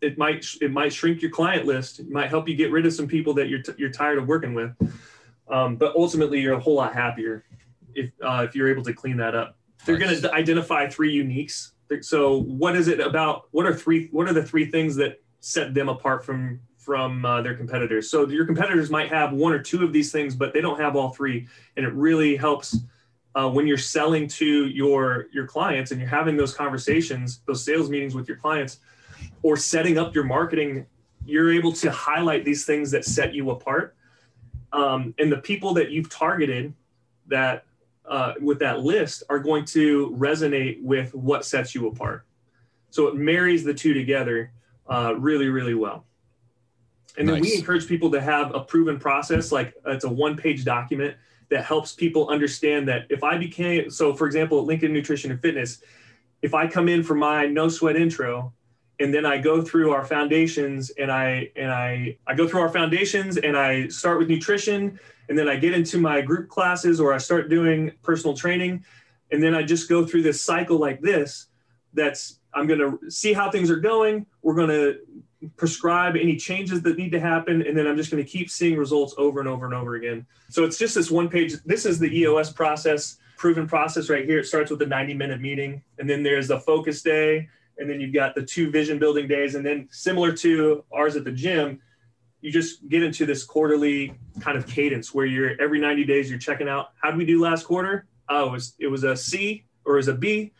it 0.00 0.18
might 0.18 0.44
it 0.60 0.72
might 0.72 0.92
shrink 0.92 1.22
your 1.22 1.30
client 1.30 1.66
list. 1.66 2.00
It 2.00 2.10
might 2.10 2.28
help 2.28 2.48
you 2.48 2.56
get 2.56 2.72
rid 2.72 2.86
of 2.86 2.92
some 2.92 3.06
people 3.06 3.34
that 3.34 3.48
you're 3.48 3.62
t- 3.62 3.74
you're 3.76 3.90
tired 3.90 4.18
of 4.18 4.26
working 4.26 4.54
with. 4.54 4.72
Um, 5.48 5.76
but 5.76 5.94
ultimately, 5.94 6.40
you're 6.40 6.54
a 6.54 6.60
whole 6.60 6.74
lot 6.74 6.94
happier 6.94 7.44
if 7.94 8.10
uh, 8.22 8.46
if 8.48 8.54
you're 8.54 8.68
able 8.68 8.82
to 8.84 8.92
clean 8.92 9.16
that 9.18 9.34
up. 9.34 9.56
They're 9.84 9.96
going 9.96 10.20
to 10.20 10.32
identify 10.32 10.88
three 10.88 11.16
uniques. 11.16 11.72
So 12.02 12.42
what 12.42 12.76
is 12.76 12.88
it 12.88 13.00
about? 13.00 13.48
What 13.50 13.66
are 13.66 13.74
three? 13.74 14.08
What 14.12 14.28
are 14.28 14.32
the 14.32 14.42
three 14.42 14.66
things 14.70 14.96
that 14.96 15.20
set 15.40 15.74
them 15.74 15.88
apart 15.88 16.24
from 16.24 16.60
from 16.76 17.24
uh, 17.24 17.42
their 17.42 17.54
competitors? 17.54 18.10
So 18.10 18.28
your 18.28 18.46
competitors 18.46 18.90
might 18.90 19.08
have 19.08 19.32
one 19.32 19.52
or 19.52 19.62
two 19.62 19.82
of 19.84 19.92
these 19.92 20.12
things, 20.12 20.34
but 20.34 20.52
they 20.52 20.60
don't 20.60 20.78
have 20.78 20.96
all 20.96 21.10
three, 21.10 21.48
and 21.76 21.84
it 21.86 21.92
really 21.94 22.36
helps. 22.36 22.76
Uh, 23.32 23.48
when 23.48 23.64
you're 23.64 23.78
selling 23.78 24.26
to 24.26 24.66
your 24.66 25.26
your 25.32 25.46
clients 25.46 25.92
and 25.92 26.00
you're 26.00 26.10
having 26.10 26.36
those 26.36 26.52
conversations, 26.52 27.42
those 27.46 27.64
sales 27.64 27.88
meetings 27.88 28.12
with 28.12 28.26
your 28.26 28.36
clients, 28.36 28.80
or 29.42 29.56
setting 29.56 29.98
up 29.98 30.14
your 30.16 30.24
marketing, 30.24 30.84
you're 31.24 31.52
able 31.52 31.72
to 31.72 31.90
highlight 31.92 32.44
these 32.44 32.64
things 32.64 32.90
that 32.90 33.04
set 33.04 33.32
you 33.32 33.50
apart. 33.50 33.94
Um, 34.72 35.14
and 35.18 35.30
the 35.30 35.38
people 35.38 35.74
that 35.74 35.90
you've 35.90 36.10
targeted 36.10 36.74
that 37.28 37.64
uh, 38.10 38.34
with 38.40 38.58
that 38.58 38.80
list 38.80 39.22
are 39.30 39.38
going 39.38 39.64
to 39.64 40.14
resonate 40.18 40.82
with 40.82 41.14
what 41.14 41.44
sets 41.44 41.74
you 41.74 41.86
apart. 41.86 42.26
So 42.90 43.06
it 43.06 43.14
marries 43.14 43.64
the 43.64 43.72
two 43.72 43.94
together 43.94 44.52
uh, 44.88 45.14
really, 45.16 45.48
really 45.48 45.74
well. 45.74 46.04
And 47.16 47.26
nice. 47.26 47.34
then 47.34 47.42
we 47.42 47.54
encourage 47.54 47.86
people 47.86 48.10
to 48.10 48.20
have 48.20 48.54
a 48.54 48.60
proven 48.60 48.98
process, 48.98 49.52
like 49.52 49.74
it's 49.86 50.04
a 50.04 50.08
one 50.08 50.36
page 50.36 50.64
document 50.64 51.16
that 51.50 51.64
helps 51.64 51.94
people 51.94 52.28
understand 52.28 52.88
that 52.88 53.06
if 53.10 53.22
I 53.22 53.38
became, 53.38 53.90
so 53.90 54.14
for 54.14 54.26
example, 54.26 54.58
at 54.58 54.64
Lincoln 54.64 54.92
Nutrition 54.92 55.30
and 55.30 55.40
Fitness, 55.40 55.82
if 56.42 56.52
I 56.54 56.66
come 56.66 56.88
in 56.88 57.02
for 57.02 57.14
my 57.14 57.46
no 57.46 57.68
sweat 57.68 57.96
intro, 57.96 58.52
and 59.00 59.12
then 59.12 59.24
I 59.24 59.38
go 59.38 59.62
through 59.62 59.92
our 59.92 60.04
foundations 60.04 60.90
and 60.90 61.10
I 61.10 61.50
and 61.56 61.72
I 61.72 62.18
I 62.26 62.34
go 62.34 62.46
through 62.46 62.60
our 62.60 62.68
foundations 62.68 63.38
and 63.38 63.56
I 63.56 63.88
start 63.88 64.18
with 64.18 64.28
nutrition 64.28 65.00
and 65.28 65.38
then 65.38 65.48
I 65.48 65.56
get 65.56 65.72
into 65.72 65.98
my 65.98 66.20
group 66.20 66.48
classes 66.48 67.00
or 67.00 67.14
I 67.14 67.18
start 67.18 67.48
doing 67.48 67.92
personal 68.02 68.36
training. 68.36 68.84
And 69.32 69.42
then 69.42 69.54
I 69.54 69.62
just 69.62 69.88
go 69.88 70.04
through 70.04 70.22
this 70.22 70.42
cycle 70.42 70.76
like 70.76 71.00
this 71.00 71.46
that's 71.94 72.40
I'm 72.52 72.66
going 72.66 72.80
to 72.80 73.10
see 73.10 73.32
how 73.32 73.50
things 73.50 73.70
are 73.70 73.76
going. 73.76 74.26
We're 74.42 74.54
going 74.54 74.68
to 74.68 74.98
prescribe 75.56 76.16
any 76.16 76.36
changes 76.36 76.82
that 76.82 76.98
need 76.98 77.12
to 77.12 77.20
happen. 77.20 77.62
And 77.62 77.78
then 77.78 77.86
I'm 77.86 77.96
just 77.96 78.10
going 78.10 78.22
to 78.22 78.28
keep 78.28 78.50
seeing 78.50 78.76
results 78.76 79.14
over 79.16 79.40
and 79.40 79.48
over 79.48 79.64
and 79.64 79.74
over 79.74 79.94
again. 79.94 80.26
So 80.50 80.64
it's 80.64 80.76
just 80.76 80.96
this 80.96 81.10
one 81.10 81.28
page. 81.28 81.54
This 81.64 81.86
is 81.86 81.98
the 81.98 82.14
EOS 82.18 82.52
process 82.52 83.16
proven 83.38 83.66
process 83.66 84.10
right 84.10 84.26
here. 84.26 84.40
It 84.40 84.46
starts 84.46 84.70
with 84.70 84.82
a 84.82 84.86
90 84.86 85.14
minute 85.14 85.40
meeting. 85.40 85.82
And 85.98 86.10
then 86.10 86.22
there's 86.22 86.48
the 86.48 86.60
focus 86.60 87.02
day 87.02 87.48
and 87.80 87.90
then 87.90 88.00
you've 88.00 88.14
got 88.14 88.34
the 88.34 88.42
two 88.42 88.70
vision 88.70 88.98
building 88.98 89.26
days 89.26 89.56
and 89.56 89.66
then 89.66 89.88
similar 89.90 90.32
to 90.32 90.84
ours 90.92 91.16
at 91.16 91.24
the 91.24 91.32
gym 91.32 91.80
you 92.40 92.50
just 92.50 92.88
get 92.88 93.02
into 93.02 93.26
this 93.26 93.44
quarterly 93.44 94.14
kind 94.40 94.56
of 94.56 94.66
cadence 94.66 95.12
where 95.12 95.26
you're 95.26 95.60
every 95.60 95.80
90 95.80 96.04
days 96.04 96.30
you're 96.30 96.38
checking 96.38 96.68
out 96.68 96.88
how 97.02 97.10
did 97.10 97.18
we 97.18 97.26
do 97.26 97.40
last 97.40 97.64
quarter? 97.64 98.06
Oh 98.28 98.48
it 98.48 98.52
was, 98.52 98.74
it 98.78 98.86
was 98.86 99.04
a 99.04 99.16
c 99.16 99.64
or 99.84 99.98
is 99.98 100.08
a 100.08 100.14
b. 100.14 100.52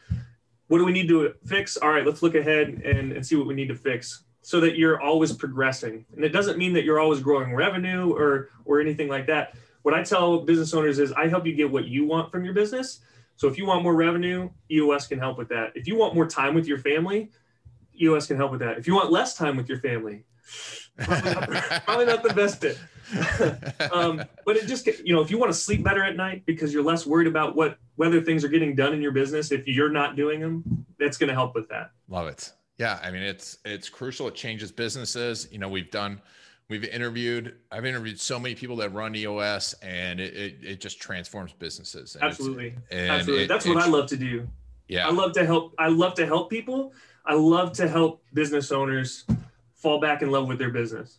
What 0.69 0.79
do 0.79 0.85
we 0.85 0.93
need 0.93 1.09
to 1.09 1.35
fix? 1.47 1.77
All 1.77 1.91
right 1.91 2.05
let's 2.05 2.23
look 2.23 2.35
ahead 2.35 2.69
and, 2.85 3.13
and 3.13 3.27
see 3.27 3.37
what 3.37 3.47
we 3.47 3.55
need 3.55 3.69
to 3.69 3.75
fix 3.75 4.25
so 4.43 4.61
that 4.61 4.77
you're 4.77 5.01
always 5.01 5.33
progressing. 5.33 6.05
And 6.17 6.25
it 6.25 6.31
doesn't 6.31 6.59
mean 6.59 6.73
that 6.73 6.85
you're 6.85 7.01
always 7.01 7.21
growing 7.21 7.55
revenue 7.55 8.13
or 8.13 8.51
or 8.65 8.81
anything 8.81 9.09
like 9.09 9.27
that. 9.27 9.57
What 9.83 9.95
i 9.95 10.03
tell 10.03 10.41
business 10.41 10.75
owners 10.75 10.99
is 10.99 11.13
i 11.13 11.27
help 11.27 11.47
you 11.47 11.55
get 11.55 11.71
what 11.71 11.87
you 11.87 12.05
want 12.05 12.31
from 12.31 12.45
your 12.45 12.53
business 12.53 13.01
so 13.41 13.49
if 13.49 13.57
you 13.57 13.65
want 13.65 13.83
more 13.83 13.95
revenue 13.95 14.51
eos 14.71 15.07
can 15.07 15.19
help 15.19 15.39
with 15.39 15.49
that. 15.49 15.73
If 15.75 15.89
you 15.89 15.97
want 15.97 16.15
more 16.15 16.27
time 16.27 16.53
with 16.53 16.67
your 16.67 16.77
family 16.77 17.31
eos 17.99 18.27
can 18.27 18.37
help 18.37 18.51
with 18.51 18.61
that. 18.61 18.77
If 18.77 18.87
you 18.87 18.95
want 18.95 19.11
less 19.11 19.35
time 19.35 19.57
with 19.57 19.67
your 19.67 19.79
family 19.79 20.25
probably, 20.99 21.33
not, 21.33 21.49
probably 21.87 22.05
not 22.05 22.23
the 22.23 22.35
best 22.35 22.61
fit. 22.61 22.79
um, 23.95 24.23
but 24.45 24.59
it 24.59 24.67
just 24.67 24.87
you 24.87 25.15
know 25.15 25.23
if 25.23 25.31
you 25.31 25.39
want 25.39 25.51
to 25.51 25.59
sleep 25.59 25.83
better 25.83 26.05
at 26.05 26.17
night 26.17 26.45
because 26.45 26.75
you're 26.75 26.83
less 26.83 27.07
worried 27.07 27.27
about 27.27 27.57
what 27.57 27.79
whether 27.97 28.21
things 28.21 28.45
are 28.45 28.49
getting 28.49 28.75
done 28.75 28.93
in 28.93 29.01
your 29.01 29.13
business 29.13 29.53
if 29.53 29.67
you're 29.67 29.89
not 29.89 30.17
doing 30.17 30.39
them 30.39 30.85
that's 30.99 31.17
going 31.17 31.29
to 31.29 31.35
help 31.35 31.55
with 31.55 31.67
that. 31.71 31.93
Love 32.11 32.29
it. 32.29 32.53
Yeah 32.77 32.99
i 33.03 33.11
mean 33.11 33.23
it's 33.23 33.57
it's 33.65 33.89
crucial. 33.89 34.29
It 34.29 34.35
changes 34.35 34.71
businesses. 34.71 35.49
You 35.51 35.61
know 35.61 35.71
we've 35.71 35.91
done 35.91 36.21
we've 36.71 36.85
interviewed 36.85 37.57
i've 37.71 37.85
interviewed 37.85 38.19
so 38.19 38.39
many 38.39 38.55
people 38.55 38.77
that 38.77 38.93
run 38.95 39.15
eos 39.15 39.75
and 39.83 40.21
it 40.21 40.35
it, 40.35 40.57
it 40.63 40.81
just 40.81 41.01
transforms 41.01 41.53
businesses 41.53 42.15
and 42.15 42.25
absolutely 42.25 42.75
absolutely 42.93 43.45
it, 43.45 43.49
that's 43.49 43.67
what 43.67 43.77
i 43.77 43.87
love 43.87 44.07
to 44.07 44.17
do 44.17 44.49
yeah 44.89 45.07
i 45.07 45.11
love 45.11 45.33
to 45.33 45.45
help 45.45 45.75
i 45.79 45.89
love 45.89 46.15
to 46.15 46.25
help 46.25 46.49
people 46.49 46.95
i 47.27 47.35
love 47.35 47.73
to 47.73 47.87
help 47.87 48.23
business 48.33 48.73
owners 48.73 49.27
fall 49.81 49.99
back 49.99 50.23
in 50.23 50.31
love 50.31 50.47
with 50.47 50.59
their 50.59 50.71
business. 50.71 51.19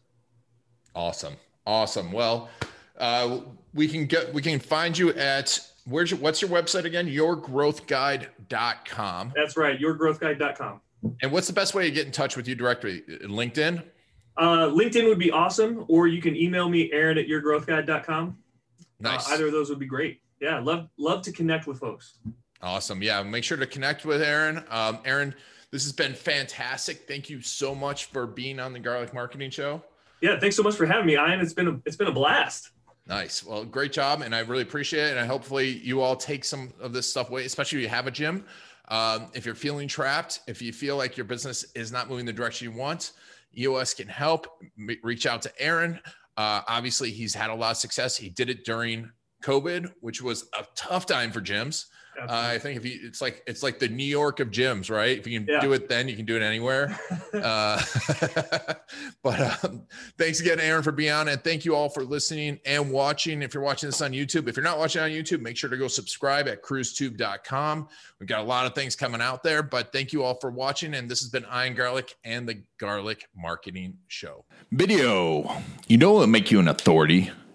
Awesome. 0.95 1.35
Awesome. 1.65 2.11
Well, 2.11 2.49
uh, 2.97 3.39
we 3.73 3.87
can 3.87 4.05
get 4.05 4.31
we 4.33 4.41
can 4.41 4.59
find 4.59 4.97
you 4.97 5.13
at 5.13 5.59
where's 5.85 6.11
your 6.11 6.19
what's 6.19 6.41
your 6.41 6.51
website 6.51 6.83
again? 6.85 7.07
Yourgrowthguide.com. 7.07 9.33
That's 9.35 9.57
right, 9.57 9.79
yourgrowthguide.com. 9.79 10.81
And 11.21 11.31
what's 11.31 11.47
the 11.47 11.53
best 11.53 11.73
way 11.73 11.85
to 11.85 11.91
get 11.91 12.05
in 12.05 12.11
touch 12.11 12.37
with 12.37 12.47
you 12.47 12.53
directly? 12.55 13.01
LinkedIn? 13.23 13.81
Uh, 14.37 14.67
LinkedIn 14.67 15.07
would 15.07 15.19
be 15.19 15.31
awesome, 15.31 15.85
or 15.87 16.07
you 16.07 16.21
can 16.21 16.35
email 16.35 16.69
me, 16.69 16.91
Aaron 16.91 17.17
at 17.17 17.27
yourgrowthguide.com. 17.27 18.37
Nice. 18.99 19.29
Uh, 19.29 19.33
either 19.33 19.47
of 19.47 19.51
those 19.51 19.69
would 19.69 19.79
be 19.79 19.85
great. 19.85 20.21
Yeah, 20.39 20.59
love 20.59 20.87
love 20.97 21.21
to 21.23 21.31
connect 21.31 21.67
with 21.67 21.79
folks. 21.79 22.17
Awesome. 22.61 23.01
Yeah, 23.01 23.21
make 23.23 23.43
sure 23.43 23.57
to 23.57 23.67
connect 23.67 24.05
with 24.05 24.21
Aaron. 24.21 24.63
Um, 24.69 24.99
Aaron, 25.05 25.35
this 25.71 25.83
has 25.83 25.91
been 25.91 26.13
fantastic. 26.13 27.07
Thank 27.07 27.29
you 27.29 27.41
so 27.41 27.73
much 27.73 28.05
for 28.05 28.27
being 28.27 28.59
on 28.59 28.73
the 28.73 28.79
Garlic 28.79 29.13
Marketing 29.13 29.49
Show. 29.49 29.83
Yeah, 30.21 30.39
thanks 30.39 30.55
so 30.55 30.63
much 30.63 30.75
for 30.75 30.85
having 30.85 31.07
me, 31.07 31.13
Ian. 31.13 31.39
It's 31.39 31.53
been 31.53 31.67
a 31.67 31.79
it's 31.85 31.95
been 31.95 32.07
a 32.07 32.11
blast. 32.11 32.71
Nice. 33.07 33.43
Well, 33.43 33.65
great 33.65 33.91
job, 33.91 34.21
and 34.21 34.35
I 34.35 34.39
really 34.39 34.61
appreciate 34.61 35.07
it. 35.07 35.11
And 35.11 35.19
I 35.19 35.25
hopefully 35.25 35.69
you 35.79 36.01
all 36.01 36.15
take 36.15 36.43
some 36.43 36.71
of 36.79 36.93
this 36.93 37.09
stuff 37.09 37.29
away, 37.29 37.45
especially 37.45 37.79
if 37.79 37.83
you 37.83 37.89
have 37.89 38.07
a 38.07 38.11
gym. 38.11 38.45
Um, 38.91 39.31
if 39.33 39.45
you're 39.45 39.55
feeling 39.55 39.87
trapped, 39.87 40.41
if 40.47 40.61
you 40.61 40.73
feel 40.73 40.97
like 40.97 41.15
your 41.15 41.25
business 41.25 41.65
is 41.75 41.93
not 41.93 42.09
moving 42.09 42.25
the 42.25 42.33
direction 42.33 42.69
you 42.69 42.77
want, 42.77 43.13
EOS 43.57 43.93
can 43.93 44.07
help. 44.07 44.47
Reach 45.01 45.25
out 45.25 45.41
to 45.43 45.61
Aaron. 45.61 45.99
Uh, 46.35 46.61
obviously, 46.67 47.09
he's 47.09 47.33
had 47.33 47.49
a 47.49 47.55
lot 47.55 47.71
of 47.71 47.77
success. 47.77 48.17
He 48.17 48.29
did 48.29 48.49
it 48.49 48.65
during 48.65 49.09
COVID, 49.43 49.93
which 50.01 50.21
was 50.21 50.49
a 50.59 50.65
tough 50.75 51.05
time 51.05 51.31
for 51.31 51.39
gyms. 51.39 51.85
Uh, 52.29 52.51
I 52.53 52.59
think 52.59 52.77
if 52.77 52.85
you, 52.85 52.99
it's 53.03 53.21
like 53.21 53.43
it's 53.47 53.63
like 53.63 53.79
the 53.79 53.87
New 53.87 54.05
York 54.05 54.39
of 54.39 54.51
gyms, 54.51 54.91
right? 54.91 55.17
If 55.17 55.25
you 55.25 55.39
can 55.39 55.47
yeah. 55.47 55.59
do 55.59 55.73
it 55.73 55.89
then, 55.89 56.07
you 56.07 56.15
can 56.15 56.25
do 56.25 56.35
it 56.35 56.41
anywhere. 56.41 56.97
uh, 57.33 57.81
but 59.23 59.63
um, 59.63 59.83
thanks 60.17 60.39
again, 60.39 60.59
Aaron, 60.59 60.83
for 60.83 60.91
being 60.91 61.11
on, 61.11 61.27
and 61.27 61.43
thank 61.43 61.65
you 61.65 61.75
all 61.75 61.89
for 61.89 62.03
listening 62.03 62.59
and 62.65 62.91
watching. 62.91 63.41
If 63.41 63.53
you're 63.53 63.63
watching 63.63 63.89
this 63.89 64.01
on 64.01 64.11
YouTube, 64.11 64.47
if 64.47 64.55
you're 64.55 64.63
not 64.63 64.77
watching 64.77 65.01
on 65.01 65.09
YouTube, 65.09 65.41
make 65.41 65.57
sure 65.57 65.69
to 65.69 65.77
go 65.77 65.87
subscribe 65.87 66.47
at 66.47 66.61
crewstube.com. 66.61 67.87
We've 68.19 68.29
got 68.29 68.41
a 68.41 68.43
lot 68.43 68.65
of 68.65 68.75
things 68.75 68.95
coming 68.95 69.21
out 69.21 69.41
there, 69.41 69.63
but 69.63 69.91
thank 69.91 70.13
you 70.13 70.23
all 70.23 70.35
for 70.35 70.51
watching. 70.51 70.93
And 70.93 71.09
this 71.09 71.21
has 71.21 71.29
been 71.29 71.45
Ian 71.53 71.73
Garlic 71.73 72.15
and 72.23 72.47
the 72.47 72.63
Garlic 72.77 73.27
Marketing 73.35 73.97
Show. 74.07 74.45
Video, 74.71 75.49
you 75.87 75.97
know, 75.97 76.15
it'll 76.15 76.27
make 76.27 76.51
you 76.51 76.59
an 76.59 76.67
authority 76.67 77.31